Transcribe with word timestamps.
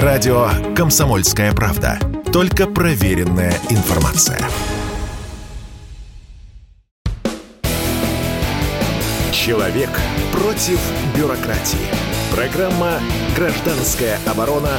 Радио 0.00 0.48
«Комсомольская 0.74 1.52
правда». 1.52 1.98
Только 2.32 2.66
проверенная 2.66 3.52
информация. 3.68 4.38
Человек 9.32 9.90
против 10.32 10.80
бюрократии. 11.14 11.76
Программа 12.34 13.00
«Гражданская 13.36 14.16
оборона» 14.26 14.70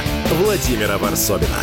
Владимира 0.43 0.97
Варсобина. 0.97 1.59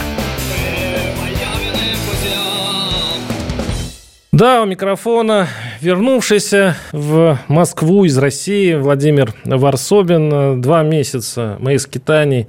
Да, 4.31 4.63
у 4.63 4.67
микрофона 4.67 5.49
вернувшийся 5.81 6.77
в 6.93 7.37
Москву 7.49 8.05
из 8.05 8.17
России 8.17 8.75
Владимир 8.75 9.35
Варсобин. 9.45 10.63
Два 10.63 10.85
месяца 10.85 11.57
моих 11.59 11.81
скитаний, 11.81 12.47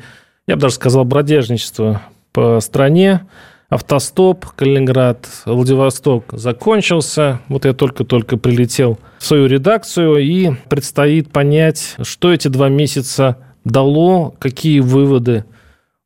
я 0.52 0.58
бы 0.58 0.64
даже 0.64 0.76
сказал, 0.76 1.06
бродяжничества 1.06 2.02
по 2.34 2.60
стране. 2.60 3.26
Автостоп, 3.70 4.46
Калининград, 4.48 5.30
Владивосток 5.46 6.26
закончился. 6.34 7.40
Вот 7.48 7.64
я 7.64 7.72
только-только 7.72 8.36
прилетел 8.36 9.00
в 9.18 9.26
свою 9.26 9.46
редакцию, 9.48 10.18
и 10.18 10.52
предстоит 10.68 11.32
понять, 11.32 11.96
что 12.02 12.34
эти 12.34 12.50
два 12.50 12.68
месяца 12.68 13.38
дало, 13.64 14.36
какие 14.40 14.82
выводы 14.82 15.46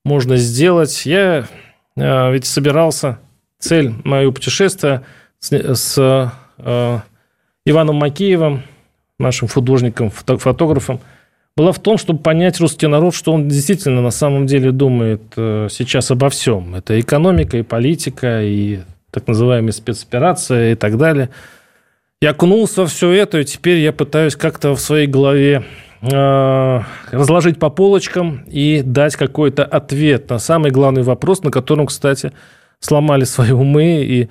можно 0.03 0.37
сделать. 0.37 1.07
Я 1.07 1.47
э, 1.95 2.31
ведь 2.31 2.45
собирался, 2.45 3.17
цель 3.57 3.95
моего 4.03 4.31
путешествия 4.31 5.01
с, 5.39 5.51
с 5.51 6.31
э, 6.59 6.99
Иваном 7.65 7.95
Макеевым, 7.95 8.61
нашим 9.17 9.47
художником, 9.47 10.11
фото, 10.11 10.37
фотографом, 10.37 10.99
была 11.55 11.71
в 11.71 11.79
том, 11.79 11.97
чтобы 11.97 12.19
понять 12.19 12.59
русский 12.59 12.87
народ, 12.87 13.15
что 13.15 13.31
он 13.31 13.47
действительно 13.47 14.01
на 14.01 14.11
самом 14.11 14.45
деле 14.45 14.71
думает 14.71 15.21
э, 15.37 15.67
сейчас 15.71 16.11
обо 16.11 16.29
всем. 16.29 16.75
Это 16.75 16.99
экономика, 16.99 17.57
и 17.57 17.63
политика, 17.63 18.41
и 18.43 18.79
так 19.09 19.27
называемая 19.27 19.71
спецоперация 19.71 20.73
и 20.73 20.75
так 20.75 20.97
далее. 20.97 21.29
Я 22.21 22.31
окунулся 22.31 22.81
во 22.81 22.87
все 22.87 23.11
это, 23.11 23.39
и 23.39 23.45
теперь 23.45 23.79
я 23.79 23.93
пытаюсь 23.93 24.35
как-то 24.35 24.75
в 24.75 24.81
своей 24.81 25.07
голове 25.07 25.63
э, 26.01 26.81
разложить 27.11 27.57
по 27.57 27.69
полочкам 27.69 28.43
и 28.47 28.81
дать 28.81 29.15
какой-то 29.15 29.63
ответ 29.63 30.29
на 30.29 30.39
самый 30.39 30.71
главный 30.71 31.03
вопрос, 31.03 31.41
на 31.43 31.51
котором, 31.51 31.85
кстати, 31.85 32.33
сломали 32.81 33.23
свои 33.23 33.51
умы 33.51 34.03
и 34.03 34.29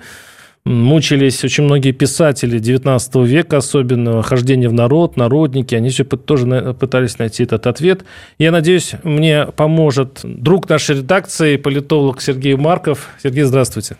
мучились 0.65 1.43
очень 1.43 1.63
многие 1.63 1.91
писатели 1.91 2.59
19 2.59 3.15
века, 3.17 3.57
особенно 3.57 4.21
«Хождение 4.23 4.67
в 4.67 4.73
народ», 4.73 5.15
«Народники», 5.15 5.75
они 5.75 5.89
все 5.89 6.03
тоже 6.03 6.73
пытались 6.73 7.19
найти 7.19 7.43
этот 7.43 7.67
ответ. 7.67 8.03
Я 8.39 8.51
надеюсь, 8.51 8.93
мне 9.03 9.45
поможет 9.45 10.21
друг 10.23 10.67
нашей 10.67 10.97
редакции, 10.97 11.57
политолог 11.57 12.21
Сергей 12.21 12.55
Марков. 12.55 13.09
Сергей, 13.21 13.43
здравствуйте. 13.43 13.97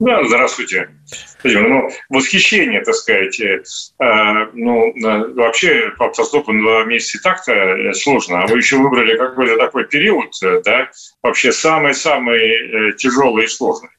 Да, 0.00 0.24
здравствуйте. 0.24 0.88
Ну, 1.44 1.88
восхищение, 2.08 2.82
так 2.82 2.94
сказать. 2.94 3.40
Э, 3.40 4.46
ну, 4.52 4.92
вообще, 5.34 5.92
по 5.98 6.06
автостопу 6.06 6.52
два 6.52 6.84
месяца 6.84 7.22
так-то 7.22 7.92
сложно. 7.92 8.42
А 8.42 8.46
вы 8.46 8.58
еще 8.58 8.76
выбрали 8.76 9.16
какой-то 9.16 9.56
такой 9.56 9.86
период, 9.86 10.30
да, 10.64 10.90
вообще 11.22 11.52
самый-самый 11.52 12.40
э, 12.40 12.92
тяжелый 12.96 13.44
и 13.44 13.48
сложный. 13.48 13.90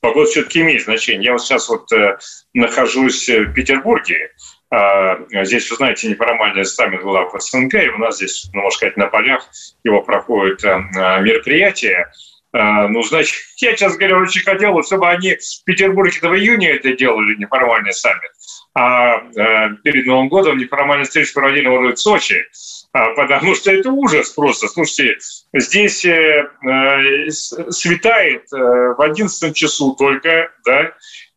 Погода 0.00 0.30
все-таки 0.30 0.60
имеет 0.60 0.82
значение. 0.82 1.24
Я 1.24 1.32
вот 1.32 1.42
сейчас 1.42 1.68
вот 1.68 1.90
э, 1.92 2.18
нахожусь 2.54 3.28
в 3.28 3.52
Петербурге, 3.52 4.30
а, 4.72 5.18
Здесь, 5.44 5.68
вы 5.70 5.76
знаете, 5.76 6.08
неформальный 6.08 6.64
саммит 6.64 7.02
глав 7.02 7.32
СНГ, 7.36 7.74
и 7.74 7.88
у 7.88 7.98
нас 7.98 8.16
здесь, 8.16 8.48
ну, 8.52 8.62
можно 8.62 8.76
сказать, 8.76 8.96
на 8.96 9.08
полях 9.08 9.48
его 9.82 10.02
проходит 10.02 10.64
э, 10.64 10.78
мероприятие. 11.22 12.06
А, 12.52 12.86
ну, 12.86 13.02
значит, 13.02 13.34
я, 13.56 13.74
честно 13.74 13.98
говоря, 13.98 14.18
очень 14.18 14.42
хотел, 14.42 14.80
чтобы 14.84 15.08
они 15.08 15.34
в 15.34 15.64
Петербурге 15.64 16.18
в 16.20 16.34
июне 16.36 16.70
это 16.70 16.94
делали, 16.94 17.34
неформальный 17.36 17.92
саммит. 17.92 18.30
А 18.74 19.16
э, 19.16 19.74
перед 19.82 20.06
Новым 20.06 20.28
годом 20.28 20.58
неформальную 20.58 21.06
встречу 21.06 21.34
проводили, 21.34 21.66
в 21.66 21.96
Сочи. 21.96 22.44
А, 22.92 23.10
потому 23.14 23.54
что 23.54 23.70
это 23.70 23.90
ужас 23.90 24.30
просто. 24.30 24.66
Слушайте, 24.66 25.16
здесь 25.54 26.04
э, 26.04 26.48
э, 26.66 27.30
светает 27.30 28.52
э, 28.52 28.56
в 28.56 29.00
11 29.00 29.54
часу 29.54 29.94
только, 29.94 30.50
да, 30.64 30.92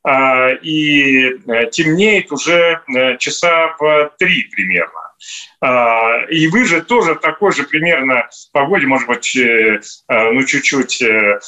а, 0.05 0.49
и 0.49 1.39
темнеет 1.71 2.31
уже 2.31 2.81
часа 3.19 3.75
в 3.79 4.11
три 4.17 4.43
примерно. 4.51 4.99
А, 5.65 6.25
и 6.29 6.47
вы 6.47 6.65
же 6.65 6.81
тоже 6.81 7.15
такой 7.15 7.53
же 7.53 7.63
примерно 7.63 8.27
погоде, 8.51 8.85
может 8.85 9.07
быть, 9.07 9.33
э, 9.37 9.79
э, 10.09 10.31
ну, 10.33 10.43
чуть-чуть 10.43 11.01
э, 11.01 11.39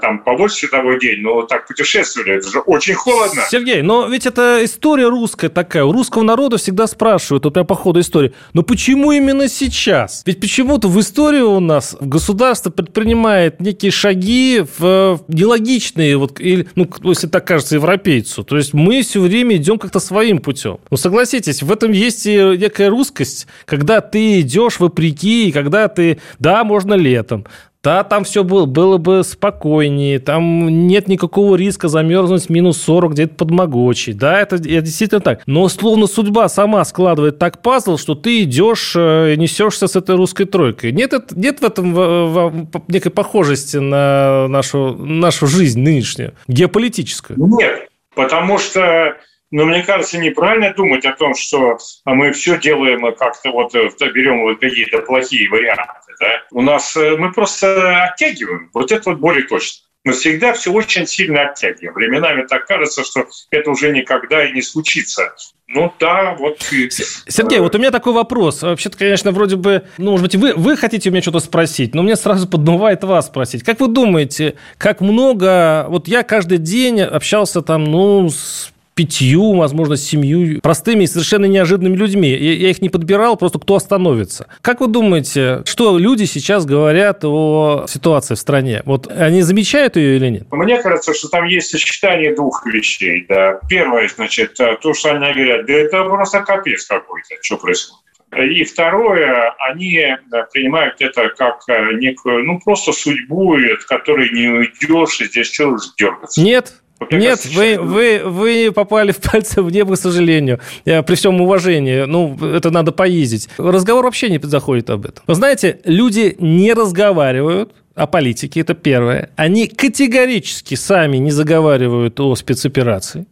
там 0.00 0.24
побольше 0.24 0.56
световой 0.56 0.98
день, 0.98 1.20
но 1.20 1.42
так 1.42 1.68
путешествовали, 1.68 2.38
это 2.38 2.50
же 2.50 2.58
очень 2.58 2.94
холодно. 2.94 3.42
Сергей, 3.48 3.82
но 3.82 4.08
ведь 4.08 4.26
это 4.26 4.58
история 4.64 5.06
русская 5.06 5.50
такая. 5.50 5.84
У 5.84 5.92
русского 5.92 6.24
народа 6.24 6.56
всегда 6.56 6.88
спрашивают, 6.88 7.44
вот 7.44 7.56
я 7.56 7.62
по 7.62 7.76
ходу 7.76 8.00
истории, 8.00 8.32
но 8.54 8.64
почему 8.64 9.12
именно 9.12 9.46
сейчас? 9.46 10.24
Ведь 10.26 10.40
почему-то 10.40 10.88
в 10.88 10.98
истории 10.98 11.40
у 11.40 11.60
нас 11.60 11.96
государство 12.00 12.70
предпринимает 12.70 13.60
некие 13.60 13.92
шаги 13.92 14.64
в 14.78 15.20
нелогичные, 15.28 16.16
вот, 16.16 16.40
или, 16.40 16.66
ну, 16.74 16.90
если 17.04 17.28
так 17.28 17.46
кажется, 17.46 17.76
европейцу. 17.76 18.42
То 18.42 18.56
есть 18.56 18.74
мы 18.74 19.02
все 19.02 19.20
время 19.20 19.54
идем 19.54 19.78
как-то 19.78 20.00
своим 20.00 20.38
путем. 20.38 20.78
Ну, 20.90 20.96
согласитесь, 20.96 21.62
в 21.62 21.70
этом 21.70 21.92
есть 21.92 22.26
и 22.26 22.36
некая 22.58 22.90
русскость, 22.90 23.46
когда 23.64 24.00
ты 24.00 24.40
идешь 24.40 24.80
вопреки, 24.80 25.52
когда 25.52 25.88
ты, 25.88 26.18
да, 26.38 26.64
можно 26.64 26.94
летом, 26.94 27.46
да, 27.82 28.04
там 28.04 28.24
все 28.24 28.44
было, 28.44 28.66
было 28.66 28.98
бы 28.98 29.24
спокойнее, 29.24 30.18
там 30.18 30.86
нет 30.86 31.08
никакого 31.08 31.56
риска 31.56 31.88
замерзнуть 31.88 32.50
минус 32.50 32.76
40 32.82 33.12
где-то 33.12 33.34
под 33.34 33.50
Могочи. 33.50 34.12
Да, 34.12 34.38
это, 34.38 34.56
это 34.56 34.82
действительно 34.82 35.22
так. 35.22 35.42
Но 35.46 35.66
словно 35.68 36.06
судьба 36.06 36.50
сама 36.50 36.84
складывает 36.84 37.38
так 37.38 37.62
пазл, 37.62 37.96
что 37.96 38.14
ты 38.14 38.42
идешь, 38.42 38.92
э, 38.94 39.34
несешься 39.36 39.86
с 39.86 39.96
этой 39.96 40.16
русской 40.16 40.44
тройкой. 40.44 40.92
Нет, 40.92 41.14
нет 41.34 41.60
в 41.60 41.64
этом 41.64 41.94
в, 41.94 42.50
в, 42.50 42.82
некой 42.88 43.10
похожести 43.12 43.78
на 43.78 44.46
нашу, 44.48 44.94
нашу 44.96 45.46
жизнь 45.46 45.80
нынешнюю, 45.80 46.34
геополитическую? 46.48 47.38
Нет, 47.38 47.88
потому 48.14 48.58
что 48.58 49.16
но 49.50 49.64
мне 49.64 49.82
кажется, 49.82 50.18
неправильно 50.18 50.72
думать 50.72 51.04
о 51.04 51.12
том, 51.12 51.34
что 51.34 51.78
мы 52.04 52.32
все 52.32 52.58
делаем 52.58 53.14
как-то 53.16 53.50
вот 53.50 53.74
э, 53.74 53.90
берем 54.12 54.42
вот 54.42 54.60
какие-то 54.60 55.00
плохие 55.02 55.48
варианты. 55.48 56.14
Да? 56.20 56.42
У 56.52 56.62
нас 56.62 56.96
э, 56.96 57.16
мы 57.16 57.32
просто 57.32 58.04
оттягиваем. 58.04 58.70
Вот 58.72 58.92
это 58.92 59.10
вот 59.10 59.18
более 59.18 59.42
точно. 59.44 59.86
Мы 60.02 60.12
всегда 60.12 60.54
все 60.54 60.72
очень 60.72 61.06
сильно 61.06 61.50
оттягиваем. 61.50 61.92
Временами 61.92 62.46
так 62.46 62.66
кажется, 62.66 63.04
что 63.04 63.26
это 63.50 63.70
уже 63.70 63.92
никогда 63.92 64.46
и 64.46 64.52
не 64.52 64.62
случится. 64.62 65.34
Ну 65.66 65.92
да, 66.00 66.34
вот. 66.38 66.62
Сергей, 66.62 67.58
вот 67.60 67.74
у 67.74 67.78
меня 67.78 67.90
такой 67.90 68.14
вопрос. 68.14 68.62
Вообще-то, 68.62 68.96
конечно, 68.96 69.30
вроде 69.30 69.56
бы, 69.56 69.84
ну, 69.98 70.12
может 70.12 70.24
быть, 70.24 70.34
вы, 70.36 70.54
вы 70.54 70.76
хотите 70.76 71.10
у 71.10 71.12
меня 71.12 71.22
что-то 71.22 71.40
спросить, 71.40 71.94
но 71.94 72.02
мне 72.02 72.16
сразу 72.16 72.48
подмывает 72.48 73.04
вас 73.04 73.26
спросить. 73.26 73.62
Как 73.62 73.78
вы 73.78 73.88
думаете, 73.88 74.54
как 74.78 75.00
много... 75.00 75.86
Вот 75.88 76.08
я 76.08 76.22
каждый 76.22 76.58
день 76.58 77.02
общался 77.02 77.60
там, 77.60 77.84
ну, 77.84 78.30
с 78.30 78.72
пятью, 79.00 79.54
возможно, 79.54 79.96
семью 79.96 80.60
простыми 80.60 81.04
и 81.04 81.06
совершенно 81.06 81.46
неожиданными 81.46 81.96
людьми. 81.96 82.28
Я 82.28 82.68
их 82.68 82.82
не 82.82 82.90
подбирал, 82.90 83.38
просто 83.38 83.58
кто 83.58 83.76
остановится. 83.76 84.46
Как 84.60 84.80
вы 84.80 84.88
думаете, 84.88 85.62
что 85.64 85.96
люди 85.96 86.24
сейчас 86.24 86.66
говорят 86.66 87.24
о 87.24 87.86
ситуации 87.88 88.34
в 88.34 88.38
стране? 88.38 88.82
Вот 88.84 89.10
они 89.10 89.40
замечают 89.40 89.96
ее 89.96 90.16
или 90.16 90.28
нет? 90.28 90.46
Мне 90.50 90.82
кажется, 90.82 91.14
что 91.14 91.28
там 91.28 91.46
есть 91.46 91.70
сочетание 91.70 92.34
двух 92.34 92.66
вещей. 92.66 93.24
Да. 93.26 93.58
Первое, 93.70 94.06
значит, 94.14 94.54
то, 94.54 94.92
что 94.92 95.12
они 95.12 95.32
говорят, 95.32 95.64
да 95.64 95.72
это 95.72 96.04
просто 96.04 96.40
капец 96.40 96.84
какой-то, 96.84 97.36
что 97.40 97.56
происходит. 97.56 98.04
И 98.36 98.64
второе, 98.64 99.54
они 99.70 100.04
принимают 100.52 100.96
это 101.00 101.30
как 101.30 101.62
некую, 101.94 102.44
ну, 102.44 102.60
просто 102.62 102.92
судьбу, 102.92 103.54
от 103.54 103.84
которой 103.84 104.30
не 104.30 104.48
уйдешь, 104.48 105.20
и 105.22 105.24
здесь 105.24 105.50
что 105.50 105.68
уж 105.68 105.80
дергаться. 105.98 106.40
Нет, 106.42 106.74
нет, 107.10 107.46
вы, 107.46 107.78
вы, 107.78 108.22
вы 108.24 108.72
попали 108.72 109.12
в 109.12 109.18
пальцы 109.18 109.62
в 109.62 109.70
небо, 109.70 109.96
к 109.96 109.98
сожалению. 109.98 110.60
Я, 110.84 111.02
при 111.02 111.14
всем 111.14 111.40
уважении. 111.40 112.04
Ну, 112.04 112.36
это 112.54 112.70
надо 112.70 112.92
поездить. 112.92 113.48
Разговор 113.58 114.04
вообще 114.04 114.28
не 114.28 114.38
заходит 114.42 114.90
об 114.90 115.06
этом. 115.06 115.24
Вы 115.26 115.34
знаете, 115.34 115.80
люди 115.84 116.36
не 116.38 116.72
разговаривают 116.72 117.72
о 117.94 118.06
политике, 118.06 118.60
это 118.60 118.74
первое. 118.74 119.30
Они 119.36 119.66
категорически 119.66 120.74
сами 120.74 121.18
не 121.18 121.30
заговаривают 121.30 122.18
о 122.20 122.34
спецоперации. 122.34 123.26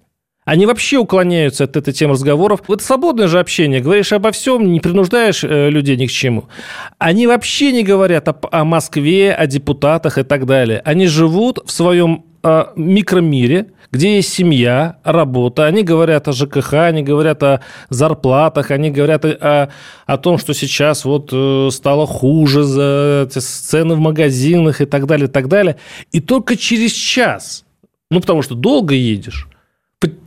Они 0.49 0.65
вообще 0.65 0.97
уклоняются 0.97 1.65
от 1.65 1.77
этой 1.77 1.93
темы 1.93 2.15
разговоров. 2.15 2.63
Это 2.69 2.83
свободное 2.83 3.29
же 3.29 3.39
общение. 3.39 3.83
Говоришь 3.83 4.15
обо 4.15 4.33
всем, 4.33 4.73
не 4.73 4.81
принуждаешь 4.81 5.45
э, 5.45 5.69
людей 5.69 5.95
ни 5.99 6.07
к 6.07 6.11
чему. 6.11 6.49
Они 6.97 7.27
вообще 7.27 7.71
не 7.71 7.83
говорят 7.83 8.29
о, 8.29 8.35
о 8.51 8.65
Москве, 8.65 9.35
о 9.35 9.47
депутатах 9.47 10.17
и 10.17 10.23
так 10.23 10.47
далее. 10.47 10.81
Они 10.87 11.07
живут 11.07 11.59
в 11.67 11.71
своем 11.71 12.25
э, 12.38 12.38
микромире, 12.77 13.67
где 13.91 14.17
есть 14.17 14.33
семья, 14.33 14.99
работа, 15.05 15.65
они 15.65 15.83
говорят 15.83 16.29
о 16.29 16.33
ЖКХ, 16.33 16.75
они 16.75 17.03
говорят 17.03 17.43
о 17.43 17.61
зарплатах, 17.89 18.71
они 18.71 18.91
говорят 18.91 19.25
о, 19.25 19.71
о 20.07 20.19
том, 20.19 20.39
что 20.39 20.53
сейчас 20.55 21.05
вот 21.05 21.31
э, 21.33 21.69
стало 21.73 22.07
хуже 22.07 22.65
за 22.65 23.29
цены 23.31 23.95
в 23.95 23.99
магазинах 23.99 24.81
и 24.81 24.85
так 24.85 25.07
далее, 25.07 25.29
и 25.29 25.31
так 25.31 25.49
далее. 25.49 25.77
И 26.13 26.21
только 26.21 26.57
через 26.57 26.93
час, 26.93 27.65
ну, 28.11 28.21
потому 28.21 28.43
что 28.43 28.55
долго 28.55 28.95
едешь, 28.95 29.49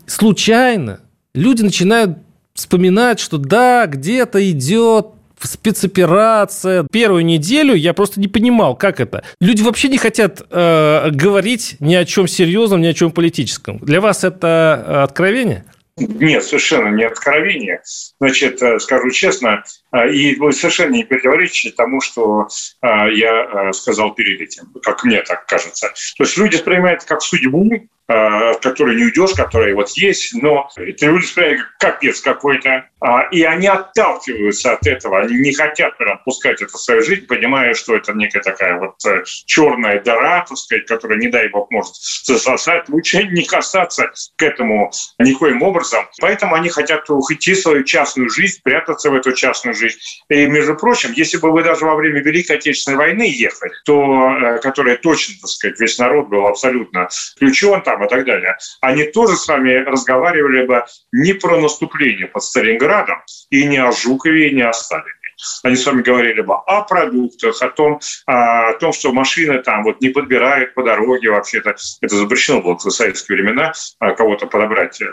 случайно 0.07 0.99
люди 1.33 1.61
начинают 1.61 2.17
вспоминать, 2.53 3.19
что 3.19 3.37
да, 3.37 3.85
где-то 3.85 4.49
идет 4.51 5.07
спецоперация. 5.47 6.85
Первую 6.91 7.25
неделю 7.25 7.73
я 7.73 7.93
просто 7.93 8.19
не 8.19 8.27
понимал, 8.27 8.75
как 8.75 8.99
это. 8.99 9.23
Люди 9.39 9.61
вообще 9.61 9.87
не 9.87 9.97
хотят 9.97 10.41
э, 10.49 11.09
говорить 11.11 11.75
ни 11.79 11.95
о 11.95 12.05
чем 12.05 12.27
серьезном, 12.27 12.81
ни 12.81 12.87
о 12.87 12.93
чем 12.93 13.11
политическом. 13.11 13.77
Для 13.79 14.01
вас 14.01 14.23
это 14.23 14.83
э, 14.85 15.03
откровение? 15.03 15.65
Нет, 15.97 16.43
совершенно 16.43 16.87
не 16.89 17.03
откровение. 17.03 17.81
Значит, 18.19 18.61
э, 18.61 18.79
скажу 18.79 19.09
честно, 19.11 19.63
э, 19.91 20.11
и 20.11 20.35
совершенно 20.51 20.95
не 20.95 21.03
противоречите 21.03 21.75
тому, 21.75 22.01
что 22.01 22.47
я 22.81 23.71
сказал 23.73 24.13
перед 24.13 24.41
этим, 24.41 24.71
как 24.81 25.03
мне 25.03 25.21
так 25.21 25.45
кажется. 25.45 25.87
То 26.17 26.23
есть 26.23 26.37
люди 26.37 26.55
воспринимают 26.55 27.03
как 27.03 27.21
судьбу, 27.21 27.69
от 28.11 28.61
которой 28.61 28.95
не 28.95 29.05
уйдешь, 29.05 29.33
которая 29.35 29.73
вот 29.75 29.89
есть, 29.91 30.33
но 30.41 30.69
это 30.75 31.05
люди 31.05 31.27
как 31.33 31.77
капец 31.77 32.21
какой-то, 32.21 32.85
а, 32.99 33.27
и 33.31 33.41
они 33.43 33.67
отталкиваются 33.67 34.73
от 34.73 34.85
этого, 34.85 35.19
они 35.19 35.35
не 35.39 35.53
хотят 35.53 35.97
прям 35.97 36.19
пускать 36.23 36.61
это 36.61 36.71
в 36.77 36.81
свою 36.81 37.01
жизнь, 37.01 37.25
понимая, 37.25 37.73
что 37.73 37.95
это 37.95 38.13
некая 38.13 38.41
такая 38.41 38.77
вот 38.79 38.95
э, 39.05 39.23
черная 39.45 39.99
дыра, 39.99 40.45
так 40.47 40.57
сказать, 40.57 40.85
которая, 40.85 41.17
не 41.17 41.27
дай 41.27 41.49
бог, 41.49 41.71
может 41.71 41.95
засосать. 41.95 42.89
Лучше 42.89 43.23
не 43.31 43.43
касаться 43.43 44.11
к 44.35 44.43
этому 44.43 44.91
никоим 45.17 45.63
образом. 45.63 46.05
Поэтому 46.19 46.55
они 46.55 46.69
хотят 46.69 47.09
уйти 47.09 47.53
в 47.53 47.59
свою 47.59 47.83
частную 47.83 48.29
жизнь, 48.29 48.59
прятаться 48.63 49.09
в 49.09 49.15
эту 49.15 49.33
частную 49.33 49.73
жизнь. 49.73 49.97
И, 50.29 50.45
между 50.45 50.75
прочим, 50.75 51.11
если 51.13 51.37
бы 51.37 51.51
вы 51.51 51.63
даже 51.63 51.85
во 51.85 51.95
время 51.95 52.21
Великой 52.21 52.57
Отечественной 52.57 52.97
войны 52.97 53.23
ехали, 53.23 53.73
то, 53.85 54.29
э, 54.31 54.59
которая 54.59 54.97
точно, 54.97 55.35
так 55.41 55.49
сказать, 55.49 55.79
весь 55.79 55.97
народ 55.97 56.29
был 56.29 56.45
абсолютно 56.45 57.09
включен 57.35 57.81
там 57.81 58.00
и 58.05 58.09
так 58.09 58.25
далее, 58.25 58.57
они 58.81 59.05
тоже 59.05 59.35
с 59.35 59.47
вами 59.47 59.71
разговаривали 59.83 60.65
бы 60.65 60.85
не 61.11 61.33
про 61.33 61.59
наступление 61.59 62.27
под 62.27 62.43
Сталинград, 62.43 62.81
Ленинградом, 62.81 63.21
и 63.49 63.65
не 63.65 63.77
о 63.77 63.91
Жукове, 63.91 64.49
и 64.49 64.55
не 64.55 64.63
о 64.63 64.73
Сталине. 64.73 65.20
Они 65.63 65.75
с 65.75 65.85
вами 65.85 66.01
говорили 66.01 66.41
бы 66.41 66.55
о 66.55 66.81
продуктах, 66.83 67.61
о 67.61 67.69
том, 67.69 67.99
о 68.25 68.73
том, 68.73 68.93
что 68.93 69.11
машины 69.11 69.61
там 69.61 69.83
вот 69.83 70.01
не 70.01 70.09
подбирают 70.09 70.73
по 70.73 70.83
дороге 70.83 71.31
вообще-то. 71.31 71.75
Это 72.01 72.15
запрещено 72.15 72.61
было 72.61 72.77
в 72.77 72.81
советские 72.81 73.37
времена 73.37 73.73
а, 73.99 74.11
кого-то 74.11 74.47
подобрать 74.47 75.01
э, 75.01 75.05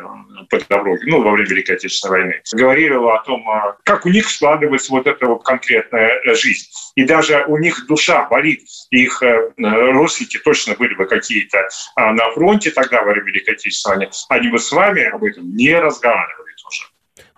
по 0.50 0.58
дороге, 0.68 1.02
ну, 1.06 1.22
во 1.22 1.32
время 1.32 1.48
Великой 1.48 1.76
Отечественной 1.76 2.20
войны. 2.20 2.42
Говорили 2.52 2.94
о 2.94 3.22
том, 3.24 3.48
а, 3.48 3.76
как 3.84 4.06
у 4.06 4.08
них 4.08 4.28
складывается 4.28 4.92
вот 4.92 5.06
эта 5.06 5.26
вот 5.26 5.44
конкретная 5.44 6.20
э, 6.24 6.34
жизнь. 6.34 6.68
И 6.94 7.04
даже 7.04 7.44
у 7.46 7.58
них 7.58 7.86
душа 7.86 8.26
болит. 8.28 8.62
Их 8.90 9.22
э, 9.22 9.52
родственники 9.56 10.38
точно 10.38 10.74
были 10.74 10.94
бы 10.94 11.06
какие-то 11.06 11.68
а, 11.94 12.12
на 12.12 12.30
фронте 12.32 12.70
тогда 12.70 13.02
во 13.02 13.12
время 13.12 13.26
Великой 13.26 13.54
Отечественной 13.54 13.96
войны. 13.96 14.12
Они 14.28 14.48
бы 14.48 14.58
с 14.58 14.72
вами 14.72 15.02
об 15.04 15.24
этом 15.24 15.54
не 15.54 15.74
разговаривали. 15.74 16.47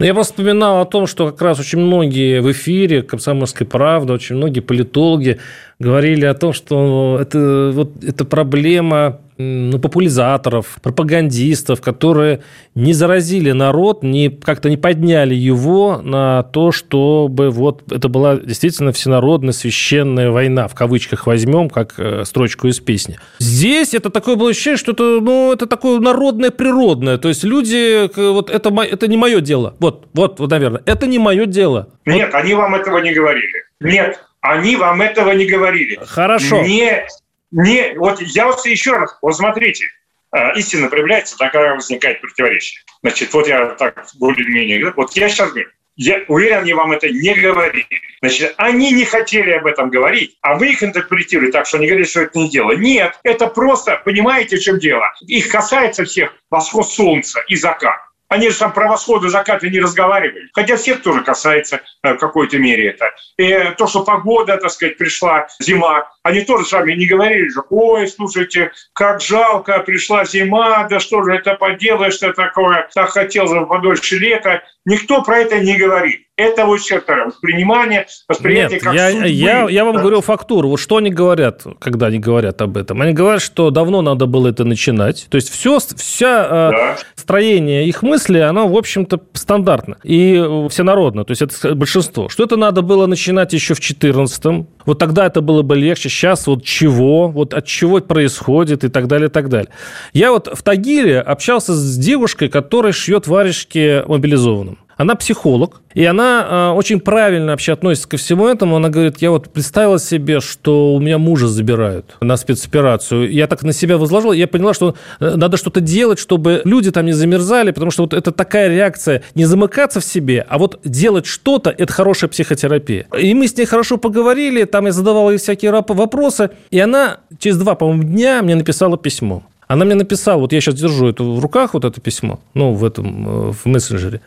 Но 0.00 0.06
я 0.06 0.14
просто 0.14 0.32
вспоминал 0.32 0.80
о 0.80 0.86
том, 0.86 1.06
что 1.06 1.30
как 1.30 1.42
раз 1.42 1.60
очень 1.60 1.78
многие 1.78 2.40
в 2.40 2.50
эфире 2.52 3.02
«Комсомольской 3.02 3.66
правды», 3.66 4.14
очень 4.14 4.34
многие 4.34 4.60
политологи 4.60 5.40
говорили 5.80 6.26
о 6.26 6.34
том, 6.34 6.52
что 6.52 7.18
это, 7.20 7.72
вот, 7.74 8.04
это 8.04 8.24
проблема 8.24 9.20
ну, 9.38 9.78
популяризаторов, 9.78 10.78
пропагандистов, 10.82 11.80
которые 11.80 12.42
не 12.74 12.92
заразили 12.92 13.52
народ, 13.52 14.02
не, 14.02 14.28
как-то 14.28 14.68
не 14.68 14.76
подняли 14.76 15.34
его 15.34 16.02
на 16.02 16.42
то, 16.42 16.70
чтобы 16.70 17.50
вот 17.50 17.90
это 17.90 18.08
была 18.08 18.36
действительно 18.36 18.92
всенародная 18.92 19.52
священная 19.52 20.30
война, 20.30 20.68
в 20.68 20.74
кавычках 20.74 21.26
возьмем, 21.26 21.70
как 21.70 21.94
э, 21.96 22.24
строчку 22.26 22.68
из 22.68 22.80
песни. 22.80 23.18
Здесь 23.38 23.94
это 23.94 24.10
такое 24.10 24.36
было 24.36 24.50
ощущение, 24.50 24.76
что 24.76 24.92
это, 24.92 25.20
ну, 25.20 25.52
это 25.52 25.66
такое 25.66 25.98
народное, 26.00 26.50
природное. 26.50 27.16
То 27.16 27.28
есть 27.28 27.42
люди, 27.42 28.10
вот 28.14 28.50
это, 28.50 28.70
это 28.82 29.08
не 29.08 29.16
мое 29.16 29.40
дело. 29.40 29.74
Вот, 29.80 30.08
вот, 30.12 30.38
вот, 30.38 30.50
наверное, 30.50 30.82
это 30.84 31.06
не 31.06 31.18
мое 31.18 31.46
дело. 31.46 31.88
Нет, 32.04 32.30
вот. 32.32 32.40
они 32.42 32.52
вам 32.52 32.74
этого 32.74 32.98
не 32.98 33.14
говорили. 33.14 33.64
Нет, 33.80 34.20
они 34.40 34.76
вам 34.76 35.02
этого 35.02 35.32
не 35.32 35.46
говорили. 35.46 35.98
Хорошо. 36.06 36.62
Не, 36.62 37.06
не, 37.50 37.94
вот 37.96 38.20
я 38.20 38.46
вот 38.46 38.64
еще 38.66 38.92
раз, 38.92 39.16
вот 39.22 39.36
смотрите, 39.36 39.86
э, 40.32 40.54
истина 40.56 40.88
проявляется, 40.88 41.36
такая 41.36 41.74
возникает 41.74 42.20
противоречие. 42.20 42.82
Значит, 43.02 43.32
вот 43.32 43.46
я 43.48 43.66
так 43.70 44.06
более-менее, 44.18 44.92
вот 44.96 45.12
я 45.16 45.28
сейчас 45.28 45.50
говорю, 45.50 45.68
я 45.96 46.22
уверен, 46.28 46.58
они 46.58 46.72
вам 46.72 46.92
это 46.92 47.10
не 47.10 47.34
говорили. 47.34 47.86
Значит, 48.22 48.54
они 48.56 48.90
не 48.92 49.04
хотели 49.04 49.50
об 49.50 49.66
этом 49.66 49.90
говорить, 49.90 50.38
а 50.40 50.56
вы 50.56 50.72
их 50.72 50.82
интерпретируете 50.82 51.52
так, 51.52 51.66
что 51.66 51.76
они 51.76 51.86
говорили, 51.86 52.06
что 52.06 52.22
это 52.22 52.38
не 52.38 52.48
дело. 52.48 52.72
Нет, 52.72 53.18
это 53.22 53.48
просто, 53.48 54.00
понимаете, 54.04 54.56
в 54.56 54.60
чем 54.60 54.78
дело? 54.78 55.04
Их 55.26 55.50
касается 55.50 56.04
всех 56.04 56.32
восход 56.48 56.88
солнца 56.88 57.42
и 57.48 57.56
закат. 57.56 58.00
Они 58.30 58.48
же 58.48 58.56
там 58.56 58.72
про 58.72 58.88
восходы, 58.88 59.28
закаты 59.28 59.68
не 59.70 59.80
разговаривали. 59.80 60.48
Хотя 60.54 60.76
всех 60.76 61.02
тоже 61.02 61.22
касается 61.22 61.80
э, 62.04 62.14
в 62.14 62.18
какой-то 62.18 62.58
мере 62.58 62.90
это. 62.90 63.10
И 63.36 63.74
то, 63.76 63.88
что 63.88 64.04
погода, 64.04 64.56
так 64.56 64.70
сказать, 64.70 64.96
пришла, 64.96 65.48
зима, 65.58 66.08
они 66.22 66.42
тоже 66.42 66.64
с 66.64 66.70
вами 66.70 66.92
не 66.92 67.06
говорили 67.06 67.48
же, 67.48 67.62
ой, 67.70 68.06
слушайте, 68.06 68.70
как 68.92 69.20
жалко, 69.20 69.80
пришла 69.80 70.24
зима, 70.24 70.86
да 70.88 71.00
что 71.00 71.24
же 71.24 71.34
это 71.34 71.54
поделаешь, 71.54 72.14
что 72.14 72.32
такое, 72.32 72.88
так 72.94 73.10
хотел 73.10 73.46
бы 73.46 73.66
подольше 73.66 74.16
лета. 74.16 74.62
Никто 74.84 75.22
про 75.22 75.38
это 75.38 75.58
не 75.58 75.76
говорит. 75.76 76.26
Это 76.40 76.64
вот 76.64 76.80
второе. 76.80 77.26
Воспринимание, 77.26 78.06
восприятие 78.26 78.76
Нет, 78.76 78.82
как 78.82 78.94
я, 78.94 79.10
судьбы. 79.10 79.28
я, 79.28 79.68
я 79.68 79.84
вам 79.84 79.96
да. 79.96 80.00
говорю 80.00 80.22
фактуру. 80.22 80.70
Вот 80.70 80.78
что 80.78 80.96
они 80.96 81.10
говорят, 81.10 81.64
когда 81.78 82.06
они 82.06 82.18
говорят 82.18 82.62
об 82.62 82.78
этом? 82.78 83.02
Они 83.02 83.12
говорят, 83.12 83.42
что 83.42 83.70
давно 83.70 84.00
надо 84.00 84.24
было 84.24 84.48
это 84.48 84.64
начинать. 84.64 85.26
То 85.28 85.36
есть 85.36 85.50
все, 85.50 85.78
вся 85.78 86.46
э, 86.46 86.70
да. 86.70 86.98
строение 87.14 87.86
их 87.86 88.02
мысли, 88.02 88.38
оно, 88.38 88.68
в 88.68 88.76
общем-то, 88.76 89.20
стандартно 89.34 89.98
и 90.02 90.66
всенародно. 90.70 91.24
То 91.24 91.32
есть 91.32 91.42
это 91.42 91.74
большинство. 91.74 92.30
Что 92.30 92.44
это 92.44 92.56
надо 92.56 92.80
было 92.80 93.06
начинать 93.06 93.52
еще 93.52 93.74
в 93.74 93.80
14 93.80 94.66
Вот 94.86 94.98
тогда 94.98 95.26
это 95.26 95.42
было 95.42 95.60
бы 95.60 95.76
легче. 95.76 96.08
Сейчас 96.08 96.46
вот 96.46 96.64
чего? 96.64 97.28
Вот 97.28 97.52
от 97.52 97.66
чего 97.66 98.00
происходит 98.00 98.82
и 98.82 98.88
так 98.88 99.08
далее, 99.08 99.28
и 99.28 99.30
так 99.30 99.50
далее. 99.50 99.70
Я 100.14 100.30
вот 100.30 100.48
в 100.50 100.62
Тагире 100.62 101.20
общался 101.20 101.74
с 101.74 101.98
девушкой, 101.98 102.48
которая 102.48 102.92
шьет 102.92 103.26
варежки 103.26 104.02
мобилизованным. 104.06 104.78
Она 105.00 105.14
психолог, 105.14 105.80
и 105.94 106.04
она 106.04 106.46
э, 106.46 106.76
очень 106.76 107.00
правильно 107.00 107.52
вообще 107.52 107.72
относится 107.72 108.06
ко 108.06 108.18
всему 108.18 108.46
этому. 108.46 108.76
Она 108.76 108.90
говорит, 108.90 109.16
я 109.22 109.30
вот 109.30 109.48
представила 109.50 109.98
себе, 109.98 110.40
что 110.40 110.94
у 110.94 111.00
меня 111.00 111.16
мужа 111.16 111.48
забирают 111.48 112.18
на 112.20 112.36
спецоперацию. 112.36 113.32
Я 113.32 113.46
так 113.46 113.62
на 113.62 113.72
себя 113.72 113.96
возложила, 113.96 114.34
я 114.34 114.46
поняла, 114.46 114.74
что 114.74 114.94
э, 115.18 115.36
надо 115.36 115.56
что-то 115.56 115.80
делать, 115.80 116.18
чтобы 116.18 116.60
люди 116.66 116.90
там 116.90 117.06
не 117.06 117.12
замерзали, 117.12 117.70
потому 117.70 117.90
что 117.90 118.02
вот 118.02 118.12
это 118.12 118.30
такая 118.30 118.68
реакция, 118.68 119.22
не 119.34 119.46
замыкаться 119.46 120.00
в 120.00 120.04
себе, 120.04 120.44
а 120.46 120.58
вот 120.58 120.78
делать 120.84 121.24
что-то, 121.24 121.70
это 121.70 121.90
хорошая 121.90 122.28
психотерапия. 122.28 123.06
И 123.18 123.32
мы 123.32 123.48
с 123.48 123.56
ней 123.56 123.64
хорошо 123.64 123.96
поговорили, 123.96 124.64
там 124.64 124.84
я 124.84 124.92
задавал 124.92 125.30
ей 125.30 125.38
всякие 125.38 125.72
вопросы, 125.72 126.50
и 126.70 126.78
она 126.78 127.20
через 127.38 127.56
два, 127.56 127.74
по-моему, 127.74 128.02
дня 128.02 128.42
мне 128.42 128.54
написала 128.54 128.98
письмо. 128.98 129.44
Она 129.66 129.86
мне 129.86 129.94
написала, 129.94 130.40
вот 130.40 130.52
я 130.52 130.60
сейчас 130.60 130.74
держу 130.74 131.08
это 131.08 131.22
в 131.24 131.40
руках, 131.40 131.72
вот 131.72 131.86
это 131.86 132.02
письмо, 132.02 132.38
ну, 132.52 132.74
в 132.74 132.84
этом, 132.84 133.48
э, 133.48 133.52
в 133.52 133.64
мессенджере. 133.64 134.20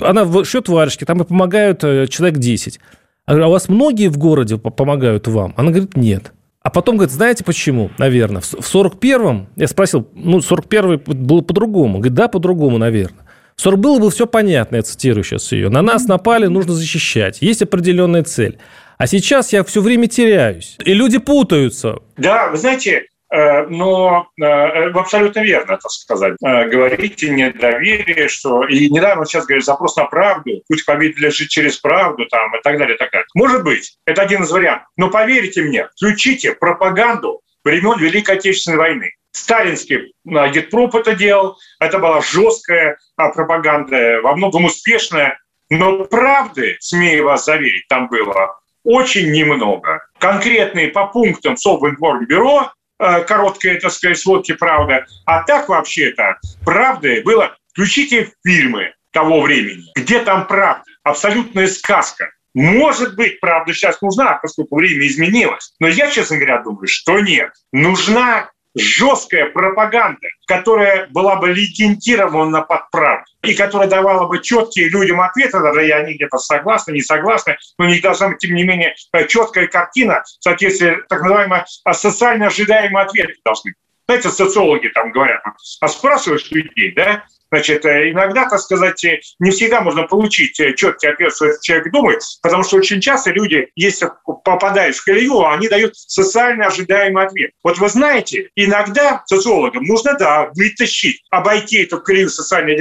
Она 0.00 0.44
шьет 0.44 0.68
варежки, 0.68 1.04
там 1.04 1.22
и 1.22 1.24
помогают 1.24 1.84
э, 1.84 2.06
человек 2.08 2.38
10. 2.38 2.80
А 3.26 3.34
у 3.34 3.50
вас 3.50 3.68
многие 3.68 4.08
в 4.08 4.16
городе 4.18 4.56
помогают 4.56 5.28
вам? 5.28 5.54
Она 5.56 5.70
говорит, 5.70 5.96
нет. 5.96 6.32
А 6.62 6.70
потом 6.70 6.96
говорит, 6.96 7.14
знаете 7.14 7.44
почему? 7.44 7.90
Наверное. 7.98 8.40
В 8.40 8.74
41-м, 8.74 9.48
я 9.56 9.68
спросил, 9.68 10.08
ну, 10.14 10.38
41-й 10.38 10.96
было 11.14 11.40
по-другому. 11.40 11.98
Говорит, 11.98 12.14
да, 12.14 12.28
по-другому, 12.28 12.78
наверное. 12.78 13.24
В 13.56 13.60
40 13.62 13.80
было 13.80 13.98
бы 13.98 14.10
все 14.10 14.26
понятно, 14.26 14.76
я 14.76 14.82
цитирую 14.82 15.24
сейчас 15.24 15.50
ее. 15.52 15.68
На 15.68 15.82
нас 15.82 16.06
напали, 16.06 16.46
нужно 16.46 16.74
защищать. 16.74 17.42
Есть 17.42 17.62
определенная 17.62 18.22
цель. 18.22 18.58
А 18.98 19.06
сейчас 19.06 19.52
я 19.52 19.64
все 19.64 19.80
время 19.80 20.06
теряюсь. 20.06 20.76
И 20.84 20.94
люди 20.94 21.18
путаются. 21.18 21.98
Да, 22.16 22.50
вы 22.50 22.56
знаете, 22.56 23.06
но 23.30 24.28
э, 24.40 24.44
абсолютно 24.44 25.40
верно, 25.40 25.76
так 25.76 25.90
сказать. 25.90 26.34
Э, 26.42 26.66
говорите 26.66 27.28
недоверие, 27.28 28.28
что... 28.28 28.64
И 28.64 28.88
недавно 28.88 29.26
сейчас 29.26 29.44
говорят 29.44 29.64
запрос 29.64 29.96
на 29.96 30.04
правду, 30.06 30.62
путь 30.66 30.84
победы 30.86 31.20
лежит 31.20 31.48
через 31.48 31.76
правду 31.76 32.26
там, 32.26 32.54
и 32.56 32.62
так 32.62 32.78
далее, 32.78 32.94
и 32.94 32.98
так 32.98 33.10
далее. 33.10 33.26
Может 33.34 33.64
быть, 33.64 33.98
это 34.06 34.22
один 34.22 34.44
из 34.44 34.50
вариантов. 34.50 34.88
Но 34.96 35.10
поверьте 35.10 35.62
мне, 35.62 35.88
включите 35.96 36.54
пропаганду 36.54 37.42
времен 37.64 37.98
Великой 37.98 38.36
Отечественной 38.36 38.78
войны. 38.78 39.12
Сталинский 39.30 40.14
агитпроп 40.26 40.94
это 40.94 41.14
делал, 41.14 41.58
это 41.80 41.98
была 41.98 42.22
жесткая 42.22 42.96
пропаганда, 43.16 44.20
во 44.22 44.34
многом 44.34 44.64
успешная, 44.64 45.38
но 45.68 46.04
правды, 46.04 46.78
смею 46.80 47.24
вас 47.24 47.44
заверить, 47.44 47.86
там 47.88 48.08
было 48.08 48.58
очень 48.84 49.30
немного. 49.30 50.00
Конкретные 50.18 50.88
по 50.88 51.06
пунктам 51.06 51.58
Совинформбюро 51.58 52.72
э, 52.98 53.22
короткой, 53.24 53.80
так 53.80 53.92
сказать, 53.92 54.18
сводки 54.18 54.52
«Правда». 54.52 55.06
А 55.24 55.42
так 55.42 55.68
вообще-то 55.68 56.38
правдой 56.64 57.22
было... 57.22 57.56
Включите 57.70 58.32
фильмы 58.44 58.92
того 59.12 59.40
времени. 59.40 59.84
Где 59.94 60.18
там 60.24 60.48
правда? 60.48 60.82
Абсолютная 61.04 61.68
сказка. 61.68 62.32
Может 62.52 63.14
быть, 63.14 63.38
правда 63.38 63.72
сейчас 63.72 64.02
нужна, 64.02 64.34
поскольку 64.34 64.76
время 64.76 65.06
изменилось. 65.06 65.74
Но 65.78 65.86
я, 65.86 66.10
честно 66.10 66.38
говоря, 66.38 66.60
думаю, 66.62 66.88
что 66.88 67.20
нет. 67.20 67.52
Нужна 67.70 68.50
жесткая 68.76 69.46
пропаганда, 69.46 70.28
которая 70.46 71.06
была 71.08 71.36
бы 71.36 71.48
легендирована 71.48 72.62
под 72.62 72.90
правду 72.90 73.24
и 73.42 73.54
которая 73.54 73.88
давала 73.88 74.26
бы 74.26 74.42
четкие 74.42 74.88
людям 74.88 75.20
ответы, 75.20 75.60
даже 75.60 75.86
и 75.86 75.90
они 75.90 76.14
где-то 76.14 76.38
согласны, 76.38 76.92
не 76.92 77.00
согласны, 77.00 77.56
но 77.78 77.86
не 77.86 78.00
должна 78.00 78.28
быть, 78.28 78.38
тем 78.38 78.54
не 78.54 78.64
менее, 78.64 78.94
четкая 79.28 79.66
картина 79.66 80.22
в 80.24 80.42
соответствии, 80.42 80.98
так 81.08 81.22
называемые 81.22 81.64
социально 81.92 82.46
ожидаемые 82.46 83.04
ответы 83.04 83.34
должны 83.44 83.74
Знаете, 84.08 84.30
социологи 84.30 84.88
там 84.88 85.12
говорят, 85.12 85.42
а 85.80 85.88
спрашиваешь 85.88 86.50
людей, 86.50 86.92
да, 86.92 87.24
Значит, 87.50 87.86
э, 87.86 88.10
иногда, 88.10 88.46
так 88.48 88.60
сказать, 88.60 89.02
э, 89.04 89.20
не 89.38 89.50
всегда 89.50 89.80
можно 89.80 90.02
получить 90.02 90.60
э, 90.60 90.74
четкий 90.74 91.06
ответ, 91.06 91.34
что 91.34 91.46
этот 91.46 91.62
человек 91.62 91.90
думает, 91.90 92.20
потому 92.42 92.62
что 92.62 92.76
очень 92.76 93.00
часто 93.00 93.30
люди, 93.30 93.68
если 93.74 94.10
попадают 94.44 94.96
в 94.96 95.04
колею, 95.04 95.46
они 95.48 95.68
дают 95.68 95.96
социально 95.96 96.66
ожидаемый 96.66 97.24
ответ. 97.24 97.52
Вот 97.64 97.78
вы 97.78 97.88
знаете, 97.88 98.50
иногда 98.54 99.22
социологам 99.26 99.84
нужно, 99.84 100.14
да, 100.18 100.50
вытащить, 100.54 101.22
обойти 101.30 101.84
эту 101.84 102.02
колею 102.02 102.28
социально 102.28 102.74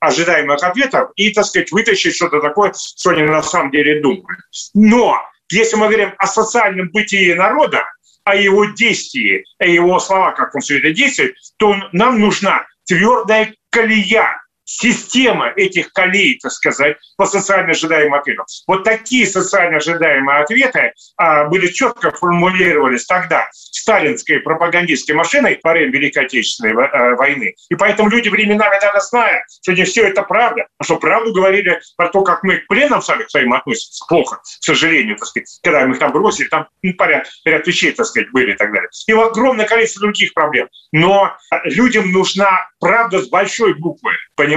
ожидаемых 0.00 0.62
ответов 0.62 1.10
и, 1.16 1.30
так 1.32 1.44
сказать, 1.44 1.70
вытащить 1.70 2.16
что-то 2.16 2.40
такое, 2.40 2.72
что 2.74 3.10
они 3.10 3.22
на 3.22 3.42
самом 3.42 3.70
деле 3.70 4.00
думают. 4.00 4.40
Но 4.72 5.20
если 5.50 5.76
мы 5.76 5.88
говорим 5.88 6.14
о 6.16 6.26
социальном 6.26 6.88
бытии 6.90 7.34
народа, 7.34 7.84
о 8.26 8.34
его 8.34 8.64
действии, 8.64 9.44
о 9.58 9.66
его 9.66 10.00
словах, 10.00 10.34
как 10.34 10.54
он 10.54 10.60
все 10.60 10.78
это 10.78 10.92
действует, 10.92 11.36
то 11.58 11.76
нам 11.92 12.18
нужна 12.18 12.66
твердая 12.84 13.54
колея, 13.70 14.42
система 14.66 15.52
этих 15.56 15.92
колей, 15.92 16.38
так 16.42 16.52
сказать, 16.52 16.98
по 17.16 17.24
социально 17.24 17.70
ожидаемым 17.70 18.14
ответам. 18.14 18.44
Вот 18.66 18.84
такие 18.84 19.26
социально 19.26 19.78
ожидаемые 19.78 20.40
ответы 20.40 20.92
а, 21.16 21.44
были 21.44 21.68
четко 21.68 22.10
формулировались 22.10 23.06
тогда 23.06 23.48
сталинской 23.52 24.40
пропагандистской 24.40 25.14
машиной 25.14 25.60
во 25.62 25.72
время 25.72 25.92
Великой 25.92 26.24
Отечественной 26.24 26.74
а, 26.74 27.14
войны. 27.14 27.54
И 27.70 27.76
поэтому 27.76 28.10
люди 28.10 28.28
временами 28.28 28.78
даже 28.80 29.00
знают, 29.06 29.44
что 29.62 29.72
не 29.72 29.84
все 29.84 30.08
это 30.08 30.22
правда, 30.22 30.66
а 30.78 30.84
что 30.84 30.96
правду 30.96 31.32
говорили 31.32 31.80
про 31.96 32.08
то, 32.08 32.22
как 32.22 32.42
мы 32.42 32.56
к 32.58 32.66
пленам 32.66 33.00
сами 33.00 33.22
к 33.22 33.30
своим 33.30 33.52
относимся 33.52 34.04
плохо, 34.08 34.36
к 34.36 34.64
сожалению, 34.64 35.16
так 35.16 35.28
сказать, 35.28 35.60
когда 35.62 35.86
мы 35.86 35.94
их 35.94 36.00
там 36.00 36.10
бросили, 36.10 36.48
там 36.48 36.66
ну, 36.82 36.92
поряд, 36.94 37.28
ряд 37.44 37.66
вещей, 37.66 37.92
так 37.92 38.06
сказать, 38.06 38.30
были 38.32 38.52
и 38.52 38.56
так 38.56 38.72
далее. 38.72 38.88
И 39.06 39.12
огромное 39.12 39.66
количество 39.66 40.00
других 40.00 40.34
проблем. 40.34 40.68
Но 40.90 41.36
людям 41.64 42.10
нужна 42.10 42.68
правда 42.80 43.20
с 43.20 43.28
большой 43.28 43.74
буквы, 43.74 44.12
понимаете? 44.34 44.55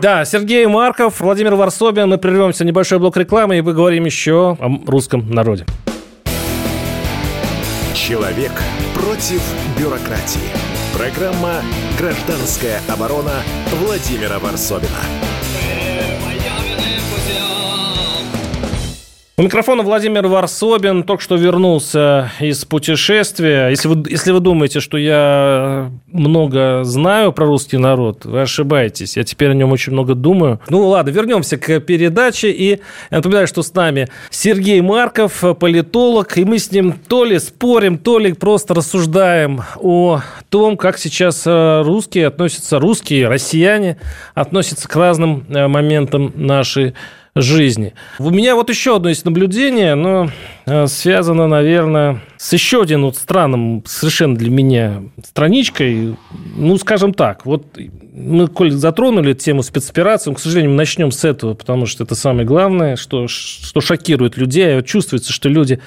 Да, 0.00 0.24
Сергей 0.24 0.66
Марков, 0.66 1.20
Владимир 1.20 1.54
Варсобин. 1.54 2.08
Мы 2.08 2.18
прервемся 2.18 2.64
небольшой 2.64 2.98
блок 2.98 3.16
рекламы 3.16 3.58
и 3.58 3.62
поговорим 3.62 4.04
еще 4.04 4.56
о 4.58 4.80
русском 4.86 5.30
народе. 5.30 5.66
Человек 7.94 8.52
против 8.94 9.42
бюрократии. 9.78 10.40
Программа 10.96 11.62
«Гражданская 11.98 12.80
оборона» 12.88 13.42
Владимира 13.72 14.38
Варсобина. 14.38 15.00
У 19.40 19.42
микрофона 19.42 19.82
Владимир 19.82 20.26
Варсобин 20.26 21.02
только 21.02 21.22
что 21.22 21.36
вернулся 21.36 22.30
из 22.40 22.66
путешествия. 22.66 23.68
Если 23.68 23.88
вы, 23.88 24.04
если 24.10 24.32
вы 24.32 24.40
думаете, 24.40 24.80
что 24.80 24.98
я 24.98 25.90
много 26.08 26.84
знаю 26.84 27.32
про 27.32 27.46
русский 27.46 27.78
народ, 27.78 28.26
вы 28.26 28.42
ошибаетесь. 28.42 29.16
Я 29.16 29.24
теперь 29.24 29.52
о 29.52 29.54
нем 29.54 29.72
очень 29.72 29.94
много 29.94 30.14
думаю. 30.14 30.60
Ну 30.68 30.86
ладно, 30.86 31.08
вернемся 31.08 31.56
к 31.56 31.80
передаче. 31.80 32.50
И 32.50 32.80
я 33.10 33.16
напоминаю, 33.16 33.46
что 33.46 33.62
с 33.62 33.72
нами 33.72 34.08
Сергей 34.28 34.82
Марков, 34.82 35.42
политолог. 35.58 36.36
И 36.36 36.44
мы 36.44 36.58
с 36.58 36.70
ним 36.70 36.92
то 37.08 37.24
ли 37.24 37.38
спорим, 37.38 37.96
то 37.96 38.18
ли 38.18 38.34
просто 38.34 38.74
рассуждаем 38.74 39.62
о 39.76 40.20
том, 40.50 40.76
как 40.76 40.98
сейчас 40.98 41.46
э, 41.46 41.80
русские 41.80 42.26
относятся, 42.26 42.78
русские, 42.78 43.28
россияне 43.28 43.96
относятся 44.34 44.86
к 44.86 44.94
разным 44.94 45.46
э, 45.48 45.66
моментам 45.66 46.30
нашей 46.34 46.92
жизни. 47.34 47.94
У 48.18 48.30
меня 48.30 48.54
вот 48.54 48.68
еще 48.70 48.96
одно 48.96 49.08
есть 49.08 49.24
наблюдение, 49.24 49.94
но 49.94 50.30
э, 50.66 50.86
связано, 50.86 51.46
наверное, 51.46 52.20
с 52.36 52.52
еще 52.52 52.82
один 52.82 53.04
вот 53.04 53.16
странным 53.16 53.84
совершенно 53.86 54.36
для 54.36 54.50
меня 54.50 55.02
страничкой. 55.24 56.16
Ну, 56.56 56.76
скажем 56.78 57.14
так, 57.14 57.46
вот 57.46 57.78
мы, 58.12 58.48
коль 58.48 58.72
затронули 58.72 59.34
тему 59.34 59.62
спецоперации, 59.62 60.34
к 60.34 60.38
сожалению, 60.40 60.72
мы 60.72 60.76
начнем 60.76 61.12
с 61.12 61.24
этого, 61.24 61.54
потому 61.54 61.86
что 61.86 62.04
это 62.04 62.14
самое 62.14 62.46
главное, 62.46 62.96
что, 62.96 63.28
что 63.28 63.80
шокирует 63.80 64.36
людей. 64.36 64.82
Чувствуется, 64.82 65.32
что 65.32 65.48
люди 65.48 65.80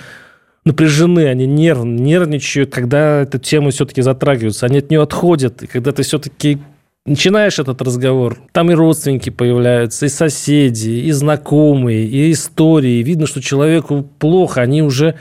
напряжены, 0.66 1.28
они 1.28 1.46
нерв, 1.46 1.84
нервничают, 1.84 2.74
когда 2.74 3.22
эту 3.22 3.38
тему 3.38 3.72
все-таки 3.72 4.02
затрагиваются, 4.02 4.66
они 4.66 4.78
от 4.78 4.90
нее 4.90 5.02
отходят, 5.02 5.62
и 5.64 5.68
когда 5.68 5.92
ты 5.92 6.04
все-таки 6.04 6.60
начинаешь 7.06 7.60
этот 7.60 7.82
разговор, 7.82 8.38
там 8.52 8.72
и 8.72 8.74
родственники 8.74 9.30
появляются, 9.30 10.06
и 10.06 10.10
соседи, 10.10 10.90
и 10.90 11.12
знакомые, 11.12 12.06
и 12.06 12.32
истории. 12.32 13.04
Видно, 13.04 13.28
что 13.28 13.42
человеку 13.42 14.08
плохо, 14.20 14.62
они 14.62 14.82
уже 14.82 15.16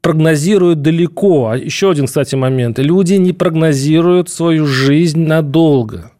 прогнозируют 0.00 0.82
далеко. 0.82 1.48
А 1.48 1.56
еще 1.56 1.90
один, 1.90 2.06
кстати, 2.06 2.34
момент. 2.36 2.78
Люди 2.78 3.14
не 3.14 3.32
прогнозируют 3.32 4.30
свою 4.30 4.66
жизнь 4.66 5.26
надолго. 5.26 6.12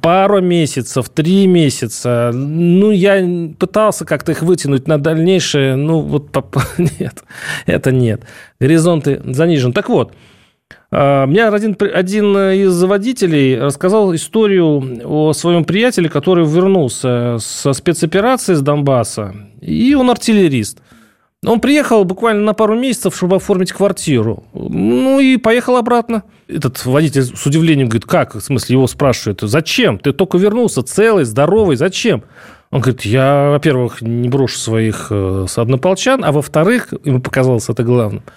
Пару 0.00 0.40
месяцев, 0.40 1.10
три 1.10 1.46
месяца. 1.46 2.30
Ну, 2.32 2.90
я 2.90 3.22
пытался 3.58 4.06
как-то 4.06 4.32
их 4.32 4.42
вытянуть 4.42 4.88
на 4.88 4.98
дальнейшее. 4.98 5.76
Ну, 5.76 6.00
вот 6.00 6.30
нет, 6.78 7.24
это 7.66 7.92
нет. 7.92 8.22
Горизонты 8.58 9.20
занижены. 9.24 9.74
Так 9.74 9.90
вот, 9.90 10.12
мне 10.90 11.44
один, 11.44 11.76
один 11.92 12.36
из 12.36 12.82
водителей 12.82 13.58
рассказал 13.58 14.14
историю 14.14 15.00
о 15.04 15.32
своем 15.32 15.64
приятеле, 15.64 16.08
который 16.08 16.46
вернулся 16.46 17.36
со 17.40 17.72
спецоперации 17.72 18.54
с 18.54 18.62
Донбасса, 18.62 19.34
и 19.60 19.94
он 19.94 20.10
артиллерист. 20.10 20.80
Он 21.44 21.60
приехал 21.60 22.04
буквально 22.04 22.42
на 22.42 22.54
пару 22.54 22.76
месяцев, 22.76 23.14
чтобы 23.14 23.36
оформить 23.36 23.72
квартиру. 23.72 24.44
Ну 24.54 25.20
и 25.20 25.36
поехал 25.36 25.76
обратно. 25.76 26.22
Этот 26.48 26.84
водитель 26.86 27.22
с 27.22 27.46
удивлением 27.46 27.88
говорит, 27.88 28.06
как? 28.06 28.34
В 28.34 28.40
смысле, 28.40 28.76
его 28.76 28.86
спрашивают, 28.86 29.42
зачем? 29.42 29.98
Ты 29.98 30.12
только 30.12 30.38
вернулся 30.38 30.82
целый, 30.82 31.24
здоровый, 31.24 31.76
зачем? 31.76 32.24
Он 32.70 32.80
говорит, 32.80 33.02
я, 33.02 33.50
во-первых, 33.50 34.02
не 34.02 34.28
брошу 34.28 34.58
своих 34.58 35.08
э, 35.10 35.46
однополчан, 35.54 36.24
а 36.24 36.32
во-вторых, 36.32 36.92
ему 37.04 37.20
показалось 37.20 37.68
это 37.68 37.82
главным– 37.82 38.22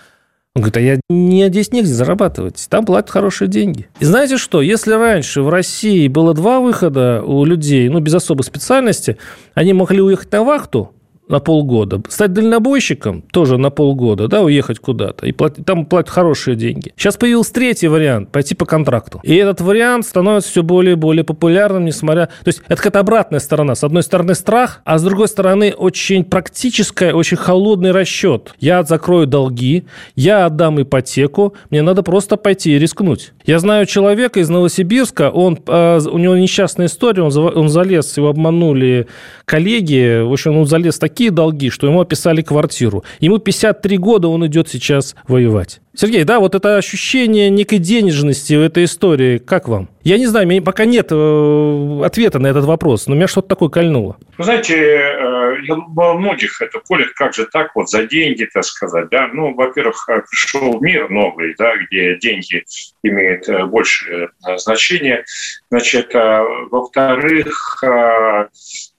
он 0.56 0.63
говорит, 0.63 0.77
а 0.77 0.82
я 0.82 1.00
не, 1.10 1.48
здесь 1.48 1.72
негде 1.72 1.94
зарабатывать, 1.94 2.68
там 2.70 2.86
платят 2.86 3.12
хорошие 3.12 3.48
деньги. 3.48 3.88
И 4.00 4.06
знаете 4.06 4.38
что, 4.38 4.62
если 4.62 4.94
раньше 4.94 5.41
в 5.41 5.50
России 5.50 6.08
было 6.08 6.34
два 6.34 6.60
выхода 6.60 7.22
у 7.24 7.46
людей, 7.46 7.88
ну, 7.89 8.00
без 8.00 8.15
особой 8.15 8.44
специальности, 8.44 9.18
они 9.53 9.74
могли 9.74 10.01
уехать 10.01 10.32
на 10.32 10.44
вахту, 10.44 10.91
на 11.29 11.39
полгода. 11.39 12.01
Стать 12.09 12.33
дальнобойщиком 12.33 13.21
тоже 13.21 13.57
на 13.57 13.69
полгода, 13.69 14.27
да, 14.27 14.41
уехать 14.41 14.79
куда-то. 14.79 15.27
И 15.27 15.31
платить, 15.31 15.65
там 15.65 15.86
платят 15.86 16.09
хорошие 16.09 16.55
деньги. 16.55 16.91
Сейчас 16.98 17.17
появился 17.17 17.53
третий 17.53 17.88
вариант– 17.88 18.31
пойти 18.31 18.55
по 18.55 18.65
контракту. 18.65 19.19
И 19.24 19.36
этот 19.36 19.62
вариант 19.62 20.05
становится 20.05 20.50
все 20.50 20.63
более 20.63 20.93
и 20.93 20.95
более 20.95 21.24
популярным, 21.24 21.86
несмотря... 21.86 22.25
То 22.25 22.48
есть 22.48 22.62
это 22.67 22.77
какая-то 22.77 23.00
обратная 23.00 23.39
сторона. 23.39 23.75
С 23.75 23.83
одной 23.83 24.03
стороны 24.03 24.33
страх, 24.33 24.81
а 24.86 24.98
с 24.98 25.03
другой 25.03 25.27
стороны 25.27 25.71
очень 25.71 26.24
практическая, 26.24 27.13
очень 27.13 27.38
холодный 27.38 27.91
расчет. 27.91 28.55
Я 28.59 28.83
закрою 28.83 29.27
долги, 29.27 29.86
я 30.15 30.48
отдам 30.48 30.81
ипотеку, 30.81 31.53
мне 31.69 31.83
надо 31.83 32.01
просто 32.01 32.38
пойти 32.38 32.75
и 32.75 32.79
рискнуть. 32.79 33.33
Я 33.45 33.59
знаю 33.59 33.86
человека 33.86 34.39
из 34.39 34.50
Новосибирска, 34.50 35.29
он, 35.29 35.59
э, 35.67 36.00
у 36.12 36.17
него 36.17 36.36
несчастная 36.36 36.88
история, 36.88 37.21
он, 37.21 37.38
он 37.38 37.69
залез, 37.69 38.17
его 38.17 38.29
обманули 38.29 39.07
коллеги, 39.50 40.22
в 40.22 40.32
общем, 40.32 40.58
он 40.58 40.68
залез 40.68 40.98
в 40.98 41.00
такие 41.00 41.32
долги, 41.32 41.72
что 41.72 41.88
ему 41.88 42.01
описали 42.01 42.44
квартиру. 42.44 43.03
Ему 43.20 43.39
53 43.39 43.98
года, 43.98 44.27
он 44.27 44.46
идет 44.46 44.70
сейчас 44.70 45.15
воевать. 45.27 45.82
Сергей, 45.96 46.24
да, 46.24 46.39
вот 46.39 46.53
это 46.53 46.77
ощущение 46.77 47.50
некой 47.50 47.79
денежности 47.79 48.53
в 48.53 48.62
этой 48.62 48.86
истории, 48.86 49.39
как 49.39 49.68
вам? 49.68 49.89
Я 50.03 50.18
не 50.18 50.27
знаю, 50.27 50.48
меня 50.48 50.62
пока 50.62 50.86
нет 50.86 51.08
э, 51.12 52.01
ответа 52.06 52.38
на 52.38 52.48
этот 52.48 52.65
вопрос, 52.65 53.08
но 53.08 53.15
меня 53.15 53.27
что-то 53.27 53.50
такое 53.50 53.70
кольнуло. 53.70 54.18
Вы 54.38 54.44
знаете, 54.44 54.75
э, 54.77 55.56
во 55.89 56.13
многих 56.13 56.62
это 56.62 56.79
колет, 56.88 57.10
как 57.15 57.34
же 57.34 57.48
так 57.51 57.75
вот 57.75 57.89
за 57.89 58.03
деньги, 58.06 58.48
так 58.53 58.63
сказать, 58.63 59.10
да? 59.10 59.29
Ну, 59.34 59.56
во-первых, 59.56 60.08
э, 60.10 60.22
пришел 60.29 60.79
мир 60.79 61.10
новый, 61.10 61.56
да, 61.58 61.74
где 61.75 62.18
деньги 62.20 62.63
имеют 63.03 63.50
большее 63.70 64.29
значение. 64.58 65.25
Значит, 65.70 66.13
во-вторых, 66.13 67.84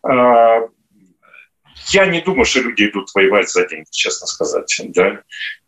Я 0.03 0.69
не 2.07 2.21
думаю, 2.21 2.45
что 2.45 2.61
люди 2.61 2.85
идут 2.85 3.09
воевать 3.15 3.51
за 3.51 3.67
деньги, 3.67 3.89
честно 3.91 4.27
сказать. 4.27 4.81
Да? 4.89 5.23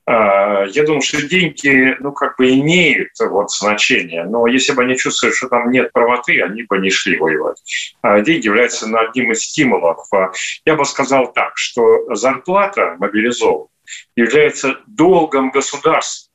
А, 0.05 0.65
я 0.65 0.85
думаю, 0.85 1.01
что 1.01 1.27
деньги, 1.27 1.97
ну, 2.01 2.13
как 2.13 2.37
бы 2.37 2.53
имеют 2.53 3.11
вот 3.21 3.53
значение, 3.53 4.25
но 4.25 4.47
если 4.47 4.73
бы 4.73 4.83
они 4.83 4.97
чувствовали, 4.97 5.35
что 5.35 5.49
там 5.49 5.71
нет 5.71 5.93
правоты, 5.93 6.43
они 6.43 6.65
бы 6.65 6.79
не 6.79 6.91
шли 6.91 7.19
воевать. 7.19 7.63
А 8.03 8.21
деньги 8.21 8.47
являются 8.47 8.87
одним 8.99 9.33
из 9.33 9.43
стимулов. 9.43 10.07
А, 10.13 10.33
я 10.65 10.75
бы 10.75 10.85
сказал 10.85 11.33
так, 11.33 11.57
что 11.57 12.15
зарплата 12.15 12.97
мобилизованных 12.99 13.69
является 14.17 14.79
долгом 14.87 15.51
государства 15.51 16.31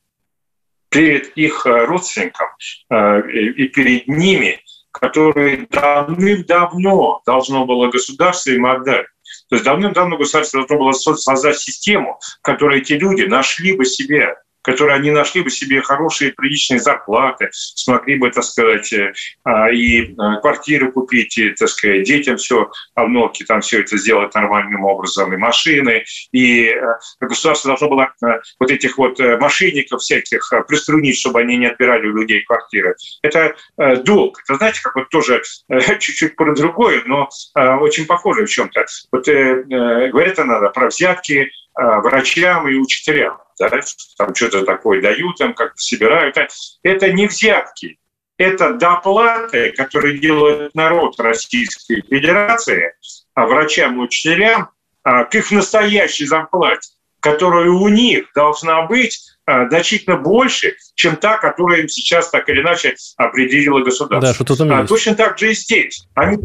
перед 0.89 1.37
их 1.37 1.65
родственникам 1.65 2.47
и 2.89 3.67
перед 3.67 4.07
ними, 4.07 4.61
которые 4.99 5.67
давным-давно 5.69 7.21
должно 7.25 7.65
было 7.65 7.89
государство 7.89 8.51
им 8.51 8.65
отдать. 8.65 9.07
То 9.49 9.55
есть 9.55 9.65
давным-давно 9.65 10.17
государство 10.17 10.61
должно 10.61 10.77
было 10.77 10.91
создать 10.91 11.59
систему, 11.59 12.19
в 12.39 12.41
которой 12.41 12.79
эти 12.79 12.93
люди 12.93 13.23
нашли 13.23 13.75
бы 13.75 13.85
себе 13.85 14.35
которые 14.67 14.97
они 14.97 15.11
нашли 15.11 15.41
бы 15.41 15.49
себе 15.49 15.81
хорошие, 15.81 16.33
приличные 16.33 16.81
зарплаты, 16.81 17.47
смогли 17.53 18.17
бы, 18.17 18.29
так 18.29 18.43
сказать, 18.43 18.91
э, 18.91 19.13
а, 19.45 19.71
и 19.71 20.01
э, 20.01 20.15
квартиры 20.41 20.91
купить, 20.91 21.37
и, 21.37 21.51
так 21.51 21.69
сказать, 21.69 22.03
детям 22.03 22.35
все 22.35 22.69
обновки, 22.93 23.43
там 23.43 23.61
все 23.61 23.79
это 23.79 23.97
сделать 23.97 24.35
нормальным 24.35 24.83
образом, 24.83 25.33
и 25.33 25.37
машины, 25.37 26.03
и 26.33 26.65
э, 26.65 26.81
государство 27.21 27.69
должно 27.69 27.87
было 27.87 28.11
вот 28.59 28.69
этих 28.69 28.97
вот 28.97 29.17
мошенников 29.39 30.01
всяких 30.01 30.51
приструнить, 30.67 31.17
чтобы 31.17 31.39
они 31.39 31.55
не 31.55 31.67
отбирали 31.67 32.05
у 32.07 32.17
людей 32.17 32.41
квартиры. 32.41 32.95
Это 33.21 33.55
долг. 34.03 34.41
Это, 34.43 34.57
знаете, 34.57 34.81
как 34.83 34.95
вот 34.95 35.09
тоже 35.09 35.41
чуть-чуть 35.99 36.35
про 36.35 36.53
другое, 36.53 37.03
но 37.05 37.29
очень 37.55 38.05
похоже 38.05 38.45
в 38.45 38.49
чем-то. 38.49 38.85
Вот 39.13 39.27
говорят 39.27 40.39
она 40.39 40.59
про 40.69 40.87
взятки 40.87 41.49
врачам 41.75 42.67
и 42.67 42.75
учителям 42.75 43.37
да, 43.59 43.69
там 44.17 44.35
что-то 44.35 44.63
такое 44.63 45.01
дают, 45.01 45.37
там 45.37 45.53
как-то 45.53 45.77
собирают. 45.77 46.37
Это 46.83 47.11
не 47.11 47.27
взятки, 47.27 47.99
это 48.37 48.73
доплаты, 48.73 49.71
которые 49.71 50.19
делает 50.19 50.75
народ 50.75 51.19
Российской 51.19 52.01
Федерации 52.01 52.93
а 53.33 53.45
врачам 53.45 53.99
и 53.99 54.03
учителям 54.03 54.69
а, 55.03 55.23
к 55.23 55.35
их 55.35 55.51
настоящей 55.51 56.25
зарплате, 56.25 56.89
которая 57.19 57.69
у 57.69 57.87
них 57.87 58.27
должна 58.33 58.83
быть 58.83 59.19
а, 59.45 59.67
значительно 59.69 60.17
больше, 60.17 60.75
чем 60.95 61.15
та, 61.15 61.37
которая 61.37 61.81
им 61.81 61.87
сейчас 61.87 62.29
так 62.29 62.49
или 62.49 62.61
иначе 62.61 62.95
определила 63.15 63.81
государство. 63.81 64.45
Да, 64.45 64.55
что 64.55 64.65
а, 64.75 64.87
точно 64.87 65.15
так 65.15 65.37
же 65.37 65.51
и 65.51 65.53
здесь. 65.53 66.07
Они 66.15 66.37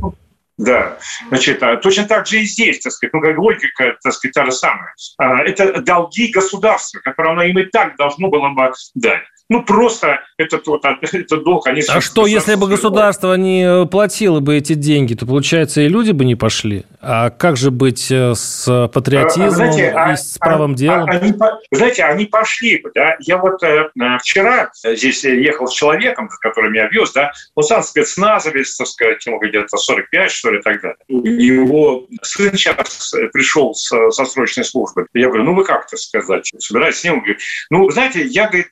да, 0.59 0.99
значит, 1.29 1.63
а 1.63 1.77
точно 1.77 2.05
так 2.05 2.27
же 2.27 2.41
и 2.41 2.45
здесь, 2.45 2.81
так 2.81 2.93
сказать, 2.93 3.15
ну, 3.15 3.21
как 3.21 3.39
логика, 3.39 3.97
так 4.03 4.13
сказать, 4.13 4.35
та 4.35 4.45
же 4.45 4.53
самая. 4.53 4.95
А, 5.19 5.43
это 5.43 5.81
долги 5.81 6.31
государства, 6.31 7.01
которые 7.01 7.33
оно 7.33 7.43
им 7.43 7.59
и 7.59 7.65
так 7.65 7.97
должно 7.97 8.29
было 8.29 8.51
бы 8.51 8.73
дать. 8.95 9.23
Ну, 9.49 9.63
просто 9.63 10.21
этот, 10.39 10.67
вот, 10.67 10.85
этот 11.01 11.45
долг... 11.45 11.67
Они 11.67 11.83
а 11.89 12.01
что, 12.01 12.27
если 12.27 12.55
бы 12.55 12.69
государство 12.69 13.35
не 13.35 13.85
э, 13.85 13.87
платило 13.87 14.41
бы 14.41 14.57
эти 14.57 14.75
деньги, 14.75 15.15
то, 15.15 15.27
получается, 15.27 15.83
и 15.83 15.89
люди 15.89 16.13
бы 16.13 16.25
не 16.25 16.35
пошли? 16.35 16.85
А 17.01 17.31
как 17.31 17.57
же 17.57 17.71
быть 17.71 18.11
э, 18.11 18.35
с 18.35 18.89
патриотизмом 18.93 19.51
знаете, 19.51 19.83
и 19.83 19.87
а, 19.87 20.17
с 20.17 20.39
правом 20.39 20.73
а, 20.73 20.75
делом? 20.75 21.11
Они, 21.11 21.35
знаете, 21.71 22.05
они 22.05 22.27
пошли 22.27 22.81
бы, 22.81 22.91
да. 22.95 23.17
Я 23.21 23.39
вот 23.39 23.63
э, 23.63 23.91
вчера 24.21 24.71
здесь 24.75 25.25
ехал 25.25 25.67
с 25.67 25.73
человеком, 25.73 26.29
который 26.41 26.71
меня 26.71 26.89
вез, 26.89 27.13
да, 27.13 27.33
он 27.55 27.65
сам 27.65 27.83
спецназовец, 27.83 28.77
так 28.77 28.87
сказать, 28.87 29.25
ему 29.27 29.39
где-то 29.39 29.77
45, 29.77 30.31
что 30.31 30.51
ли, 30.51 30.61
далее. 30.63 30.97
Его 31.09 32.07
сын 32.23 32.53
сейчас 32.55 33.15
пришел 33.33 33.75
с, 33.75 33.93
со 34.11 34.25
срочной 34.25 34.65
службы. 34.65 35.07
Я 35.15 35.29
говорю, 35.29 35.45
ну 35.45 35.55
вы 35.55 35.65
как, 35.65 35.89
то 35.89 35.97
сказать, 35.97 36.51
собираетесь 36.59 37.01
с 37.01 37.05
ним? 37.05 37.15
Он 37.15 37.19
говорит, 37.21 37.41
ну, 37.71 37.91
знаете, 37.91 38.23
я, 38.23 38.49
говорит, 38.49 38.69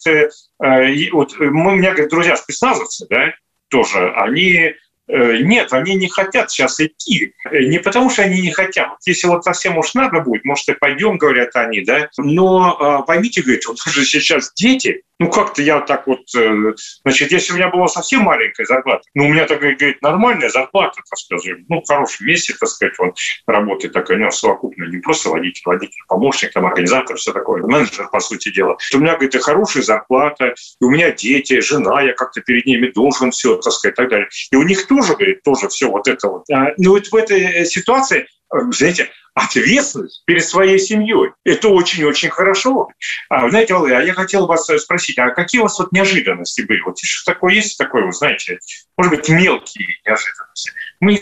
Э, 0.60 0.60
и 0.63 1.11
вот 1.11 1.35
э, 1.41 1.45
мы, 1.45 1.73
у 1.73 1.77
меня, 1.77 1.91
говорит, 1.91 2.11
друзья 2.11 2.37
спецназовцы, 2.37 3.07
да, 3.09 3.35
тоже, 3.69 4.13
они 4.13 4.75
э, 5.09 5.37
нет, 5.39 5.73
они 5.73 5.95
не 5.95 6.09
хотят 6.09 6.51
сейчас 6.51 6.81
идти. 6.81 7.35
Не 7.51 7.79
потому, 7.79 8.11
что 8.11 8.23
они 8.23 8.41
не 8.41 8.51
хотят. 8.51 8.97
Если 9.07 9.27
вот 9.27 9.45
совсем 9.45 9.79
уж 9.79 9.95
надо 9.95 10.21
будет, 10.21 10.45
может, 10.45 10.69
и 10.69 10.75
пойдем, 10.75 11.19
говорят 11.19 11.57
они, 11.57 11.81
да. 11.83 12.11
Но 12.19 13.05
поймите, 13.07 13.43
говорит, 13.43 13.67
вот 13.67 13.79
уже 13.87 14.05
сейчас 14.05 14.53
дети, 14.55 15.03
ну, 15.21 15.31
как-то 15.31 15.61
я 15.61 15.81
так 15.81 16.07
вот, 16.07 16.23
э, 16.35 16.73
значит, 17.05 17.31
если 17.31 17.53
у 17.53 17.57
меня 17.57 17.69
была 17.69 17.89
совсем 17.89 18.23
маленькая 18.23 18.65
зарплата, 18.65 19.03
ну, 19.15 19.27
у 19.27 19.29
меня 19.29 19.47
такая, 19.47 19.77
говорит, 19.77 20.01
нормальная 20.01 20.49
зарплата, 20.49 20.97
так 20.97 21.19
сказать, 21.19 21.59
ну, 21.69 21.83
в 21.83 21.87
хорошем 21.87 22.27
месте, 22.27 22.55
так 22.59 22.71
сказать, 22.71 22.95
он 22.99 23.13
работает 23.47 23.93
такая, 23.93 24.17
у 24.17 24.21
него 24.21 24.31
совокупно, 24.31 24.85
не 24.85 24.97
просто 24.99 25.29
водитель, 25.29 25.61
водитель, 25.67 26.01
помощник, 26.09 26.55
там, 26.55 26.65
организатор, 26.65 27.17
все 27.19 27.35
такое, 27.35 27.63
менеджер, 27.63 28.09
по 28.11 28.19
сути 28.21 28.51
дела. 28.51 28.79
У 28.95 28.99
меня, 28.99 29.13
говорит, 29.13 29.35
и 29.35 29.39
хорошая 29.41 29.83
зарплата, 29.83 30.55
и 30.81 30.85
у 30.85 30.89
меня 30.89 31.11
дети, 31.13 31.61
жена, 31.61 32.01
я 32.01 32.15
как-то 32.15 32.41
перед 32.41 32.65
ними 32.65 32.87
должен 32.89 33.31
все, 33.31 33.57
так 33.57 33.75
сказать, 33.75 33.93
и 33.93 33.97
так 33.97 34.09
далее. 34.09 34.29
И 34.51 34.57
у 34.57 34.63
них 34.63 34.87
тоже, 34.87 35.13
говорит, 35.17 35.43
тоже 35.43 35.69
все 35.69 35.91
вот 35.91 36.09
это 36.09 36.29
вот. 36.29 36.49
А, 36.51 36.73
ну, 36.79 36.93
вот 36.93 37.07
в 37.09 37.15
этой 37.15 37.67
ситуации, 37.67 38.27
э, 38.55 38.59
знаете, 38.71 39.11
ответственность 39.35 40.23
перед 40.27 40.45
своей 40.45 40.79
семьей. 40.79 41.33
Это 41.45 41.69
очень-очень 41.69 42.31
хорошо. 42.31 42.89
А, 43.29 43.49
знаете, 43.49 43.75
Володя, 43.75 43.99
а 43.99 44.03
я 44.03 44.13
хотел 44.13 44.47
вас 44.47 44.67
спросить, 44.67 45.19
а 45.19 45.31
какие 45.31 45.61
у 45.61 45.65
вас 45.65 45.79
вот 45.79 45.93
неожиданности 45.93 46.63
были? 46.63 46.81
Вот 46.83 46.99
что 47.01 47.33
такое 47.33 47.55
есть 47.55 47.79
такое, 47.79 48.05
вы 48.05 48.13
знаете, 48.13 48.59
может 48.97 49.15
быть, 49.15 49.29
мелкие 49.29 49.87
неожиданности? 50.05 50.73
Мы, 51.01 51.19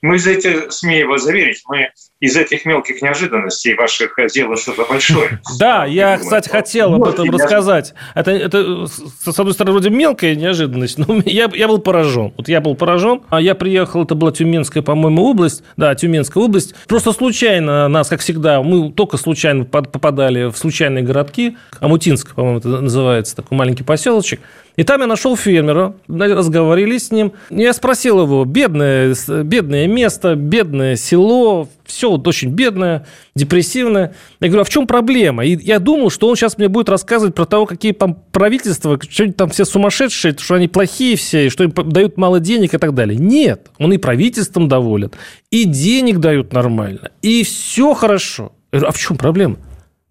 мы 0.00 0.18
за 0.18 0.32
это, 0.32 0.70
смею 0.70 1.08
вас 1.08 1.22
заверить, 1.22 1.62
мы 1.68 1.90
из 2.22 2.36
этих 2.36 2.64
мелких 2.64 3.02
неожиданностей 3.02 3.74
ваших 3.74 4.14
сделали 4.26 4.56
что-то 4.56 4.84
большое. 4.84 5.40
Да, 5.58 5.84
я, 5.84 6.18
кстати, 6.18 6.48
хотел 6.48 6.94
об 6.94 7.04
этом 7.04 7.30
рассказать. 7.30 7.94
Это, 8.14 8.30
это, 8.30 8.86
с 8.86 9.38
одной 9.38 9.54
стороны, 9.54 9.72
вроде 9.72 9.90
мелкая 9.90 10.34
неожиданность, 10.34 10.98
но 10.98 11.20
я, 11.24 11.50
я 11.52 11.68
был 11.68 11.78
поражен. 11.78 12.32
Вот 12.36 12.48
я 12.48 12.60
был 12.60 12.74
поражен. 12.74 13.22
А 13.28 13.40
я 13.40 13.54
приехал, 13.54 14.04
это 14.04 14.14
была 14.14 14.32
Тюменская, 14.32 14.82
по-моему, 14.82 15.24
область. 15.24 15.62
Да, 15.76 15.94
Тюменская 15.94 16.42
область. 16.42 16.74
Просто 16.86 17.12
случайно 17.12 17.86
нас, 17.88 18.08
как 18.08 18.20
всегда, 18.20 18.62
мы 18.62 18.92
только 18.92 19.16
случайно 19.16 19.64
попадали 19.64 20.50
в 20.50 20.56
случайные 20.56 21.04
городки. 21.04 21.56
Амутинск, 21.80 22.34
по-моему, 22.34 22.58
это 22.58 22.68
называется, 22.68 23.36
такой 23.36 23.58
маленький 23.58 23.84
поселочек. 23.84 24.40
И 24.76 24.84
там 24.84 25.02
я 25.02 25.06
нашел 25.06 25.36
фермера, 25.36 25.94
разговорились 26.08 27.08
с 27.08 27.10
ним. 27.10 27.32
Я 27.50 27.72
спросил 27.72 28.22
его, 28.22 28.44
бедное, 28.44 29.14
бедное 29.44 29.86
место, 29.86 30.34
бедное 30.34 30.96
село, 30.96 31.68
все 31.84 32.10
вот 32.10 32.26
очень 32.26 32.50
бедное, 32.50 33.06
депрессивное. 33.34 34.14
Я 34.40 34.48
говорю, 34.48 34.62
а 34.62 34.64
в 34.64 34.70
чем 34.70 34.86
проблема? 34.86 35.44
И 35.44 35.62
я 35.62 35.78
думал, 35.78 36.10
что 36.10 36.28
он 36.28 36.36
сейчас 36.36 36.56
мне 36.56 36.68
будет 36.68 36.88
рассказывать 36.88 37.34
про 37.34 37.44
того, 37.44 37.66
какие 37.66 37.92
там 37.92 38.18
правительства, 38.32 38.98
что-нибудь 39.00 39.36
там 39.36 39.50
все 39.50 39.64
сумасшедшие, 39.64 40.36
что 40.38 40.54
они 40.54 40.68
плохие 40.68 41.16
все, 41.16 41.50
что 41.50 41.64
им 41.64 41.72
дают 41.72 42.16
мало 42.16 42.40
денег 42.40 42.72
и 42.72 42.78
так 42.78 42.94
далее. 42.94 43.18
Нет, 43.18 43.68
он 43.78 43.92
и 43.92 43.98
правительством 43.98 44.68
доволен, 44.68 45.10
и 45.50 45.64
денег 45.64 46.18
дают 46.18 46.52
нормально, 46.52 47.10
и 47.20 47.42
все 47.42 47.92
хорошо. 47.92 48.52
Я 48.72 48.78
говорю, 48.78 48.88
а 48.88 48.92
в 48.92 48.98
чем 48.98 49.16
проблема? 49.18 49.56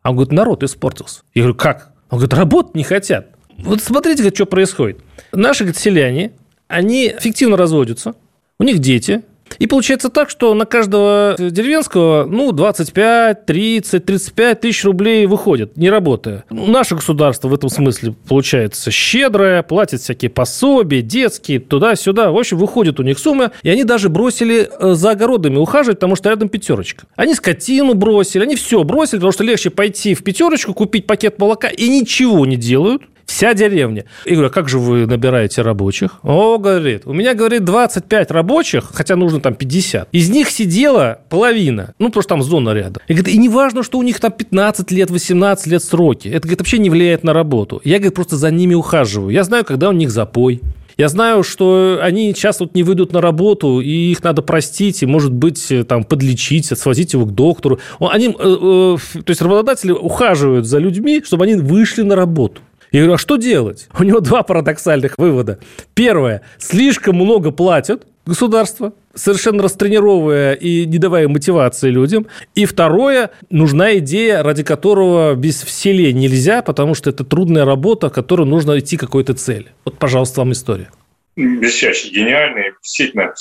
А 0.04 0.10
он 0.10 0.18
говорит, 0.18 0.34
народ 0.34 0.64
испортился. 0.64 1.22
Я 1.34 1.44
говорю, 1.44 1.58
как? 1.58 1.94
Он 2.10 2.20
говорит, 2.20 2.34
работать 2.34 2.76
не 2.76 2.84
хотят. 2.84 3.31
Вот 3.64 3.82
смотрите, 3.82 4.30
что 4.30 4.46
происходит. 4.46 5.00
Наши 5.32 5.64
говорит, 5.64 5.80
селяне, 5.80 6.32
они 6.68 7.16
фиктивно 7.20 7.58
разводятся, 7.58 8.16
у 8.60 8.64
них 8.64 8.80
дети, 8.80 9.24
и 9.60 9.68
получается 9.68 10.10
так, 10.10 10.30
что 10.30 10.54
на 10.54 10.66
каждого 10.66 11.36
деревенского, 11.38 12.26
ну, 12.26 12.52
25, 12.52 13.46
30, 13.46 14.06
35 14.06 14.60
тысяч 14.62 14.84
рублей 14.86 15.26
выходит, 15.26 15.78
не 15.78 15.90
работая. 15.90 16.46
Наше 16.50 16.96
государство 16.96 17.48
в 17.48 17.54
этом 17.54 17.70
смысле 17.70 18.14
получается 18.28 18.92
щедрое, 18.92 19.64
платит 19.64 20.02
всякие 20.02 20.32
пособия, 20.32 21.02
детские, 21.02 21.60
туда-сюда. 21.60 22.32
В 22.32 22.38
общем, 22.38 22.58
выходит 22.58 23.00
у 23.00 23.04
них 23.04 23.20
сумма, 23.20 23.52
и 23.64 23.70
они 23.70 23.84
даже 23.84 24.10
бросили 24.10 24.70
э, 24.80 24.94
за 24.94 25.12
огородами 25.12 25.58
ухаживать, 25.58 25.98
потому 25.98 26.16
что 26.16 26.30
рядом 26.30 26.50
пятерочка. 26.50 27.06
Они 27.16 27.34
скотину 27.36 27.94
бросили, 27.94 28.44
они 28.44 28.56
все 28.56 28.84
бросили, 28.84 29.18
потому 29.18 29.32
что 29.32 29.44
легче 29.44 29.70
пойти 29.70 30.14
в 30.16 30.24
пятерочку, 30.24 30.74
купить 30.74 31.08
пакет 31.08 31.40
молока, 31.40 31.68
и 31.68 31.90
ничего 31.90 32.46
не 32.46 32.56
делают. 32.56 33.04
Вся 33.32 33.54
деревня. 33.54 34.04
И 34.26 34.32
говорю, 34.34 34.50
а 34.50 34.52
как 34.52 34.68
же 34.68 34.78
вы 34.78 35.08
набираете 35.08 35.62
рабочих? 35.62 36.20
О, 36.22 36.58
говорит, 36.58 37.04
у 37.06 37.14
меня, 37.14 37.34
говорит, 37.34 37.64
25 37.64 38.30
рабочих, 38.30 38.92
хотя 38.94 39.16
нужно 39.16 39.40
там 39.40 39.56
50. 39.56 40.10
Из 40.12 40.30
них 40.30 40.50
сидела 40.50 41.22
половина. 41.30 41.94
Ну, 41.98 42.08
потому 42.08 42.24
что 42.24 42.30
там 42.30 42.44
зона 42.44 42.72
рядом. 42.72 43.02
И 43.08 43.14
говорит, 43.14 43.34
и 43.34 43.38
не 43.38 43.48
важно, 43.48 43.84
что 43.84 44.00
у 44.00 44.04
них 44.04 44.20
там 44.20 44.34
15 44.34 44.92
лет, 44.92 45.10
18 45.10 45.68
лет 45.68 45.82
сроки. 45.82 46.28
Это, 46.28 46.42
говорит, 46.42 46.60
вообще 46.60 46.78
не 46.78 46.90
влияет 46.90 47.24
на 47.24 47.32
работу. 47.34 47.80
Я, 47.86 48.00
говорит, 48.00 48.16
просто 48.16 48.36
за 48.36 48.52
ними 48.52 48.74
ухаживаю. 48.74 49.30
Я 49.30 49.46
знаю, 49.46 49.64
когда 49.64 49.88
у 49.88 49.94
них 49.94 50.12
запой. 50.12 50.60
Я 50.98 51.08
знаю, 51.08 51.44
что 51.44 52.00
они 52.02 52.34
часто 52.34 52.66
вот 52.66 52.76
не 52.76 52.84
выйдут 52.84 53.14
на 53.14 53.22
работу, 53.22 53.80
и 53.80 54.12
их 54.12 54.24
надо 54.26 54.42
простить, 54.42 55.04
и, 55.04 55.06
может 55.06 55.32
быть, 55.32 55.72
там, 55.88 56.04
подлечить, 56.04 56.66
свозить 56.66 57.14
его 57.14 57.26
к 57.26 57.34
доктору. 57.34 57.80
Они, 58.02 58.28
э, 58.28 58.30
э, 58.30 58.98
то 59.24 59.30
есть 59.30 59.42
работодатели 59.42 59.94
ухаживают 59.94 60.66
за 60.66 60.80
людьми, 60.80 61.24
чтобы 61.26 61.46
они 61.46 61.56
вышли 61.56 62.02
на 62.02 62.18
работу. 62.18 62.62
Я 62.92 63.02
говорю, 63.02 63.14
а 63.14 63.18
что 63.18 63.38
делать? 63.38 63.88
У 63.98 64.04
него 64.04 64.20
два 64.20 64.44
парадоксальных 64.44 65.18
вывода. 65.18 65.60
Первое, 65.94 66.42
слишком 66.58 67.16
много 67.16 67.52
платят 67.52 68.06
государство, 68.26 68.94
совершенно 69.16 69.64
растренировывая 69.64 70.54
и 70.54 70.86
не 70.86 70.98
давая 70.98 71.30
мотивации 71.30 71.90
людям. 71.90 72.28
И 72.54 72.66
второе, 72.66 73.32
нужна 73.50 73.98
идея, 73.98 74.44
ради 74.44 74.64
которого 74.64 75.36
без 75.36 75.64
вселения 75.64 76.28
нельзя, 76.28 76.62
потому 76.62 76.94
что 76.94 77.10
это 77.10 77.24
трудная 77.24 77.64
работа, 77.64 78.10
в 78.10 78.14
которую 78.14 78.48
нужно 78.48 78.78
идти 78.78 78.98
к 78.98 79.02
какой-то 79.02 79.34
цели. 79.36 79.68
Вот, 79.86 79.98
пожалуйста, 79.98 80.42
вам 80.42 80.52
история. 80.52 80.90
Блестящий, 81.38 82.10
гениальный, 82.10 82.74
действительно 82.84 83.34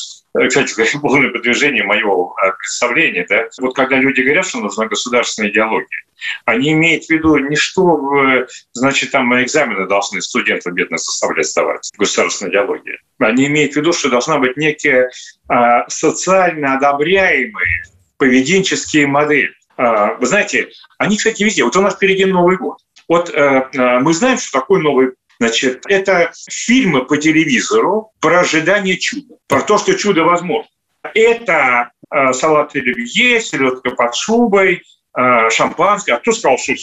кстати 0.48 0.74
говоря, 0.74 0.90
полное 1.00 1.30
подтверждение 1.30 1.84
моего 1.84 2.34
а, 2.36 2.52
представления. 2.52 3.26
Да? 3.28 3.48
Вот 3.60 3.74
когда 3.74 3.96
люди 3.96 4.20
говорят, 4.20 4.46
что 4.46 4.60
нужна 4.60 4.86
государственная 4.86 5.50
идеология, 5.50 6.04
они 6.44 6.72
имеют 6.72 7.04
в 7.04 7.10
виду 7.10 7.36
не 7.38 7.56
что, 7.56 8.46
значит, 8.72 9.10
там 9.10 9.32
экзамены 9.42 9.86
должны 9.86 10.20
студенты 10.20 10.70
бедно 10.70 10.98
составлять 10.98 11.48
сдавать, 11.48 11.90
государственная 11.96 12.52
идеология. 12.52 12.98
Они 13.18 13.46
имеют 13.46 13.72
в 13.72 13.76
виду, 13.76 13.92
что 13.92 14.10
должна 14.10 14.38
быть 14.38 14.56
некая 14.56 15.10
а, 15.48 15.88
социально 15.88 16.74
одобряемая 16.74 17.84
поведенческие 18.18 19.06
модели. 19.06 19.52
А, 19.76 20.14
вы 20.14 20.26
знаете, 20.26 20.68
они, 20.98 21.16
кстати, 21.16 21.42
везде. 21.42 21.64
Вот 21.64 21.74
у 21.76 21.80
нас 21.80 21.94
впереди 21.94 22.26
Новый 22.26 22.58
год. 22.58 22.78
Вот 23.08 23.30
э, 23.30 23.68
э, 23.72 23.98
мы 23.98 24.14
знаем, 24.14 24.38
что 24.38 24.60
такое 24.60 24.80
Новый 24.80 25.14
Значит, 25.40 25.84
это 25.88 26.32
фильмы 26.50 27.06
по 27.06 27.16
телевизору 27.16 28.12
про 28.20 28.40
ожидание 28.40 28.98
чуда, 28.98 29.36
про 29.48 29.62
то, 29.62 29.78
что 29.78 29.94
чудо 29.94 30.24
возможно. 30.24 30.68
Это 31.14 31.92
э, 32.14 32.32
салат 32.34 32.76
оливье, 32.76 33.40
селедка 33.40 33.90
под 33.92 34.14
шубой, 34.14 34.82
шампанское. 35.14 36.14
А 36.14 36.18
кто 36.18 36.32
сказал, 36.32 36.58
что 36.58 36.74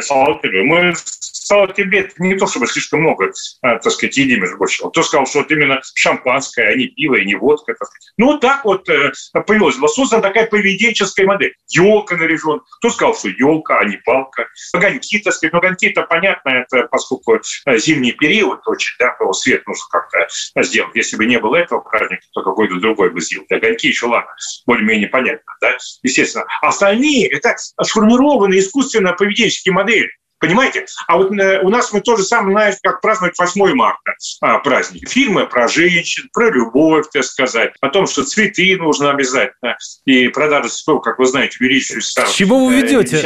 салат 0.00 0.44
оливье? 0.44 0.64
Мы 0.64 0.94
салат 1.46 1.78
оливье 1.78 2.10
не 2.18 2.34
то, 2.36 2.46
чтобы 2.46 2.66
слишком 2.66 3.00
много, 3.00 3.26
э, 3.26 3.30
так 3.60 3.90
сказать, 3.90 4.16
едим, 4.16 4.40
между 4.40 4.56
прочим. 4.56 4.90
Кто 4.90 5.02
сказал, 5.02 5.26
что 5.26 5.38
вот 5.38 5.50
именно 5.50 5.80
шампанское, 5.94 6.68
а 6.68 6.74
не 6.74 6.88
пиво, 6.88 7.14
и 7.14 7.24
не 7.24 7.36
водка. 7.36 7.74
Так 7.74 7.88
сказать. 7.88 8.12
Ну, 8.16 8.38
так 8.38 8.64
вот 8.64 8.88
э, 8.88 9.12
появилась. 9.46 9.76
Была 9.76 9.88
создана 9.88 10.22
такая 10.22 10.46
поведенческая 10.46 11.26
модель. 11.26 11.54
Елка 11.68 12.16
наряжен. 12.16 12.60
Кто 12.78 12.90
сказал, 12.90 13.14
что 13.14 13.28
елка, 13.28 13.78
а 13.78 13.84
не 13.84 13.96
палка? 13.98 14.48
Огоньки, 14.72 15.18
так 15.20 15.32
сказать. 15.34 15.52
Ну, 15.52 15.58
огоньки, 15.60 15.86
это 15.88 16.02
понятно, 16.02 16.50
это 16.50 16.88
поскольку 16.90 17.36
э, 17.36 17.78
зимний 17.78 18.12
период 18.12 18.60
очень, 18.66 18.96
да, 18.98 19.14
то 19.18 19.32
свет 19.32 19.66
нужно 19.66 19.84
как-то 19.90 20.26
сделать. 20.62 20.94
Если 20.94 21.16
бы 21.16 21.26
не 21.26 21.38
было 21.38 21.56
этого 21.56 21.80
праздника, 21.80 22.22
то 22.32 22.42
какой-то 22.42 22.76
другой 22.76 23.10
бы 23.10 23.20
сделал. 23.20 23.46
Огоньки 23.50 23.88
еще 23.88 24.06
ладно, 24.06 24.34
более-менее 24.66 25.08
понятно, 25.08 25.52
да, 25.60 25.76
естественно. 26.02 26.44
Остальные– 26.60 27.28
это 27.30 27.54
сформированные 27.82 28.60
искусственно 28.60 29.12
поведенческие 29.12 29.72
модели. 29.72 30.10
Понимаете? 30.38 30.84
А 31.06 31.16
вот 31.16 31.32
э, 31.32 31.60
у 31.62 31.70
нас 31.70 31.92
мы 31.92 32.02
тоже 32.02 32.22
самое 32.22 32.52
знаем, 32.52 32.74
как 32.82 33.00
праздновать 33.00 33.38
8 33.38 33.74
марта 33.74 34.12
а, 34.42 34.58
праздник. 34.58 35.08
Фильмы 35.08 35.46
про 35.46 35.66
женщин, 35.66 36.28
про 36.32 36.50
любовь, 36.50 37.06
так 37.10 37.24
сказать, 37.24 37.72
о 37.80 37.88
том, 37.88 38.06
что 38.06 38.22
цветы 38.22 38.76
нужно 38.76 39.10
обязательно. 39.10 39.78
И 40.04 40.28
продажа 40.28 40.68
цветов, 40.68 41.02
как 41.02 41.18
вы 41.18 41.26
знаете, 41.26 41.56
увеличивается. 41.58 42.22
К 42.24 42.28
чему 42.28 42.66
вы 42.66 42.82
ведете? 42.82 43.22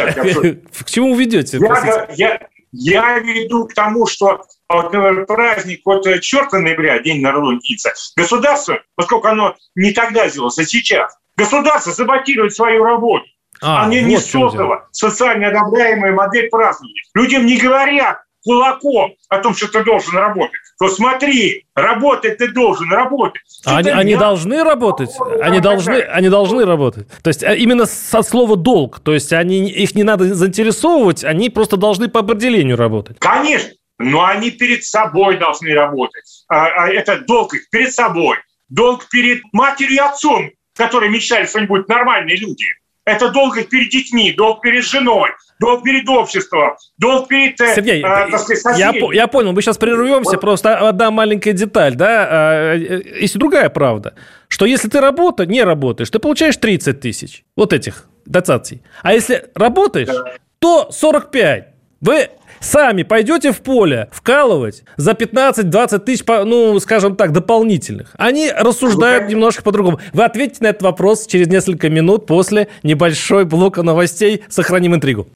К 0.72 0.84
чему 0.88 1.14
вы 1.14 1.24
ведете? 1.24 1.58
Я, 1.58 2.08
я, 2.14 2.48
я 2.70 3.18
веду 3.18 3.66
к 3.66 3.74
тому, 3.74 4.06
что 4.06 4.44
вот, 4.68 4.92
например, 4.92 5.26
праздник 5.26 5.80
вот 5.84 6.06
э, 6.06 6.20
черта 6.20 6.60
ноября, 6.60 7.00
День 7.00 7.22
народного 7.22 7.54
единица, 7.54 7.92
государство, 8.16 8.80
поскольку 8.94 9.26
оно 9.26 9.56
не 9.74 9.92
тогда 9.92 10.28
сделалось, 10.28 10.58
а 10.58 10.64
сейчас, 10.64 11.12
государство 11.36 11.90
саботирует 11.90 12.54
свою 12.54 12.84
работу. 12.84 13.26
А, 13.62 13.84
Они 13.84 14.00
вот 14.00 14.06
не 14.06 14.18
создала 14.18 14.86
социально 14.92 15.48
одобряемая 15.48 16.12
модель 16.12 16.48
празднования. 16.48 17.02
Людям 17.14 17.46
не 17.46 17.58
говорят 17.58 18.18
кулаком 18.42 19.12
о 19.28 19.38
том, 19.38 19.54
что 19.54 19.68
ты 19.68 19.84
должен 19.84 20.14
работать. 20.14 20.60
То 20.78 20.88
смотри, 20.88 21.66
работать 21.74 22.38
ты 22.38 22.48
должен, 22.48 22.90
работать. 22.90 23.42
А 23.66 23.78
они, 23.78 23.90
они 23.90 24.16
должны 24.16 24.64
работать? 24.64 25.10
Они 25.40 25.60
должны, 25.60 26.00
они 26.00 26.28
должны 26.28 26.64
работать. 26.64 27.06
То 27.22 27.28
есть 27.28 27.44
а 27.44 27.54
именно 27.54 27.86
со 27.86 28.22
слова 28.22 28.56
долг. 28.56 29.00
То 29.00 29.12
есть 29.12 29.32
они, 29.32 29.68
их 29.68 29.94
не 29.94 30.04
надо 30.04 30.34
заинтересовывать, 30.34 31.24
они 31.24 31.50
просто 31.50 31.76
должны 31.76 32.08
по 32.08 32.20
определению 32.20 32.76
работать. 32.76 33.18
Конечно. 33.18 33.70
Но 33.98 34.24
они 34.24 34.50
перед 34.50 34.82
собой 34.84 35.36
должны 35.36 35.74
работать. 35.74 36.24
А, 36.48 36.84
а 36.84 36.88
это 36.88 37.18
долг 37.18 37.52
их 37.52 37.68
перед 37.68 37.92
собой. 37.92 38.38
Долг 38.70 39.06
перед 39.10 39.42
матерью 39.52 39.96
и 39.96 39.98
отцом, 39.98 40.50
которые 40.74 41.10
мечтали, 41.10 41.44
что 41.44 41.58
они 41.58 41.66
будут 41.66 41.88
нормальные 41.88 42.36
люди. 42.36 42.64
Это 43.10 43.30
долг 43.30 43.56
перед 43.68 43.90
детьми, 43.90 44.32
долг 44.32 44.60
перед 44.60 44.84
женой, 44.84 45.30
долг 45.58 45.82
перед 45.82 46.08
обществом, 46.08 46.76
долг 46.98 47.28
перед... 47.28 47.60
Э, 47.60 47.74
Сергей, 47.74 48.04
э, 48.04 48.38
сказать, 48.38 48.78
я, 48.78 48.92
я 49.12 49.26
понял, 49.26 49.52
мы 49.52 49.62
сейчас 49.62 49.78
прервемся, 49.78 50.32
вот. 50.32 50.40
просто 50.40 50.88
одна 50.88 51.10
маленькая 51.10 51.52
деталь, 51.52 51.96
да, 51.96 52.28
а, 52.30 52.76
э, 52.76 53.20
есть 53.20 53.36
другая 53.36 53.68
правда, 53.68 54.14
что 54.48 54.64
если 54.64 54.88
ты 54.88 55.00
работаешь, 55.00 55.50
не 55.50 55.62
работаешь, 55.62 56.10
ты 56.10 56.18
получаешь 56.18 56.56
30 56.56 57.00
тысяч 57.00 57.44
вот 57.56 57.72
этих 57.72 58.06
дотаций, 58.26 58.82
а 59.02 59.12
если 59.12 59.50
работаешь, 59.54 60.08
да. 60.08 60.34
то 60.60 60.92
45. 60.92 61.66
Вы 62.00 62.30
сами 62.60 63.02
пойдете 63.02 63.52
в 63.52 63.60
поле 63.60 64.08
вкалывать 64.12 64.84
за 64.96 65.12
15-20 65.12 65.98
тысяч, 66.00 66.24
ну, 66.26 66.78
скажем 66.78 67.16
так, 67.16 67.32
дополнительных. 67.32 68.14
Они 68.16 68.50
рассуждают 68.50 69.24
ну, 69.24 69.30
немножко 69.30 69.62
по-другому. 69.62 70.00
Вы 70.12 70.24
ответите 70.24 70.62
на 70.64 70.68
этот 70.68 70.82
вопрос 70.82 71.26
через 71.26 71.48
несколько 71.48 71.88
минут 71.88 72.26
после 72.26 72.68
небольшой 72.82 73.44
блока 73.44 73.82
новостей. 73.82 74.44
Сохраним 74.48 74.94
интригу. 74.94 75.28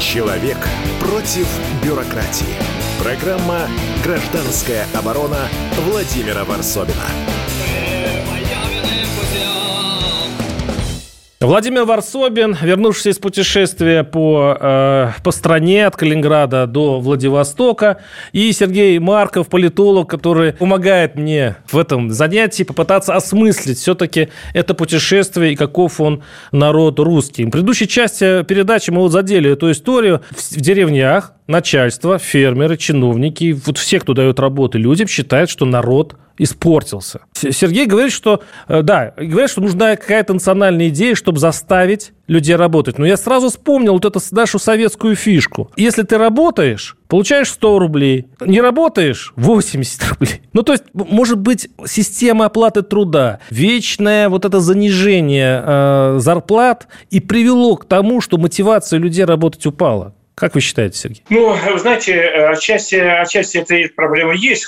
Человек 0.00 0.56
против 1.00 1.46
бюрократии. 1.84 2.46
Программа 3.02 3.68
«Гражданская 4.02 4.86
оборона» 4.94 5.48
Владимира 5.86 6.44
Варсобина. 6.44 7.04
Владимир 11.40 11.84
Варсобин, 11.84 12.56
вернувшийся 12.60 13.10
из 13.10 13.18
путешествия 13.18 14.02
по, 14.02 14.56
э, 14.60 15.10
по 15.22 15.30
стране 15.30 15.86
от 15.86 15.94
Калининграда 15.94 16.66
до 16.66 16.98
Владивостока, 16.98 17.98
и 18.32 18.50
Сергей 18.50 18.98
Марков, 18.98 19.46
политолог, 19.46 20.10
который 20.10 20.52
помогает 20.52 21.14
мне 21.14 21.54
в 21.70 21.78
этом 21.78 22.10
занятии 22.10 22.64
попытаться 22.64 23.14
осмыслить 23.14 23.78
все-таки 23.78 24.30
это 24.52 24.74
путешествие 24.74 25.52
и 25.52 25.56
каков 25.56 26.00
он 26.00 26.24
народ 26.50 26.98
русский. 26.98 27.44
В 27.44 27.50
предыдущей 27.50 27.86
части 27.86 28.42
передачи 28.42 28.90
мы 28.90 29.02
вот 29.02 29.12
задели 29.12 29.48
эту 29.48 29.70
историю 29.70 30.22
в, 30.30 30.56
в 30.56 30.60
деревнях, 30.60 31.34
начальство, 31.46 32.18
фермеры, 32.18 32.76
чиновники, 32.76 33.56
вот 33.64 33.78
все, 33.78 34.00
кто 34.00 34.12
дает 34.12 34.40
работы 34.40 34.78
людям, 34.78 35.06
считают, 35.06 35.50
что 35.50 35.66
народ 35.66 36.16
испортился. 36.38 37.20
Сергей 37.34 37.86
говорит, 37.86 38.12
что 38.12 38.42
э, 38.68 38.82
да, 38.82 39.12
говорит, 39.16 39.50
что 39.50 39.60
нужна 39.60 39.96
какая-то 39.96 40.32
национальная 40.32 40.88
идея, 40.88 41.14
чтобы 41.14 41.38
заставить 41.38 42.12
людей 42.26 42.56
работать. 42.56 42.98
Но 42.98 43.06
я 43.06 43.16
сразу 43.16 43.48
вспомнил 43.48 43.94
вот 43.94 44.04
эту 44.04 44.20
нашу 44.30 44.58
советскую 44.58 45.16
фишку. 45.16 45.70
Если 45.76 46.02
ты 46.02 46.18
работаешь, 46.18 46.96
получаешь 47.08 47.50
100 47.50 47.78
рублей. 47.78 48.26
Не 48.40 48.60
работаешь– 48.60 49.32
80 49.36 50.10
рублей. 50.10 50.42
Ну, 50.52 50.62
то 50.62 50.72
есть, 50.72 50.84
может 50.92 51.38
быть, 51.38 51.68
система 51.86 52.46
оплаты 52.46 52.82
труда, 52.82 53.40
вечное 53.50 54.28
вот 54.28 54.44
это 54.44 54.60
занижение 54.60 55.62
э, 55.64 56.16
зарплат 56.18 56.88
и 57.10 57.20
привело 57.20 57.76
к 57.76 57.86
тому, 57.86 58.20
что 58.20 58.38
мотивация 58.38 58.98
людей 58.98 59.24
работать 59.24 59.64
упала. 59.66 60.14
Как 60.34 60.54
вы 60.54 60.60
считаете, 60.60 60.98
Сергей? 60.98 61.24
Ну, 61.30 61.56
знаете, 61.78 62.12
э, 62.12 62.52
отчасти, 62.52 62.94
отчасти 62.94 63.58
эта 63.58 63.92
проблема 63.96 64.34
есть, 64.34 64.66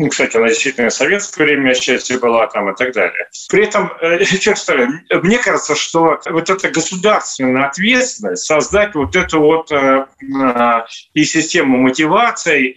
ну, 0.00 0.08
кстати, 0.08 0.34
она 0.38 0.48
действительно 0.48 0.88
в 0.88 0.94
советское 0.94 1.44
время 1.44 1.72
отчасти 1.72 2.14
была 2.14 2.46
там 2.46 2.70
и 2.70 2.74
так 2.74 2.94
далее. 2.94 3.28
При 3.50 3.64
этом, 3.64 3.92
э, 4.00 4.24
честно 4.40 4.88
мне 5.10 5.36
кажется, 5.36 5.76
что 5.76 6.18
вот 6.30 6.48
эта 6.48 6.70
государственная 6.70 7.66
ответственность 7.66 8.46
создать 8.46 8.94
вот 8.94 9.14
эту 9.14 9.40
вот 9.40 9.70
э, 9.70 10.06
э, 10.22 10.80
и 11.12 11.24
систему 11.24 11.76
мотивации, 11.76 12.76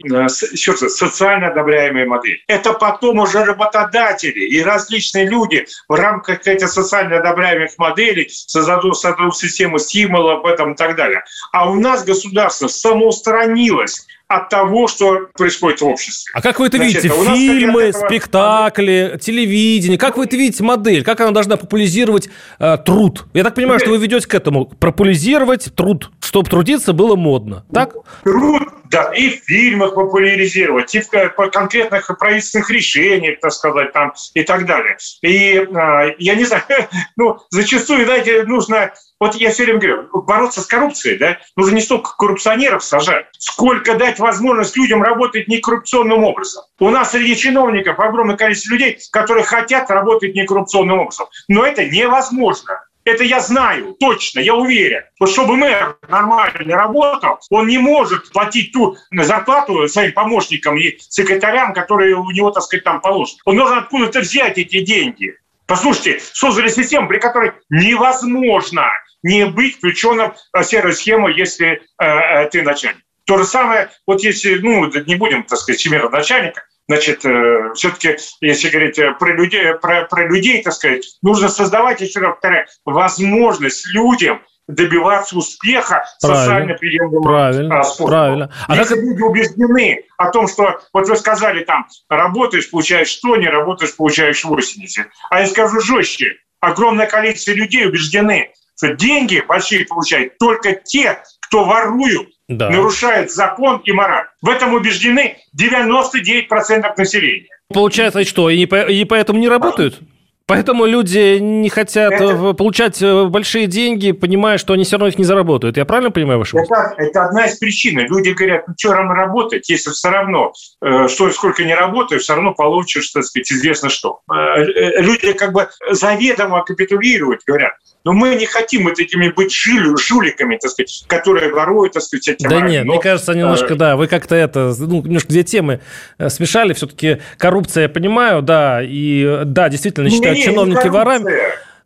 черт, 0.58 0.80
социально 0.80 1.48
одобряемые 1.48 2.06
модели. 2.06 2.42
Это 2.48 2.74
потом 2.74 3.20
уже 3.20 3.46
работодатели 3.46 4.42
и 4.42 4.62
различные 4.62 5.26
люди 5.26 5.66
в 5.88 5.94
рамках 5.94 6.46
этих 6.46 6.68
социально 6.68 7.20
одобряемых 7.20 7.78
моделей 7.78 8.28
создадут, 8.30 8.98
создадут 8.98 9.38
систему 9.38 9.80
стимулов 9.80 10.44
в 10.44 10.46
этом 10.46 10.74
и 10.74 10.76
так 10.76 10.98
далее. 10.98 11.24
А 11.54 11.72
у 11.72 11.76
нас 11.76 12.04
государство 12.04 12.68
самоустранилось 12.68 14.06
от 14.36 14.50
того, 14.50 14.88
что 14.88 15.28
происходит 15.38 15.82
в 15.82 15.86
обществе. 15.86 16.32
А 16.34 16.42
как 16.42 16.60
вы 16.60 16.68
это 16.68 16.78
Значит, 16.78 17.04
видите? 17.04 17.24
Фильмы, 17.24 17.84
этого... 17.84 18.06
спектакли, 18.08 19.18
телевидение. 19.22 19.98
Как 19.98 20.18
вы 20.18 20.26
это 20.26 20.36
видите 20.36 20.64
модель? 20.64 21.04
Как 21.04 21.20
она 21.22 21.32
должна 21.32 21.58
популяризировать 21.58 22.30
э, 22.60 22.78
труд? 22.78 23.26
Я 23.34 23.44
так 23.44 23.56
понимаю, 23.56 23.80
что 23.80 23.90
вы 23.90 23.98
ведете 23.98 24.28
к 24.28 24.34
этому. 24.34 24.66
Популяризировать 24.66 25.74
труд, 25.76 26.12
чтобы 26.20 26.50
трудиться 26.50 26.94
было 26.94 27.16
модно. 27.16 27.66
Так? 27.74 27.94
Труд 28.24 28.64
Да, 28.90 29.12
и 29.14 29.30
в 29.30 29.44
фильмах 29.46 29.96
популяризировать, 29.96 30.94
и 30.94 31.02
в 31.02 31.10
конкретных 31.52 32.12
правительственных 32.20 32.70
решениях, 32.70 33.40
так 33.40 33.52
сказать, 33.52 33.92
там, 33.92 34.14
и 34.34 34.44
так 34.44 34.66
далее. 34.66 34.98
И 35.22 35.56
э, 35.56 36.16
я 36.20 36.36
не 36.36 36.46
знаю, 36.46 36.64
ну, 37.16 37.40
зачастую, 37.50 38.06
знаете, 38.06 38.44
нужно 38.44 38.94
вот 39.24 39.36
я 39.36 39.52
все 39.52 39.64
время 39.64 39.80
говорю, 39.80 40.10
бороться 40.24 40.60
с 40.60 40.66
коррупцией, 40.66 41.18
да, 41.18 41.38
нужно 41.56 41.76
не 41.76 41.82
столько 41.82 42.12
коррупционеров 42.18 42.84
сажать, 42.84 43.28
сколько 43.40 43.96
дать 43.96 44.20
возможность 44.20 44.76
людям 44.76 45.02
работать 45.02 45.48
некоррупционным 45.48 46.26
образом. 46.26 46.64
У 46.78 46.90
нас 46.90 47.12
среди 47.12 47.38
чиновников 47.38 47.98
огромное 48.00 48.36
количество 48.36 48.74
людей, 48.74 48.98
которые 49.12 49.46
хотят 49.46 49.90
работать 49.90 50.36
некоррупционным 50.36 51.00
образом. 51.00 51.28
Но 51.48 51.66
это 51.66 51.86
невозможно. 51.86 52.82
Это 53.06 53.24
я 53.24 53.40
знаю, 53.40 53.96
точно, 53.98 54.40
я 54.40 54.56
уверен. 54.56 55.04
Вот 55.20 55.30
чтобы 55.30 55.56
мэр 55.56 55.98
нормально 56.10 56.76
работал, 56.76 57.40
он 57.50 57.68
не 57.68 57.78
может 57.78 58.30
платить 58.32 58.74
ту 58.74 58.98
зарплату 59.12 59.88
своим 59.88 60.12
помощникам 60.12 60.78
и 60.78 60.98
секретарям, 61.00 61.74
которые 61.74 62.16
у 62.16 62.30
него, 62.32 62.52
так 62.52 62.64
сказать, 62.64 62.84
там 62.84 63.00
положены. 63.00 63.40
Он 63.46 63.56
должен 63.56 63.78
откуда-то 63.78 64.20
взять 64.20 64.58
эти 64.58 64.82
деньги. 64.82 65.38
Послушайте, 65.74 66.22
создали 66.34 66.68
систему, 66.68 67.08
при 67.08 67.18
которой 67.18 67.54
невозможно 67.72 68.92
не 69.24 69.48
быть 69.48 69.78
включенным 69.78 70.34
в 70.54 70.64
серую 70.64 70.94
схему, 70.94 71.30
если 71.30 71.82
э, 72.00 72.06
э, 72.06 72.50
ты 72.50 72.62
начальник. 72.62 73.02
То 73.26 73.40
же 73.40 73.46
самое, 73.46 73.90
вот 74.06 74.22
если, 74.22 74.60
ну, 74.60 74.86
не 74.86 75.16
будем, 75.16 75.42
так 75.46 75.58
сказать, 75.58 75.80
всемирного 75.80 76.12
начальника, 76.12 76.62
Значит, 76.88 77.26
э, 77.26 77.72
все-таки, 77.74 78.18
если 78.42 78.70
говорить 78.70 79.00
э, 79.00 79.14
про 79.14 79.34
людей, 79.34 79.74
про, 79.82 80.06
про 80.06 80.28
людей, 80.28 80.62
так 80.62 80.74
сказать, 80.74 81.08
нужно 81.24 81.50
создавать, 81.50 82.02
еще 82.02 82.20
раз 82.20 82.34
повторяю, 82.34 82.68
возможность 82.86 83.88
людям 83.94 84.44
добиваться 84.68 85.38
успеха 85.38 86.06
правильно, 86.22 86.44
социально 86.44 86.74
приемлемым 86.76 87.24
правильно, 87.24 87.84
способом. 87.84 88.10
Правильно. 88.10 88.54
А 88.68 88.76
Если 88.76 88.96
как... 88.96 89.04
люди 89.04 89.22
убеждены 89.22 90.04
о 90.18 90.30
том, 90.30 90.48
что, 90.48 90.80
вот 90.94 91.08
вы 91.08 91.16
сказали 91.16 91.64
там, 91.64 91.86
работаешь, 92.10 92.70
получаешь 92.70 93.12
100, 93.12 93.38
не 93.38 93.48
работаешь, 93.48 93.96
получаешь 93.96 94.44
80. 94.44 95.08
А 95.30 95.40
я 95.40 95.48
скажу 95.48 95.80
жестче, 95.82 96.38
огромное 96.62 97.08
количество 97.08 97.52
людей 97.52 97.86
убеждены, 97.86 98.52
что 98.78 98.94
деньги 98.96 99.44
большие 99.46 99.86
получают 99.86 100.38
только 100.38 100.74
те, 100.74 101.20
кто 101.42 101.66
воруют, 101.66 102.30
да. 102.48 102.70
нарушает 102.70 103.32
закон 103.32 103.82
и 103.84 103.92
мораль. 103.92 104.26
В 104.42 104.50
этом 104.50 104.74
убеждены 104.74 105.38
99% 105.60 106.94
населения. 106.98 107.48
Получается, 107.74 108.24
что, 108.24 108.50
и, 108.50 108.66
по, 108.66 108.88
и 108.88 109.04
поэтому 109.06 109.40
не 109.40 109.50
работают? 109.50 110.00
Поэтому 110.46 110.86
люди 110.86 111.38
не 111.40 111.70
хотят 111.70 112.12
это, 112.12 112.54
получать 112.54 113.02
э, 113.02 113.26
большие 113.26 113.68
деньги, 113.68 114.12
понимая, 114.12 114.58
что 114.58 114.74
они 114.74 114.84
все 114.84 114.98
равно 114.98 115.08
их 115.08 115.18
не 115.18 115.24
заработают. 115.24 115.78
Я 115.78 115.86
правильно 115.86 116.12
понимаю 116.12 116.40
вашу 116.40 116.58
мысль? 116.58 116.70
Это, 116.74 116.94
это 116.98 117.26
одна 117.26 117.46
из 117.46 117.58
причин. 117.58 117.98
Люди 118.00 118.32
говорят, 118.32 118.68
ну 118.68 118.74
что 118.78 118.94
рано 118.94 119.16
работать, 119.16 119.70
если 119.70 119.92
все 119.92 120.10
равно, 120.10 120.52
э, 120.82 121.08
что 121.08 121.32
сколько 121.32 121.64
не 121.64 121.74
работаешь, 121.74 122.24
все 122.24 122.36
равно 122.36 122.54
получишь, 122.54 123.10
так 123.12 123.24
сказать, 123.24 123.50
известно 123.54 123.90
что. 123.90 124.20
Э, 124.30 125.02
люди 125.02 125.32
как 125.32 125.54
бы 125.54 125.70
заведомо 125.90 126.64
капитулируют, 126.64 127.42
говорят, 127.48 127.74
но 128.04 128.12
мы 128.12 128.36
не 128.36 128.46
хотим 128.46 128.84
вот 128.84 129.00
этими 129.00 129.30
быть 129.30 129.54
жили, 129.54 129.96
жуликами, 129.98 130.58
так 130.62 130.72
сказать, 130.72 131.06
которые 131.08 131.54
воруют, 131.54 131.94
так 131.94 132.04
сказать, 132.04 132.28
эти 132.28 132.48
Да 132.48 132.60
нет, 132.60 132.86
Но, 132.86 132.94
мне 132.94 133.02
кажется, 133.02 133.34
немножко, 133.34 133.74
э... 133.74 133.78
да, 133.78 133.96
вы 133.96 134.08
как-то 134.08 134.36
это, 134.36 134.74
ну, 134.78 135.02
немножко 135.02 135.30
две 135.30 135.44
темы 135.44 135.80
э, 136.18 136.30
смешали. 136.30 136.74
Все-таки 136.74 137.20
коррупция, 137.38 137.84
я 137.84 137.90
понимаю, 137.90 138.42
да, 138.42 138.82
и 138.84 139.44
да, 139.46 139.70
действительно, 139.70 140.10
считают 140.10 140.38
не, 140.38 140.44
чиновники 140.44 140.88
ворами. 140.88 141.32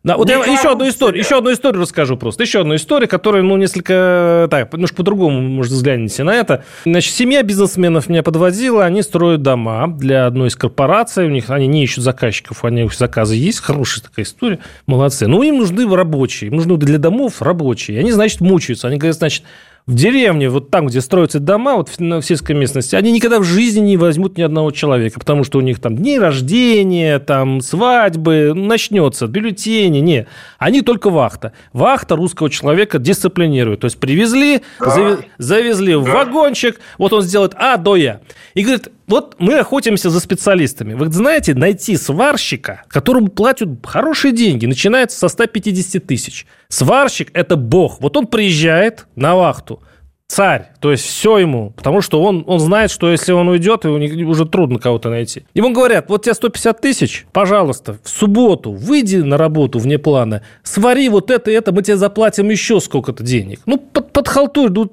Да, 0.04 0.16
вот 0.16 0.30
я 0.30 0.36
еще 0.36 0.70
одну 0.72 0.88
историю, 0.88 1.22
еще 1.22 1.38
одну 1.38 1.52
историю 1.52 1.82
расскажу 1.82 2.16
просто. 2.16 2.44
Еще 2.44 2.60
одну 2.60 2.76
историю, 2.76 3.08
которая, 3.08 3.42
ну, 3.42 3.56
несколько, 3.56 4.46
так, 4.50 4.72
немножко 4.72 4.96
по-другому, 4.96 5.40
может, 5.40 5.72
взгляните 5.72 6.22
на 6.22 6.34
это. 6.34 6.64
Значит, 6.84 7.14
семья 7.14 7.42
бизнесменов 7.42 8.08
меня 8.08 8.22
подвозила, 8.22 8.84
они 8.84 9.02
строят 9.02 9.42
дома 9.42 9.88
для 9.88 10.26
одной 10.26 10.48
из 10.48 10.56
корпораций, 10.56 11.26
у 11.26 11.30
них, 11.30 11.50
они 11.50 11.66
не 11.66 11.82
ищут 11.82 12.04
заказчиков, 12.04 12.64
у 12.64 12.68
них 12.68 12.94
заказы 12.94 13.34
есть, 13.34 13.60
хорошая 13.60 14.04
такая 14.04 14.24
история, 14.24 14.60
молодцы. 14.86 15.26
Но 15.26 15.42
им 15.42 15.58
нужны 15.58 15.92
рабочие, 15.94 16.50
им 16.50 16.56
нужны 16.56 16.76
для 16.76 16.98
домов 16.98 17.42
рабочие. 17.42 17.98
Они, 17.98 18.12
значит, 18.12 18.40
мучаются, 18.40 18.86
они 18.86 18.98
говорят, 18.98 19.16
значит, 19.16 19.42
в 19.88 19.94
деревне, 19.94 20.50
вот 20.50 20.70
там, 20.70 20.86
где 20.86 21.00
строятся 21.00 21.40
дома, 21.40 21.76
вот 21.76 21.88
в 21.88 22.22
сельской 22.22 22.54
местности, 22.54 22.94
они 22.94 23.10
никогда 23.10 23.38
в 23.38 23.44
жизни 23.44 23.80
не 23.80 23.96
возьмут 23.96 24.36
ни 24.36 24.42
одного 24.42 24.70
человека, 24.70 25.18
потому 25.18 25.44
что 25.44 25.56
у 25.56 25.62
них 25.62 25.80
там 25.80 25.96
дни 25.96 26.18
рождения, 26.18 27.18
там 27.18 27.62
свадьбы, 27.62 28.52
начнется, 28.54 29.26
бюллетени, 29.26 30.00
не. 30.00 30.26
Они 30.58 30.82
только 30.82 31.08
вахта. 31.08 31.54
Вахта 31.72 32.16
русского 32.16 32.50
человека 32.50 32.98
дисциплинирует. 32.98 33.80
То 33.80 33.86
есть 33.86 33.98
привезли, 33.98 34.60
да. 34.78 35.20
завезли 35.38 35.94
да. 35.94 35.98
в 36.00 36.04
вагончик, 36.04 36.78
вот 36.98 37.14
он 37.14 37.22
сделает 37.22 37.54
А 37.56 37.78
до 37.78 37.96
Я. 37.96 38.20
И 38.52 38.62
говорит, 38.62 38.90
вот 39.08 39.36
мы 39.38 39.58
охотимся 39.58 40.10
за 40.10 40.20
специалистами. 40.20 40.94
Вы 40.94 41.10
знаете, 41.10 41.54
найти 41.54 41.96
сварщика, 41.96 42.84
которому 42.88 43.28
платят 43.28 43.68
хорошие 43.84 44.32
деньги, 44.32 44.66
начинается 44.66 45.18
со 45.18 45.28
150 45.28 46.06
тысяч. 46.06 46.46
Сварщик– 46.68 47.30
это 47.32 47.56
бог. 47.56 48.00
Вот 48.00 48.16
он 48.16 48.26
приезжает 48.26 49.06
на 49.16 49.34
вахту, 49.34 49.82
царь, 50.28 50.66
то 50.80 50.90
есть 50.90 51.04
все 51.04 51.38
ему, 51.38 51.70
потому 51.70 52.02
что 52.02 52.22
он, 52.22 52.44
он 52.46 52.60
знает, 52.60 52.90
что 52.90 53.10
если 53.10 53.32
он 53.32 53.48
уйдет, 53.48 53.84
его 53.84 53.96
уже 54.30 54.46
трудно 54.46 54.78
кого-то 54.78 55.08
найти. 55.08 55.44
Ему 55.54 55.72
говорят, 55.72 56.08
вот 56.08 56.24
тебе 56.24 56.34
150 56.34 56.80
тысяч, 56.80 57.26
пожалуйста, 57.32 57.96
в 58.04 58.08
субботу 58.08 58.72
выйди 58.72 59.16
на 59.16 59.38
работу 59.38 59.78
вне 59.78 59.98
плана, 59.98 60.42
свари 60.62 61.08
вот 61.08 61.30
это 61.30 61.50
и 61.50 61.54
это, 61.54 61.72
мы 61.72 61.82
тебе 61.82 61.96
заплатим 61.96 62.50
еще 62.50 62.80
сколько-то 62.80 63.24
денег. 63.24 63.60
Ну, 63.64 63.78
под, 63.78 64.12
подхалтуй, 64.12 64.68
ну, 64.68 64.92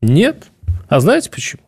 нет. 0.00 0.44
А 0.88 1.00
знаете 1.00 1.30
почему? 1.30 1.65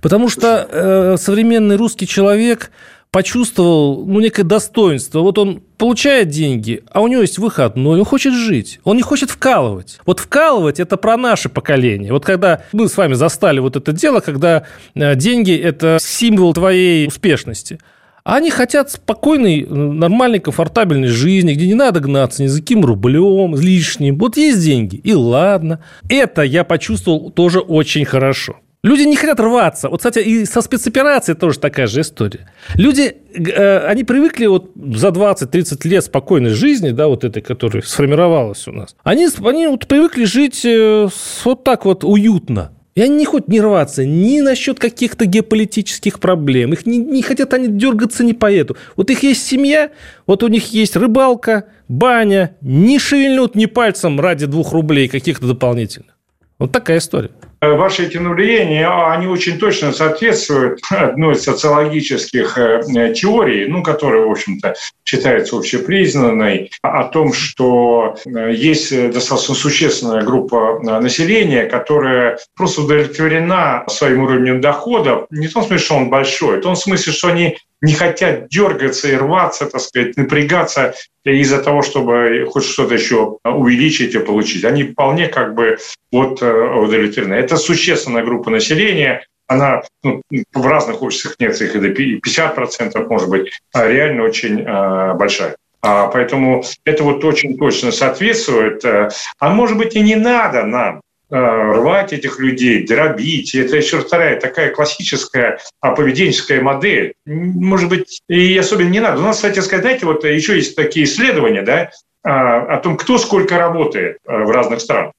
Потому 0.00 0.28
что 0.28 0.68
э, 0.70 1.16
современный 1.18 1.76
русский 1.76 2.06
человек 2.06 2.70
почувствовал 3.10 4.04
ну, 4.06 4.20
некое 4.20 4.44
достоинство. 4.44 5.20
Вот 5.20 5.38
он 5.38 5.62
получает 5.78 6.28
деньги, 6.28 6.84
а 6.92 7.00
у 7.00 7.08
него 7.08 7.22
есть 7.22 7.38
выходной, 7.38 7.98
он 7.98 8.04
хочет 8.04 8.34
жить, 8.34 8.80
он 8.84 8.96
не 8.96 9.02
хочет 9.02 9.30
вкалывать. 9.30 9.98
Вот 10.06 10.20
вкалывать– 10.20 10.78
это 10.80 10.96
про 10.96 11.16
наше 11.16 11.48
поколение. 11.48 12.12
Вот 12.12 12.24
когда 12.24 12.62
мы 12.72 12.88
с 12.88 12.96
вами 12.96 13.14
застали 13.14 13.58
вот 13.58 13.76
это 13.76 13.92
дело, 13.92 14.20
когда 14.20 14.64
э, 14.94 15.16
деньги– 15.16 15.56
это 15.56 15.98
символ 16.00 16.54
твоей 16.54 17.08
успешности– 17.08 17.78
а 18.24 18.36
они 18.36 18.50
хотят 18.50 18.90
спокойной, 18.90 19.66
нормальной, 19.66 20.40
комфортабельной 20.40 21.08
жизни, 21.08 21.54
где 21.54 21.66
не 21.66 21.74
надо 21.74 22.00
гнаться 22.00 22.42
ни 22.42 22.48
за 22.48 22.60
каким 22.60 22.84
рублем, 22.84 23.56
лишним. 23.56 24.18
Вот 24.18 24.36
есть 24.36 24.62
деньги, 24.62 24.96
и 24.96 25.14
ладно. 25.14 25.80
Это 26.08 26.42
я 26.42 26.64
почувствовал 26.64 27.30
тоже 27.30 27.60
очень 27.60 28.04
хорошо. 28.04 28.56
Люди 28.82 29.02
не 29.02 29.16
хотят 29.16 29.38
рваться. 29.40 29.90
Вот, 29.90 29.98
кстати, 29.98 30.20
и 30.20 30.46
со 30.46 30.62
спецоперацией 30.62 31.36
тоже 31.36 31.58
такая 31.58 31.86
же 31.86 32.00
история. 32.00 32.50
Люди, 32.74 33.14
э, 33.34 33.78
они 33.86 34.04
привыкли 34.04 34.46
вот 34.46 34.70
за 34.74 35.08
20-30 35.08 35.86
лет 35.86 36.04
спокойной 36.04 36.50
жизни, 36.50 36.90
да, 36.90 37.08
вот 37.08 37.24
этой, 37.24 37.42
которая 37.42 37.82
сформировалась 37.82 38.66
у 38.66 38.72
нас. 38.72 38.96
Они, 39.02 39.28
они 39.44 39.66
вот 39.66 39.86
привыкли 39.86 40.24
жить 40.24 40.64
э, 40.64 41.08
вот 41.44 41.64
так 41.64 41.84
вот 41.84 42.04
уютно. 42.04 42.72
И 42.94 43.02
они 43.02 43.16
не 43.16 43.24
хотят 43.24 43.48
не 43.48 43.60
рваться 43.60 44.04
ни 44.04 44.40
насчет 44.40 44.80
каких-то 44.80 45.26
геополитических 45.26 46.18
проблем. 46.18 46.72
Их 46.72 46.86
не, 46.86 46.98
не 46.98 47.22
хотят 47.22 47.52
они 47.52 47.68
дергаться 47.68 48.24
не 48.24 48.32
по 48.32 48.50
эту. 48.50 48.76
Вот 48.96 49.10
их 49.10 49.22
есть 49.22 49.46
семья, 49.46 49.90
вот 50.26 50.42
у 50.42 50.48
них 50.48 50.72
есть 50.72 50.96
рыбалка, 50.96 51.66
баня. 51.88 52.56
Не 52.62 52.98
шевельнут 52.98 53.54
ни 53.54 53.66
пальцем 53.66 54.18
ради 54.18 54.46
двух 54.46 54.72
рублей 54.72 55.06
каких-то 55.06 55.46
дополнительных. 55.46 56.16
Вот 56.58 56.72
такая 56.72 56.98
история. 56.98 57.30
Ваши 57.60 58.06
эти 58.06 58.16
наблюдения, 58.16 58.88
они 58.88 59.26
очень 59.26 59.58
точно 59.58 59.92
соответствуют 59.92 60.80
одной 60.90 61.34
из 61.34 61.42
социологических 61.42 62.56
э, 62.56 63.12
теорий, 63.14 63.66
ну, 63.66 63.82
которая, 63.82 64.24
в 64.24 64.30
общем-то, 64.30 64.74
считается 65.04 65.56
общепризнанной, 65.56 66.70
о 66.80 67.04
том, 67.04 67.34
что 67.34 68.16
э, 68.24 68.52
есть 68.54 69.12
достаточно 69.12 69.54
существенная 69.54 70.22
группа 70.22 70.80
э, 70.80 71.00
населения, 71.00 71.64
которая 71.64 72.38
просто 72.56 72.80
удовлетворена 72.80 73.84
своим 73.88 74.22
уровнем 74.22 74.62
дохода, 74.62 75.26
не 75.30 75.46
в 75.46 75.52
том 75.52 75.62
смысле, 75.62 75.84
что 75.84 75.96
он 75.96 76.08
большой, 76.08 76.58
в 76.58 76.62
том 76.62 76.76
смысле, 76.76 77.12
что 77.12 77.28
они 77.28 77.58
не 77.82 77.94
хотят 77.94 78.48
дергаться 78.48 79.08
и 79.08 79.16
рваться, 79.16 79.66
так 79.66 79.80
сказать, 79.80 80.16
напрягаться 80.16 80.94
из-за 81.24 81.62
того, 81.62 81.82
чтобы 81.82 82.46
хоть 82.50 82.64
что-то 82.64 82.94
еще 82.94 83.38
увеличить 83.44 84.14
и 84.14 84.18
получить. 84.18 84.64
Они 84.64 84.84
вполне 84.84 85.28
как 85.28 85.54
бы 85.54 85.78
вот 86.12 86.42
удовлетворены. 86.42 87.34
Это 87.34 87.56
существенная 87.56 88.24
группа 88.24 88.50
населения, 88.50 89.24
она 89.46 89.82
ну, 90.04 90.22
в 90.30 90.66
разных 90.66 91.02
обществах 91.02 91.34
нет 91.40 91.60
их 91.60 91.74
и 91.74 91.80
до 91.80 91.88
50%, 91.88 93.08
может 93.08 93.28
быть, 93.28 93.50
а 93.72 93.88
реально 93.88 94.22
очень 94.22 94.60
э, 94.60 95.14
большая. 95.14 95.56
А, 95.82 96.06
поэтому 96.06 96.62
это 96.84 97.02
вот 97.02 97.24
очень 97.24 97.58
точно 97.58 97.90
соответствует. 97.90 98.84
А 98.84 99.50
может 99.50 99.76
быть 99.76 99.96
и 99.96 100.00
не 100.02 100.14
надо 100.14 100.64
нам 100.64 101.00
рвать 101.30 102.12
этих 102.12 102.38
людей, 102.38 102.86
дробить. 102.86 103.54
Это 103.54 103.76
еще 103.76 104.00
вторая 104.00 104.40
такая 104.40 104.70
классическая 104.70 105.58
поведенческая 105.80 106.60
модель. 106.60 107.14
Может 107.24 107.88
быть, 107.88 108.20
и 108.28 108.56
особенно 108.58 108.90
не 108.90 109.00
надо. 109.00 109.20
У 109.20 109.24
нас, 109.24 109.36
кстати 109.36 109.60
сказать, 109.60 109.82
знаете, 109.82 110.06
вот 110.06 110.24
еще 110.24 110.56
есть 110.56 110.76
такие 110.76 111.06
исследования 111.06 111.62
да, 111.62 111.90
о 112.22 112.78
том, 112.78 112.96
кто 112.96 113.18
сколько 113.18 113.58
работает 113.58 114.18
в 114.24 114.50
разных 114.50 114.80
странах. 114.80 115.12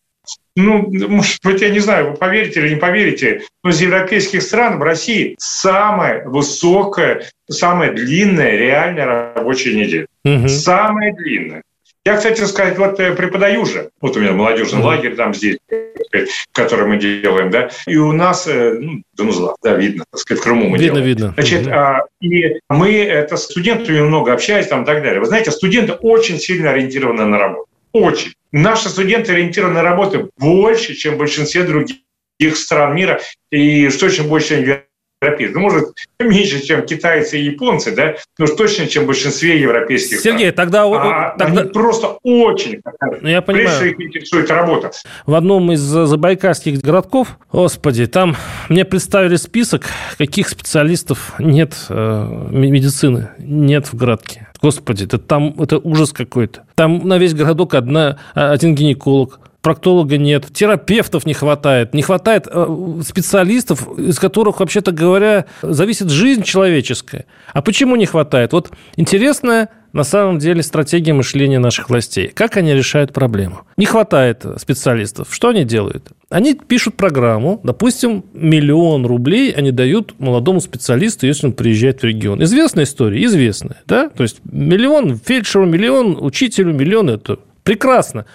ну, 0.55 0.91
может 1.07 1.39
быть, 1.43 1.61
я 1.61 1.69
не 1.69 1.79
знаю, 1.79 2.11
вы 2.11 2.17
поверите 2.17 2.59
или 2.59 2.73
не 2.73 2.79
поверите, 2.79 3.43
но 3.63 3.69
из 3.69 3.81
европейских 3.81 4.41
стран 4.41 4.79
в 4.79 4.83
России 4.83 5.35
самая 5.39 6.27
высокая, 6.27 7.25
самая 7.49 7.93
длинная 7.93 8.57
реальная 8.57 9.33
рабочая 9.35 9.73
неделя. 9.73 10.07
Угу. 10.25 10.47
Самая 10.49 11.13
длинная. 11.13 11.63
Я, 12.03 12.17
кстати 12.17 12.41
сказать, 12.45 12.79
вот 12.79 12.99
э, 12.99 13.13
преподаю 13.13 13.63
же, 13.65 13.91
вот 14.01 14.17
у 14.17 14.19
меня 14.19 14.31
молодежный 14.31 14.81
лагерь 14.81 15.15
там 15.15 15.35
здесь, 15.35 15.59
который 16.51 16.87
мы 16.87 16.97
делаем, 16.97 17.51
да, 17.51 17.69
и 17.85 17.95
у 17.95 18.11
нас, 18.11 18.47
э, 18.47 18.73
ну, 18.73 19.03
Донузла, 19.13 19.55
да, 19.61 19.75
видно, 19.75 20.05
так 20.09 20.19
сказать, 20.19 20.41
в 20.41 20.43
Крыму 20.43 20.69
мы 20.69 20.79
видно, 20.79 20.95
делаем. 20.95 21.05
Видно, 21.05 21.33
Значит, 21.35 21.67
mm-hmm. 21.67 21.73
а, 21.73 22.05
и 22.19 22.59
мы, 22.69 23.03
это 23.03 23.37
студентами 23.37 24.01
много 24.01 24.33
общаясь 24.33 24.65
там 24.65 24.81
и 24.81 24.85
так 24.87 25.03
далее. 25.03 25.19
Вы 25.19 25.27
знаете, 25.27 25.51
студенты 25.51 25.93
очень 25.93 26.39
сильно 26.39 26.71
ориентированы 26.71 27.25
на 27.25 27.37
работу. 27.37 27.67
Очень. 27.91 28.33
Наши 28.51 28.89
студенты 28.89 29.33
ориентированы 29.33 29.75
на 29.75 29.83
работу 29.83 30.31
больше, 30.39 30.95
чем 30.95 31.15
в 31.15 31.17
большинстве 31.19 31.63
других 31.63 32.55
стран 32.55 32.95
мира, 32.95 33.21
и 33.51 33.89
что 33.89 34.07
очень 34.07 34.27
больше 34.27 34.81
европейцев. 35.21 35.55
Ну, 35.55 35.61
может, 35.61 35.89
меньше, 36.19 36.65
чем 36.65 36.85
китайцы 36.85 37.39
и 37.39 37.43
японцы, 37.43 37.95
да, 37.95 38.15
но 38.37 38.47
точно, 38.47 38.87
чем 38.87 39.03
в 39.03 39.07
большинстве 39.07 39.59
европейских 39.59 40.19
Сергей, 40.19 40.51
стран. 40.51 40.65
тогда... 40.65 40.83
А, 40.85 41.35
тогда... 41.37 41.61
Они 41.61 41.69
просто 41.69 42.17
очень 42.23 42.81
ну, 43.21 43.27
я 43.27 43.41
понимаю. 43.41 43.67
Прежде 43.67 43.89
их 43.91 44.01
интересует 44.01 44.49
работа. 44.49 44.91
В 45.25 45.35
одном 45.35 45.71
из 45.71 45.79
забайкальских 45.79 46.81
городков, 46.81 47.37
господи, 47.51 48.07
там 48.07 48.35
мне 48.69 48.83
представили 48.85 49.35
список, 49.35 49.85
каких 50.17 50.49
специалистов 50.49 51.33
нет 51.39 51.75
э, 51.89 52.47
медицины, 52.51 53.29
нет 53.37 53.91
в 53.91 53.95
городке. 53.95 54.47
Господи, 54.61 55.05
это 55.05 55.17
там 55.17 55.55
это 55.59 55.77
ужас 55.77 56.11
какой-то. 56.13 56.63
Там 56.75 57.07
на 57.07 57.17
весь 57.17 57.33
городок 57.33 57.73
одна, 57.73 58.17
один 58.33 58.75
гинеколог, 58.75 59.39
проктолога 59.61 60.17
нет, 60.17 60.47
терапевтов 60.51 61.25
не 61.25 61.33
хватает, 61.33 61.93
не 61.93 62.01
хватает 62.01 62.47
э, 62.51 63.01
специалистов, 63.05 63.87
из 63.97 64.19
которых, 64.19 64.59
вообще-то 64.59 64.91
говоря, 64.91 65.45
зависит 65.61 66.09
жизнь 66.09 66.43
человеческая. 66.43 67.25
А 67.53 67.61
почему 67.61 67.95
не 67.95 68.05
хватает? 68.05 68.53
Вот 68.53 68.71
интересная 68.95 69.69
на 69.93 70.03
самом 70.03 70.39
деле 70.39 70.63
стратегия 70.63 71.13
мышления 71.13 71.59
наших 71.59 71.89
властей. 71.89 72.29
Как 72.29 72.57
они 72.57 72.73
решают 72.73 73.13
проблему? 73.13 73.61
Не 73.77 73.85
хватает 73.85 74.45
специалистов. 74.57 75.27
Что 75.31 75.49
они 75.49 75.65
делают? 75.65 76.09
Они 76.29 76.53
пишут 76.53 76.95
программу, 76.95 77.59
допустим, 77.63 78.23
миллион 78.33 79.05
рублей 79.05 79.51
они 79.51 79.71
дают 79.71 80.17
молодому 80.17 80.61
специалисту, 80.61 81.27
если 81.27 81.47
он 81.47 81.53
приезжает 81.53 82.01
в 82.01 82.05
регион. 82.05 82.41
Известная 82.43 82.85
история? 82.85 83.23
Известная. 83.25 83.81
Да? 83.85 84.09
То 84.09 84.23
есть 84.23 84.39
миллион 84.45 85.17
фельдшеру, 85.17 85.65
миллион 85.65 86.17
учителю, 86.21 86.73
миллион– 86.73 87.09
это 87.11 87.39
прекрасно. 87.63 88.25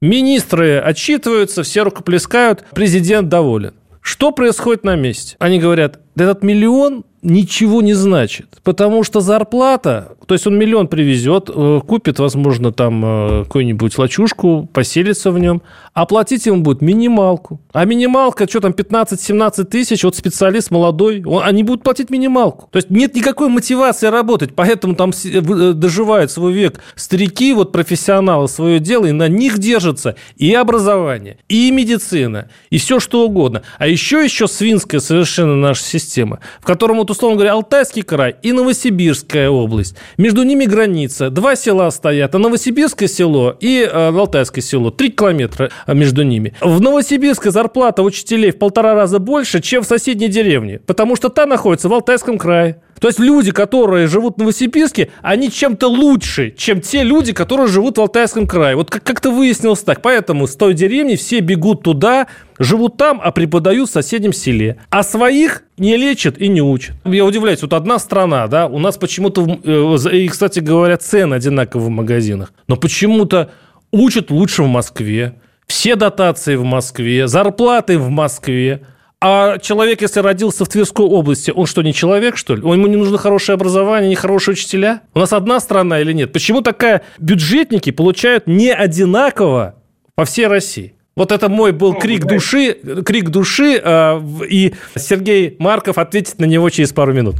Министры 0.00 0.78
отчитываются, 0.78 1.64
все 1.64 1.82
рукоплескают, 1.82 2.64
президент 2.72 3.28
доволен. 3.28 3.74
Что 4.00 4.30
происходит 4.30 4.84
на 4.84 4.94
месте? 4.94 5.34
Они 5.40 5.58
говорят, 5.58 5.98
этот 6.14 6.44
миллион 6.44 7.04
ничего 7.22 7.82
не 7.82 7.94
значит, 7.94 8.60
потому 8.62 9.02
что 9.02 9.20
зарплата, 9.20 10.16
то 10.26 10.34
есть 10.34 10.46
он 10.46 10.58
миллион 10.58 10.88
привезет, 10.88 11.50
э, 11.52 11.80
купит, 11.86 12.18
возможно, 12.18 12.72
там 12.72 13.04
э, 13.04 13.44
какую-нибудь 13.44 13.96
лачушку, 13.98 14.68
поселится 14.72 15.30
в 15.30 15.38
нем, 15.38 15.62
а 15.94 16.06
платить 16.06 16.46
ему 16.46 16.62
будет 16.62 16.80
минималку. 16.80 17.60
А 17.72 17.84
минималка, 17.84 18.48
что 18.48 18.60
там, 18.60 18.72
15-17 18.72 19.64
тысяч, 19.64 20.04
вот 20.04 20.16
специалист 20.16 20.70
молодой, 20.70 21.24
он, 21.24 21.42
они 21.44 21.62
будут 21.62 21.82
платить 21.82 22.10
минималку. 22.10 22.68
То 22.70 22.76
есть 22.76 22.90
нет 22.90 23.16
никакой 23.16 23.48
мотивации 23.48 24.06
работать, 24.06 24.54
поэтому 24.54 24.94
там 24.94 25.10
э, 25.24 25.40
доживают 25.72 26.30
свой 26.30 26.52
век 26.52 26.80
старики, 26.94 27.52
вот 27.52 27.72
профессионалы 27.72 28.48
свое 28.48 28.78
дело, 28.78 29.06
и 29.06 29.12
на 29.12 29.28
них 29.28 29.58
держится 29.58 30.14
и 30.36 30.54
образование, 30.54 31.38
и 31.48 31.70
медицина, 31.70 32.48
и 32.70 32.78
все 32.78 33.00
что 33.00 33.26
угодно. 33.26 33.62
А 33.78 33.88
еще, 33.88 34.22
еще 34.22 34.46
свинская 34.46 35.00
совершенно 35.00 35.56
наша 35.56 35.82
система, 35.82 36.40
в 36.60 36.64
котором 36.64 37.00
вот, 37.08 37.16
условно 37.16 37.36
говоря, 37.36 37.54
Алтайский 37.54 38.02
край 38.02 38.36
и 38.42 38.52
Новосибирская 38.52 39.48
область. 39.48 39.96
Между 40.16 40.42
ними 40.42 40.64
граница. 40.64 41.30
Два 41.30 41.56
села 41.56 41.90
стоят, 41.90 42.34
а 42.34 42.38
Новосибирское 42.38 43.08
село 43.08 43.56
и 43.58 43.80
э, 43.80 44.08
Алтайское 44.08 44.62
село. 44.62 44.90
Три 44.90 45.10
километра 45.10 45.70
между 45.86 46.22
ними. 46.22 46.54
В 46.60 46.80
Новосибирской 46.80 47.50
зарплата 47.50 48.02
учителей 48.02 48.50
в 48.50 48.58
полтора 48.58 48.94
раза 48.94 49.18
больше, 49.18 49.60
чем 49.60 49.82
в 49.82 49.86
соседней 49.86 50.28
деревне, 50.28 50.80
потому 50.86 51.16
что 51.16 51.28
та 51.28 51.46
находится 51.46 51.88
в 51.88 51.94
Алтайском 51.94 52.38
крае. 52.38 52.82
То 53.00 53.08
есть 53.08 53.18
люди, 53.18 53.52
которые 53.52 54.06
живут 54.06 54.36
в 54.36 54.38
Новосибирске, 54.38 55.10
они 55.22 55.50
чем-то 55.50 55.88
лучше, 55.88 56.54
чем 56.56 56.80
те 56.80 57.02
люди, 57.02 57.32
которые 57.32 57.68
живут 57.68 57.98
в 57.98 58.00
Алтайском 58.00 58.46
крае. 58.46 58.76
Вот 58.76 58.90
как-то 58.90 59.30
выяснилось 59.30 59.80
так. 59.80 60.02
Поэтому 60.02 60.46
с 60.46 60.56
той 60.56 60.74
деревни 60.74 61.16
все 61.16 61.40
бегут 61.40 61.82
туда, 61.82 62.26
живут 62.58 62.96
там, 62.96 63.20
а 63.22 63.30
преподают 63.30 63.88
в 63.88 63.92
соседнем 63.92 64.32
селе. 64.32 64.78
А 64.90 65.02
своих 65.02 65.62
не 65.76 65.96
лечат 65.96 66.38
и 66.38 66.48
не 66.48 66.60
учат. 66.60 66.96
Я 67.04 67.24
удивляюсь, 67.24 67.62
вот 67.62 67.72
одна 67.72 67.98
страна, 67.98 68.46
да, 68.48 68.66
у 68.66 68.78
нас 68.78 68.96
почему-то, 68.96 69.46
э, 69.64 70.16
и, 70.16 70.28
кстати 70.28 70.60
говоря, 70.60 70.96
цены 70.96 71.34
одинаковые 71.34 71.86
в 71.86 71.90
магазинах, 71.90 72.52
но 72.66 72.76
почему-то 72.76 73.50
учат 73.92 74.30
лучше 74.30 74.64
в 74.64 74.68
Москве, 74.68 75.34
все 75.66 75.96
дотации 75.96 76.56
в 76.56 76.64
Москве, 76.64 77.28
зарплаты 77.28 77.98
в 77.98 78.08
Москве. 78.08 78.82
А 79.20 79.58
человек, 79.58 80.00
если 80.00 80.20
родился 80.20 80.64
в 80.64 80.68
Тверской 80.68 81.04
области, 81.04 81.50
он 81.50 81.66
что, 81.66 81.82
не 81.82 81.92
человек, 81.92 82.36
что 82.36 82.54
ли? 82.54 82.60
Ему 82.60 82.86
не 82.86 82.94
нужно 82.94 83.18
хорошее 83.18 83.54
образование, 83.54 84.08
не 84.08 84.14
хорошие 84.14 84.52
учителя? 84.52 85.02
У 85.12 85.18
нас 85.18 85.32
одна 85.32 85.58
страна 85.58 86.00
или 86.00 86.12
нет? 86.12 86.32
Почему 86.32 86.60
такая 86.60 87.02
бюджетники 87.18 87.90
получают 87.90 88.46
не 88.46 88.72
одинаково 88.72 89.74
по 90.14 90.24
всей 90.24 90.46
России? 90.46 90.94
Вот 91.16 91.32
это 91.32 91.48
мой 91.48 91.72
был 91.72 91.94
ну, 91.94 91.98
крик 91.98 92.26
души, 92.26 92.74
крик 93.04 93.30
души, 93.30 93.80
э, 93.82 94.20
и 94.48 94.74
Сергей 94.94 95.56
Марков 95.58 95.98
ответит 95.98 96.38
на 96.38 96.44
него 96.44 96.70
через 96.70 96.92
пару 96.92 97.12
минут. 97.12 97.34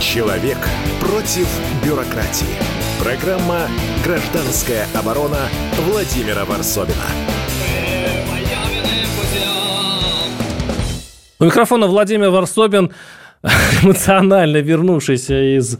Человек 0.00 0.58
против 1.00 1.48
бюрократии. 1.84 2.46
Программа 3.02 3.62
«Гражданская 4.04 4.86
оборона» 4.94 5.48
Владимира 5.88 6.44
Варсобина. 6.44 6.94
У 11.38 11.44
микрофона 11.44 11.86
Владимир 11.86 12.30
Варсобин, 12.30 12.92
эмоционально 13.82 14.56
вернувшийся 14.58 15.58
из 15.58 15.78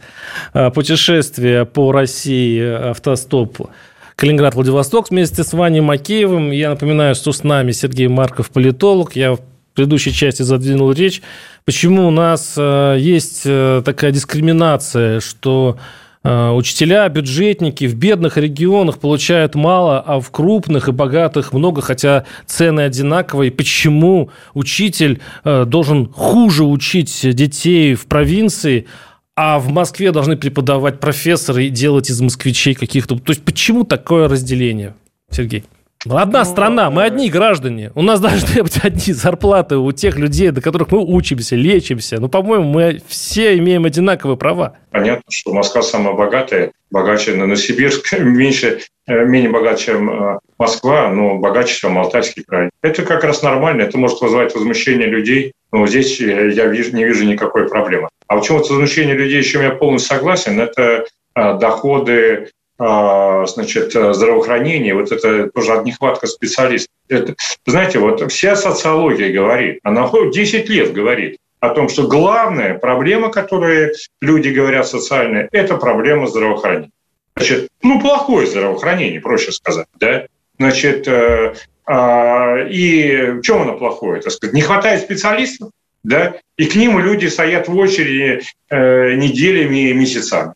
э, 0.53 0.69
путешествия 0.69 1.65
по 1.65 1.91
России 1.91 2.89
автостоп 2.91 3.67
Калининград-Владивосток 4.15 5.09
вместе 5.09 5.43
с 5.43 5.53
Ваней 5.53 5.81
Макеевым. 5.81 6.51
Я 6.51 6.69
напоминаю, 6.69 7.15
что 7.15 7.31
с 7.31 7.43
нами 7.43 7.71
Сергей 7.71 8.07
Марков, 8.07 8.51
политолог. 8.51 9.15
Я 9.15 9.33
в 9.33 9.39
предыдущей 9.73 10.13
части 10.13 10.43
задвинул 10.43 10.91
речь, 10.91 11.23
почему 11.65 12.07
у 12.07 12.11
нас 12.11 12.53
э, 12.55 12.97
есть 12.99 13.41
э, 13.45 13.81
такая 13.83 14.11
дискриминация, 14.11 15.21
что 15.21 15.77
Э, 15.79 15.81
учителя, 16.23 17.07
бюджетники 17.09 17.85
в 17.85 17.95
бедных 17.95 18.37
регионах 18.37 18.99
получают 18.99 19.55
мало, 19.55 20.01
а 20.01 20.19
в 20.19 20.29
крупных 20.31 20.89
и 20.89 20.91
богатых 20.91 21.53
много, 21.53 21.81
хотя 21.81 22.25
цены 22.45 22.81
одинаковые. 22.81 23.51
Почему 23.51 24.29
учитель 24.53 25.21
э, 25.43 25.65
должен 25.65 26.11
хуже 26.11 26.65
учить 26.65 27.21
детей 27.35 27.95
в 27.95 28.07
провинции, 28.07 28.87
а 29.35 29.59
в 29.59 29.69
Москве 29.69 30.11
должны 30.11 30.35
преподавать 30.35 30.99
профессоры 30.99 31.65
и 31.65 31.69
делать 31.69 32.09
из 32.09 32.19
москвичей 32.21 32.73
каких-то... 32.73 33.17
То 33.19 33.31
есть 33.31 33.45
почему 33.45 33.83
такое 33.83 34.27
разделение, 34.27 34.95
Сергей? 35.29 35.63
Одна 36.11 36.39
ну, 36.39 36.45
страна, 36.45 36.89
мы 36.89 37.03
одни 37.03 37.29
граждане. 37.29 37.91
У 37.95 38.01
нас 38.01 38.19
должны 38.19 38.63
быть 38.63 38.79
одни 38.83 39.13
зарплаты 39.13 39.77
у 39.77 39.91
тех 39.91 40.17
людей, 40.17 40.51
до 40.51 40.61
которых 40.61 40.91
мы 40.91 40.99
учимся, 41.03 41.55
лечимся. 41.55 42.19
Ну, 42.19 42.29
по-моему, 42.29 42.65
мы 42.65 43.01
все 43.07 43.57
имеем 43.57 43.85
одинаковые 43.85 44.37
права. 44.37 44.77
Понятно, 44.91 45.23
что 45.29 45.53
Москва 45.53 45.81
самая 45.81 46.13
богатая, 46.13 46.71
богаче 46.91 47.35
Новосибирск, 47.35 48.13
меньше, 48.19 48.81
э, 49.07 49.25
менее 49.25 49.49
богаче, 49.49 49.85
чем 49.85 50.09
э, 50.09 50.39
Москва, 50.57 51.09
но 51.09 51.37
богаче, 51.37 51.75
чем 51.75 51.97
Алтайский 51.97 52.43
край. 52.43 52.69
Это 52.81 53.03
как 53.03 53.23
раз 53.23 53.41
нормально, 53.43 53.83
это 53.83 53.97
может 53.97 54.21
вызывать 54.21 54.53
возмущение 54.53 55.07
людей, 55.07 55.53
но 55.71 55.85
здесь 55.87 56.19
э, 56.21 56.51
я 56.51 56.67
вижу, 56.67 56.95
не 56.95 57.03
вижу 57.03 57.25
никакой 57.25 57.67
проблемы. 57.67 58.07
А 58.27 58.37
почему 58.37 58.59
вот 58.59 58.69
возмущение 58.69 59.15
людей, 59.15 59.43
с 59.43 59.47
чем 59.47 59.61
я 59.61 59.71
полностью 59.71 60.15
согласен, 60.15 60.59
это 60.59 61.05
доходы 61.35 62.49
значит, 62.77 63.91
здравоохранения, 63.91 64.93
вот 64.93 65.11
это 65.11 65.49
тоже 65.49 65.81
нехватка 65.83 66.27
специалистов. 66.27 66.93
Это, 67.09 67.35
знаете, 67.65 67.99
вот 67.99 68.31
вся 68.31 68.55
социология 68.55 69.31
говорит, 69.31 69.79
она 69.83 70.09
10 70.11 70.69
лет 70.69 70.93
говорит 70.93 71.37
о 71.59 71.69
том, 71.69 71.89
что 71.89 72.07
главная 72.07 72.77
проблема, 72.77 73.29
которую 73.29 73.93
люди 74.21 74.49
говорят 74.49 74.87
социальная, 74.87 75.49
это 75.51 75.77
проблема 75.77 76.27
здравоохранения. 76.27 76.91
Значит, 77.35 77.69
ну, 77.83 77.99
плохое 77.99 78.47
здравоохранение, 78.47 79.21
проще 79.21 79.51
сказать, 79.51 79.87
да? 79.99 80.25
Значит, 80.57 81.07
э, 81.07 81.53
э, 81.87 82.69
и 82.69 83.31
в 83.31 83.41
чем 83.41 83.61
оно 83.61 83.77
плохое? 83.77 84.21
Так 84.21 84.33
сказать, 84.33 84.55
не 84.55 84.61
хватает 84.61 85.01
специалистов, 85.01 85.69
да? 86.03 86.35
И 86.57 86.65
к 86.65 86.75
ним 86.75 86.97
люди 86.99 87.27
стоят 87.27 87.67
в 87.67 87.75
очереди 87.75 88.41
э, 88.69 89.13
неделями 89.15 89.89
и 89.89 89.93
месяцами. 89.93 90.53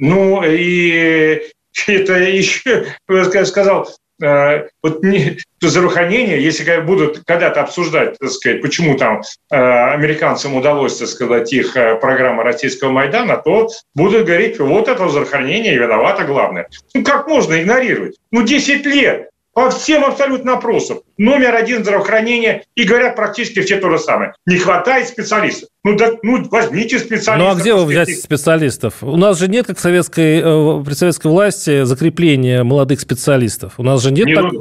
Ну 0.00 0.42
и 0.42 1.40
это 1.86 2.14
еще, 2.14 2.86
я 3.08 3.46
сказал, 3.46 3.88
Э, 4.20 4.68
вот 4.82 5.02
не, 5.02 5.38
то 5.60 5.68
здравоохранение, 5.68 6.42
если 6.42 6.80
будут 6.80 7.22
когда-то 7.24 7.62
обсуждать, 7.62 8.18
так 8.18 8.30
сказать, 8.30 8.60
почему 8.60 8.96
там 8.96 9.22
э, 9.50 9.56
американцам 9.56 10.54
удалось, 10.54 10.98
так 10.98 11.08
сказать, 11.08 11.52
их 11.52 11.76
э, 11.76 11.96
программа 11.96 12.42
российского 12.42 12.90
Майдана, 12.90 13.38
то 13.38 13.68
будут 13.94 14.26
говорить, 14.26 14.58
вот 14.58 14.88
это 14.88 15.08
здравоохранение 15.08 15.78
виновато 15.78 16.24
главное. 16.24 16.68
Ну 16.94 17.02
как 17.02 17.28
можно 17.28 17.60
игнорировать? 17.60 18.16
Ну 18.30 18.42
10 18.42 18.84
лет 18.86 19.30
по 19.54 19.70
всем 19.70 20.04
абсолютно 20.04 20.54
опросам. 20.54 21.00
Номер 21.20 21.54
один 21.54 21.82
здравоохранения. 21.82 22.64
И 22.76 22.84
говорят 22.84 23.14
практически 23.14 23.60
все 23.60 23.76
то 23.76 23.90
же 23.90 23.98
самое. 23.98 24.32
Не 24.46 24.56
хватает 24.56 25.06
специалистов. 25.06 25.68
Ну, 25.84 25.94
да, 25.94 26.12
ну 26.22 26.48
возьмите 26.48 26.98
специалистов. 26.98 27.38
Ну, 27.38 27.50
а 27.50 27.54
где 27.54 27.74
вы 27.74 27.84
взять 27.84 28.18
специалистов? 28.18 28.94
У 29.02 29.18
нас 29.18 29.38
же 29.38 29.46
нет, 29.46 29.66
как 29.66 29.78
советской, 29.78 30.40
э, 30.40 30.82
при 30.82 30.94
советской 30.94 31.26
власти, 31.26 31.84
закрепления 31.84 32.62
молодых 32.62 33.00
специалистов. 33.00 33.74
У 33.76 33.82
нас 33.82 34.02
же 34.02 34.12
нет... 34.12 34.28
Не, 34.28 34.34
так... 34.34 34.52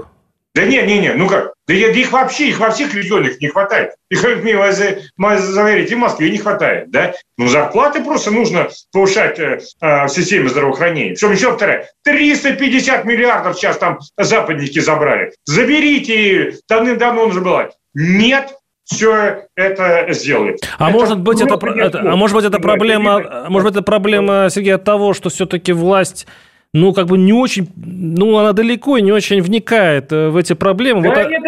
да 0.56 0.66
не, 0.66 0.82
не, 0.82 1.00
не, 1.00 1.14
ну 1.14 1.28
как, 1.28 1.54
да 1.68 1.76
их 1.76 2.12
вообще, 2.12 2.50
их 2.50 2.60
во 2.60 2.72
всех 2.72 2.96
регионах 2.96 3.40
не 3.40 3.50
хватает. 3.50 3.92
Их, 4.10 4.24
мне 4.24 4.72
заверить, 4.72 5.92
и 5.92 5.96
в 5.96 6.00
Москве 6.00 6.32
не 6.32 6.40
хватает, 6.40 6.90
да. 6.90 7.14
Ну, 7.38 7.48
зарплаты 7.48 8.04
просто 8.04 8.32
нужно 8.32 8.70
повышать 8.92 9.38
э, 9.38 9.60
э, 9.80 10.06
в 10.06 10.10
системе 10.10 10.50
здравоохранения. 10.50 11.12
Причем 11.12 11.32
еще 11.32 11.56
вторая, 11.56 11.88
350 12.04 13.06
миллиардов 13.06 13.56
сейчас 13.56 13.78
там 13.78 14.00
западники 14.18 14.80
забрали. 14.80 15.34
Заберите, 15.46 16.58
давным-давно 16.68 17.28
уже 17.28 17.42
было. 17.42 17.70
Нет, 17.94 18.56
все 18.86 19.44
это 19.56 20.08
сделали. 20.10 20.58
А 20.80 20.90
это 20.90 20.98
может 20.98 21.20
быть 21.20 21.42
это, 21.42 21.54
это, 21.68 22.00
а 22.00 22.16
может 22.16 22.36
быть 22.36 22.46
это 22.46 22.60
проблема, 22.60 23.46
может 23.48 23.68
быть 23.68 23.76
это 23.76 23.84
проблема, 23.84 24.48
Сергей, 24.50 24.74
от 24.74 24.84
того, 24.84 25.14
что 25.14 25.30
все-таки 25.30 25.72
власть 25.72 26.26
ну, 26.74 26.94
как 26.94 27.08
бы 27.08 27.18
не 27.18 27.34
очень, 27.34 27.68
ну, 27.76 28.38
она 28.38 28.54
далеко 28.54 28.98
и 28.98 29.02
не 29.02 29.12
очень 29.12 29.42
вникает 29.42 30.12
э, 30.12 30.30
в 30.30 30.38
эти 30.38 30.54
проблемы. 30.54 31.02
Да, 31.04 31.10
вот, 31.10 31.30
нет, 31.30 31.42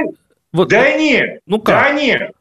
вот, 0.54 0.70
да 0.70 0.98
нет, 0.98 1.40
ну 1.46 1.60
как? 1.60 1.80
да 1.80 1.92
нет. 1.92 2.32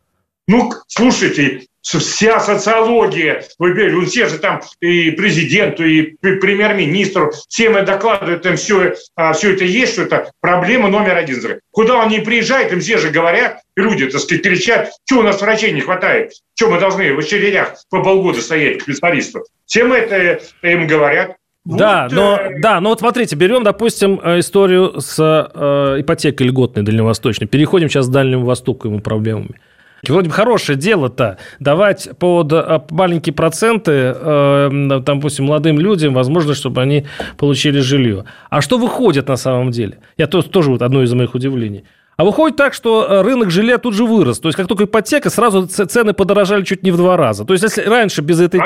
Ну, 0.46 0.72
слушайте, 0.88 1.66
вся 1.82 2.40
социология, 2.40 3.44
вы 3.58 3.72
ну, 3.90 4.04
все 4.04 4.26
же 4.26 4.38
там 4.38 4.62
и 4.80 5.10
президенту, 5.12 5.84
и 5.84 6.16
премьер-министру, 6.20 7.32
всем 7.48 7.76
это 7.76 7.92
докладывают, 7.92 8.44
им 8.46 8.56
все, 8.56 8.94
а, 9.14 9.32
все 9.32 9.54
это 9.54 9.64
есть, 9.64 9.92
что 9.92 10.02
это 10.02 10.32
проблема 10.40 10.88
номер 10.88 11.16
один. 11.16 11.60
Куда 11.70 11.96
он 11.96 12.08
не 12.08 12.20
приезжает, 12.20 12.72
им 12.72 12.80
все 12.80 12.98
же 12.98 13.10
говорят, 13.10 13.60
люди, 13.76 14.06
так 14.06 14.20
сказать, 14.20 14.42
кричат, 14.42 14.90
что 15.04 15.20
у 15.20 15.22
нас 15.22 15.40
врачей 15.40 15.72
не 15.72 15.80
хватает, 15.80 16.32
что 16.54 16.68
мы 16.68 16.80
должны 16.80 17.14
в 17.14 17.18
очередях 17.18 17.76
по 17.88 18.02
полгода 18.02 18.40
стоять 18.40 18.78
к 18.78 18.82
специалисту. 18.82 19.44
Всем 19.66 19.92
это 19.92 20.40
им 20.62 20.86
говорят. 20.86 21.36
Да, 21.64 22.04
вот, 22.04 22.12
но, 22.12 22.36
э... 22.36 22.60
да, 22.60 22.80
но 22.80 22.90
вот 22.90 23.00
смотрите, 23.00 23.36
берем, 23.36 23.62
допустим, 23.64 24.18
э, 24.22 24.38
историю 24.38 25.00
с 25.00 25.18
э, 25.18 26.00
ипотекой 26.00 26.46
льготной 26.46 26.82
дальневосточной. 26.82 27.46
Переходим 27.46 27.88
сейчас 27.88 28.08
к 28.08 28.10
Дальнему 28.10 28.46
Востоку 28.46 28.88
ему 28.88 29.00
проблемами. 29.00 29.60
Вроде 30.08 30.30
бы 30.30 30.34
хорошее 30.34 30.78
дело-то 30.78 31.36
давать 31.58 32.08
под 32.18 32.52
э, 32.54 32.80
маленькие 32.90 33.34
проценты, 33.34 33.92
э, 33.92 34.68
там, 34.70 35.18
допустим, 35.18 35.46
молодым 35.46 35.78
людям 35.78 36.14
возможность, 36.14 36.60
чтобы 36.60 36.80
они 36.80 37.06
получили 37.36 37.80
жилье. 37.80 38.24
А 38.48 38.62
что 38.62 38.78
выходит 38.78 39.28
на 39.28 39.36
самом 39.36 39.70
деле? 39.70 39.98
Я 40.16 40.26
тоже, 40.26 40.48
тоже 40.48 40.70
вот 40.70 40.80
одно 40.80 41.02
из 41.02 41.12
моих 41.12 41.34
удивлений– 41.34 41.84
а 42.20 42.24
выходит 42.24 42.58
так, 42.58 42.74
что 42.74 43.06
э, 43.08 43.22
рынок 43.22 43.50
жилья 43.50 43.78
тут 43.78 43.94
же 43.94 44.04
вырос. 44.04 44.40
То 44.40 44.48
есть, 44.48 44.56
как 44.58 44.68
только 44.68 44.84
ипотека, 44.84 45.30
сразу 45.30 45.66
цены 45.66 46.12
подорожали 46.12 46.64
чуть 46.64 46.82
не 46.82 46.90
в 46.90 46.98
два 46.98 47.16
раза. 47.16 47.46
То 47.46 47.54
есть, 47.54 47.64
если 47.64 47.80
раньше 47.80 48.20
без 48.20 48.42
этой, 48.42 48.60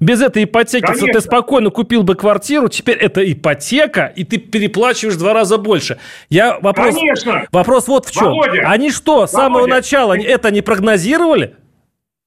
без 0.00 0.20
этой 0.20 0.44
ипотеки 0.44 0.84
Конечно. 0.84 1.08
ты 1.14 1.20
спокойно 1.22 1.70
купил 1.70 2.02
бы 2.02 2.14
квартиру, 2.14 2.68
теперь 2.68 2.98
это 2.98 3.22
ипотека, 3.32 4.12
и 4.14 4.24
ты 4.24 4.36
переплачиваешь 4.36 5.16
в 5.16 5.18
два 5.18 5.32
раза 5.32 5.56
больше. 5.56 5.96
Я 6.28 6.58
вопрос, 6.60 6.94
Конечно. 6.94 7.46
вопрос 7.52 7.88
вот 7.88 8.04
в 8.04 8.12
чем. 8.12 8.24
Володя. 8.24 8.68
Они 8.68 8.90
что, 8.90 9.26
с 9.26 9.30
самого 9.30 9.66
начала 9.66 10.14
это 10.14 10.50
не 10.50 10.60
прогнозировали? 10.60 11.56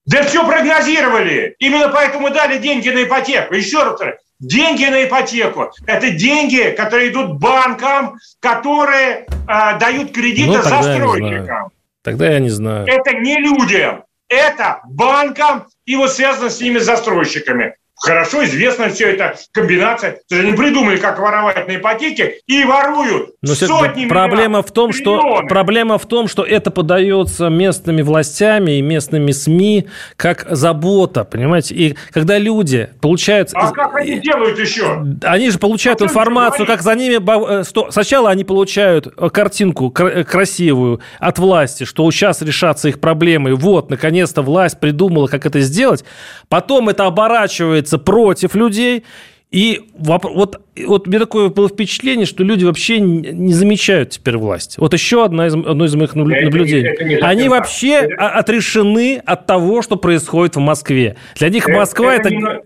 Да 0.07 0.23
все 0.23 0.43
прогнозировали. 0.43 1.55
Именно 1.59 1.89
поэтому 1.89 2.31
дали 2.31 2.57
деньги 2.57 2.89
на 2.89 3.03
ипотеку. 3.03 3.53
Еще 3.53 3.83
раз 3.83 4.01
Деньги 4.39 4.85
на 4.85 5.05
ипотеку– 5.05 5.71
это 5.87 6.11
деньги, 6.11 6.75
которые 6.77 7.11
идут 7.11 7.39
банкам, 7.39 8.17
которые 8.39 9.25
э, 9.25 9.79
дают 9.79 10.11
кредиты 10.11 10.57
ну, 10.57 10.61
застройщикам. 10.61 11.71
Тогда 12.03 12.29
я 12.29 12.39
не 12.39 12.49
знаю. 12.49 12.87
Это 12.87 13.13
не 13.13 13.37
людям, 13.39 14.03
это 14.29 14.81
банкам 14.85 15.67
и 15.85 15.95
вот 15.95 16.11
связано 16.11 16.49
с 16.49 16.61
ними 16.61 16.77
застройщиками. 16.77 17.75
Хорошо 17.99 18.43
известна 18.45 18.89
все 18.89 19.13
это 19.13 19.35
комбинация. 19.51 20.19
Они 20.31 20.53
придумали, 20.53 20.97
как 20.97 21.19
воровать 21.19 21.67
на 21.67 21.77
ипотеке 21.77 22.39
и 22.45 22.63
воруют 22.63 23.31
Но 23.41 23.55
сотни 23.55 24.05
проблема 24.05 24.61
в 24.61 24.71
том, 24.71 24.93
что 24.93 25.41
Проблема 25.47 25.97
в 25.97 26.05
том, 26.05 26.27
что 26.27 26.43
это 26.43 26.71
подается 26.71 27.49
местными 27.49 28.01
властями 28.01 28.77
и 28.77 28.81
местными 28.81 29.31
СМИ 29.31 29.87
как 30.15 30.45
забота, 30.49 31.23
понимаете? 31.23 31.73
И 31.73 31.95
когда 32.11 32.37
люди 32.37 32.89
получают... 33.01 33.49
А 33.53 33.71
как 33.71 33.95
они 33.95 34.19
делают 34.19 34.59
еще? 34.59 35.03
Они 35.23 35.49
же 35.49 35.57
получают 35.57 36.01
а 36.01 36.05
информацию, 36.05 36.65
как 36.65 36.81
за 36.81 36.95
ними... 36.95 37.17
Э, 37.61 37.63
сначала 37.89 38.29
они 38.29 38.43
получают 38.43 39.07
э, 39.07 39.29
картинку 39.29 39.93
э, 39.97 40.23
красивую 40.23 41.01
от 41.19 41.39
власти, 41.39 41.85
что 41.85 42.09
сейчас 42.11 42.41
решатся 42.41 42.89
их 42.89 42.99
проблемы. 42.99 43.55
Вот, 43.55 43.89
наконец-то 43.89 44.41
власть 44.41 44.79
придумала, 44.79 45.27
как 45.27 45.45
это 45.45 45.61
сделать. 45.61 46.03
Потом 46.49 46.89
это 46.89 47.05
оборачивается 47.05 47.86
обращается 47.87 47.97
против 47.97 48.55
людей. 48.55 49.03
И 49.49 49.89
вот, 49.97 50.59
вот 50.85 51.07
мне 51.07 51.19
такое 51.19 51.47
было 51.47 51.69
впечатление, 51.69 52.25
что 52.25 52.43
люди 52.43 52.65
вообще 52.65 52.99
не 52.99 53.53
замечают 53.53 54.09
теперь 54.09 54.35
власть. 54.35 54.77
Вот 54.77 54.93
еще 54.93 55.23
одна 55.23 55.47
из, 55.47 55.53
одно 55.53 55.85
из 55.85 55.95
моих 55.95 56.15
наблюдений. 56.15 56.89
Это 56.89 57.03
это 57.05 57.25
Они 57.25 57.47
вообще 57.47 57.93
это... 57.93 58.29
отрешены 58.29 59.21
от 59.25 59.45
того, 59.45 59.81
что 59.81 59.95
происходит 59.95 60.57
в 60.57 60.59
Москве. 60.59 61.15
Для 61.35 61.49
них 61.49 61.67
Москва 61.69 62.13
это... 62.13 62.27
это... 62.27 62.61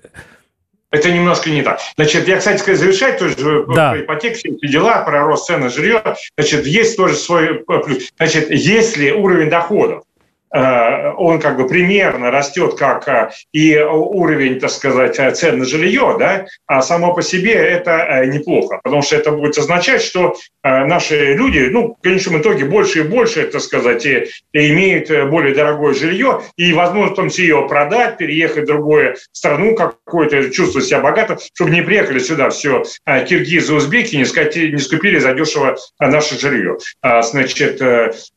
Это 0.89 1.09
немножко 1.09 1.49
не 1.49 1.61
так. 1.61 1.79
Значит, 1.95 2.27
я, 2.27 2.37
кстати 2.37 2.59
сказать, 2.59 2.77
завершать 2.77 3.17
тоже 3.17 3.35
да. 3.73 3.91
про 3.91 4.01
ипотеку, 4.01 4.35
все 4.35 4.49
эти 4.49 4.67
дела, 4.67 5.03
про 5.05 5.23
рост 5.23 5.45
цены 5.45 5.69
жилья. 5.69 6.17
Значит, 6.37 6.67
есть 6.67 6.97
тоже 6.97 7.15
свой 7.15 7.63
плюс. 7.65 8.09
Значит, 8.17 8.51
если 8.51 9.11
уровень 9.11 9.49
доходов 9.49 10.03
Э, 10.10 10.10
он 10.53 11.39
как 11.39 11.57
бы 11.57 11.67
примерно 11.67 12.29
растет, 12.29 12.75
как 12.75 13.07
э, 13.07 13.31
и 13.53 13.77
уровень, 13.77 14.59
так 14.59 14.69
сказать, 14.69 15.17
э, 15.17 15.31
цен 15.31 15.59
на 15.59 15.65
жилье, 15.65 16.17
да, 16.19 16.45
а 16.67 16.81
само 16.81 17.13
по 17.13 17.21
себе 17.21 17.53
это 17.53 18.25
неплохо, 18.25 18.81
потому 18.83 19.01
что 19.01 19.15
это 19.15 19.31
будет 19.31 19.57
означать, 19.57 20.01
что 20.01 20.35
наши 20.63 21.33
люди, 21.33 21.69
ну, 21.71 21.95
в 21.97 22.03
конечном 22.03 22.41
итоге 22.41 22.65
больше 22.65 22.99
и 22.99 23.03
больше, 23.03 23.45
так 23.45 23.61
сказать, 23.61 24.05
имеют 24.53 25.09
более 25.29 25.55
дорогое 25.55 25.93
жилье 25.93 26.41
и 26.57 26.73
возможность 26.73 27.13
в 27.13 27.15
том 27.15 27.29
числе 27.29 27.47
его 27.47 27.67
продать, 27.67 28.17
переехать 28.17 28.63
в 28.65 28.67
другую 28.67 29.15
страну, 29.31 29.75
какое-то 29.75 30.49
чувство 30.51 30.81
себя 30.81 30.99
богато, 30.99 31.37
чтобы 31.53 31.71
не 31.71 31.81
приехали 31.81 32.19
сюда 32.19 32.49
все 32.49 32.83
киргизы, 33.27 33.73
узбеки, 33.73 34.15
не, 34.15 34.25
скати, 34.25 34.71
не 34.71 34.79
скупили 34.79 35.17
задешево 35.17 35.77
наше 35.99 36.39
жилье. 36.39 36.77
А, 37.01 37.21
значит, 37.21 37.81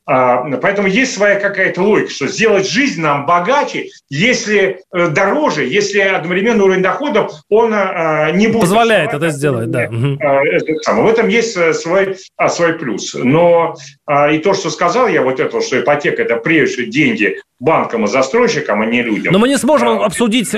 поэтому 0.07 0.89
есть 0.89 1.15
своя 1.15 1.39
какая-то 1.39 1.83
логика 1.83 2.03
логика, 2.05 2.11
что 2.11 2.26
сделать 2.28 2.68
жизнь 2.68 3.00
нам 3.00 3.26
богаче, 3.26 3.88
если 4.09 4.80
э, 4.92 5.09
дороже, 5.09 5.64
если 5.64 6.00
одновременно 6.00 6.64
уровень 6.64 6.82
доходов, 6.82 7.32
он 7.48 7.72
э, 7.72 8.32
не 8.34 8.48
будет... 8.48 8.62
Позволяет 8.62 9.12
это 9.12 9.30
сделать, 9.30 9.70
да. 9.70 9.88
В 9.88 11.07
этом 11.09 11.28
есть 11.28 11.57
э, 11.57 11.72
свой, 11.74 12.16
а, 12.36 12.48
свой 12.48 12.74
плюс. 12.74 13.14
Но 13.14 13.76
а, 14.07 14.30
и 14.30 14.38
то, 14.38 14.55
что 14.55 14.70
сказал 14.70 15.09
я, 15.09 15.22
вот 15.22 15.40
это, 15.40 15.61
что 15.61 15.80
ипотека– 15.80 16.22
это 16.24 16.36
прежде 16.36 16.86
деньги 16.86 17.40
банкам 17.65 18.05
и 18.05 18.07
застройщикам, 18.07 18.83
а 18.83 18.87
не 18.87 19.03
людям. 19.03 19.33
Но 19.33 19.39
мы 19.39 19.49
не 19.49 19.57
сможем 19.57 20.01
а, 20.01 20.07
обсудить 20.07 20.51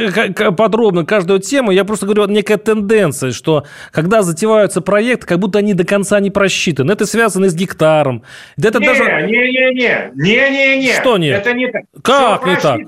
подробно 0.57 1.07
каждую 1.07 1.39
тему. 1.39 1.71
Я 1.71 1.85
просто 1.85 2.07
говорю, 2.07 2.27
некая 2.27 2.59
тенденция, 2.59 3.33
что 3.33 3.65
когда 3.93 4.23
затеваются 4.23 4.81
проекты, 4.81 5.27
как 5.27 5.39
будто 5.39 5.61
они 5.61 5.75
до 5.75 5.85
конца 5.85 6.19
не 6.21 6.31
просчитаны. 6.31 6.93
Это 6.93 7.07
связано 7.07 7.49
с 7.49 7.55
гектаром. 7.55 8.25
Это 8.59 8.81
не, 8.81 8.87
даже... 8.87 9.05
не, 9.05 9.31
не, 9.31 9.75
не, 9.75 10.11
не, 10.15 10.51
не, 10.51 10.79
не. 10.79 10.93
Что 10.93 11.17
нет? 11.17 11.41
Это 11.41 11.53
не 11.55 11.71
так. 11.71 11.83
Как 12.03 12.43
Все 12.43 12.51
не 12.51 12.57
так? 12.61 12.81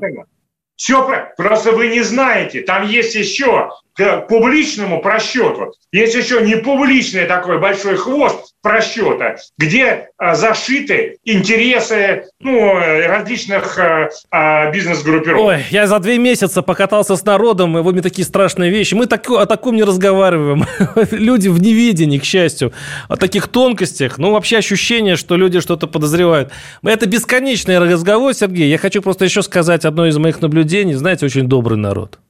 Все, 0.77 1.27
просто 1.37 1.73
вы 1.73 1.89
не 1.89 2.03
знаете. 2.03 2.63
Там 2.63 2.87
есть 2.87 3.15
еще 3.15 3.71
к 3.99 4.29
публичному 4.29 5.01
просчету. 5.03 5.73
Есть 5.91 6.15
еще 6.15 6.41
не 6.43 6.57
публичный 6.57 7.25
такой 7.25 7.59
большой 7.59 7.97
хвост 7.97 8.55
просчета, 8.63 9.39
где 9.59 10.11
а, 10.17 10.37
зашиты 10.37 11.17
интересы 11.25 12.27
ну, 12.41 12.75
различных 12.75 13.77
а, 13.77 14.09
а, 14.31 14.71
бизнес-группировок. 14.71 15.45
Ой, 15.45 15.65
я 15.71 15.89
за 15.89 15.99
две 15.99 16.19
месяца 16.19 16.63
покатался 16.63 17.17
с 17.17 17.25
народом, 17.25 17.77
и 17.77 17.81
вот 17.81 17.93
мне 17.93 18.03
такие 18.03 18.25
страшные 18.25 18.71
вещи. 18.71 18.95
Мы 18.95 19.07
так, 19.07 19.29
о 19.31 19.47
таком 19.47 19.75
не 19.75 19.83
разговариваем. 19.83 20.65
люди 21.11 21.49
в 21.49 21.61
неведении, 21.61 22.19
к 22.19 22.25
счастью, 22.25 22.73
о 23.09 23.17
таких 23.17 23.49
тонкостях. 23.49 24.19
Ну, 24.19 24.31
вообще 24.31 24.59
ощущение, 24.59 25.17
что 25.17 25.37
люди 25.37 25.59
что-то 25.59 25.89
подозревают. 25.89 26.53
Это 26.85 27.07
бесконечный 27.07 27.81
разговор, 27.81 28.33
Сергей. 28.33 28.71
Я 28.71 28.79
хочу 28.79 29.03
просто 29.03 29.25
еще 29.25 29.43
сказать 29.43 29.85
одно 29.85 30.07
из 30.07 30.17
моих 30.19 30.41
наблюдений. 30.41 30.95
Знаете, 30.95 31.27
очень 31.27 31.49
добрый 31.49 31.77
народ. 31.79 32.21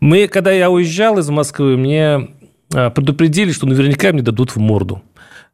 Мы, 0.00 0.28
когда 0.28 0.50
я 0.52 0.70
уезжал 0.70 1.18
из 1.18 1.28
Москвы, 1.30 1.76
мне 1.76 2.28
а, 2.74 2.90
предупредили, 2.90 3.52
что 3.52 3.66
наверняка 3.66 4.12
мне 4.12 4.22
дадут 4.22 4.54
в 4.54 4.58
морду. 4.58 5.02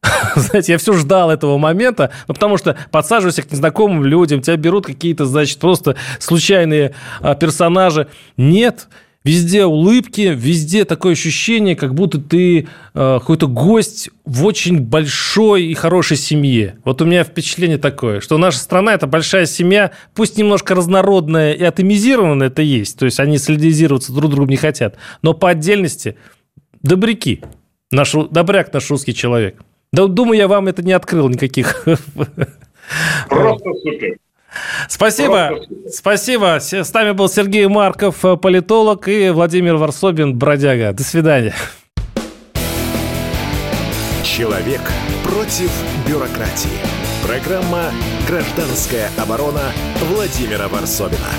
Знаете, 0.35 0.73
я 0.73 0.77
все 0.77 0.93
ждал 0.93 1.29
этого 1.29 1.57
момента, 1.57 2.11
ну, 2.27 2.33
потому 2.33 2.57
что 2.57 2.77
подсаживаешься 2.91 3.43
к 3.43 3.51
незнакомым 3.51 4.05
людям, 4.05 4.41
тебя 4.41 4.55
берут 4.55 4.85
какие-то, 4.85 5.25
значит, 5.25 5.59
просто 5.59 5.95
случайные 6.19 6.95
а, 7.21 7.35
персонажи. 7.35 8.07
Нет, 8.37 8.87
Везде 9.25 9.65
улыбки, 9.65 10.33
везде 10.33 10.85
такое 10.85 11.11
ощущение, 11.11 11.75
как 11.75 11.93
будто 11.93 12.19
ты 12.19 12.59
э, 12.59 12.65
какой-то 12.93 13.47
гость 13.47 14.09
в 14.23 14.45
очень 14.45 14.79
большой 14.79 15.65
и 15.65 15.73
хорошей 15.73 16.15
семье. 16.15 16.77
Вот 16.85 17.01
у 17.01 17.05
меня 17.05 17.25
впечатление 17.25 17.77
такое, 17.77 18.21
что 18.21 18.37
наша 18.37 18.59
страна– 18.59 18.93
это 18.95 19.07
большая 19.07 19.45
семья, 19.45 19.91
пусть 20.15 20.37
немножко 20.37 20.73
разнородная 20.73 21.51
и 21.51 21.63
атомизированная 21.63 22.47
это 22.47 22.61
есть, 22.61 22.97
то 22.97 23.03
есть 23.03 23.19
они 23.19 23.37
солидизироваться 23.37 24.13
друг 24.13 24.31
другу 24.31 24.49
не 24.49 24.57
хотят, 24.57 24.95
но 25.21 25.33
по 25.33 25.49
отдельности 25.49 26.15
добряки, 26.81 27.43
наш, 27.91 28.13
добряк 28.13 28.71
наш 28.71 28.89
русский 28.89 29.13
человек. 29.13 29.61
Да, 29.91 30.07
думаю, 30.07 30.37
я 30.37 30.47
вам 30.47 30.67
это 30.69 30.81
не 30.81 30.93
открыл 30.93 31.27
никаких. 31.27 31.83
Просто 33.29 33.69
супер. 33.83 34.17
Спасибо. 34.87 35.59
Спасибо. 35.91 36.57
С 36.59 36.93
нами 36.93 37.11
был 37.11 37.29
Сергей 37.29 37.67
Марков, 37.67 38.23
э, 38.25 38.37
политолог, 38.37 39.07
и 39.07 39.29
Владимир 39.29 39.75
Варсобин, 39.75 40.37
бродяга. 40.37 40.93
До 40.93 41.03
свидания. 41.03 41.55
Человек 44.23 44.81
против 45.23 45.71
бюрократии. 46.07 46.79
Программа 47.25 47.91
«Гражданская 48.27 49.09
оборона» 49.17 49.71
Владимира 50.09 50.67
Варсобина. 50.67 51.29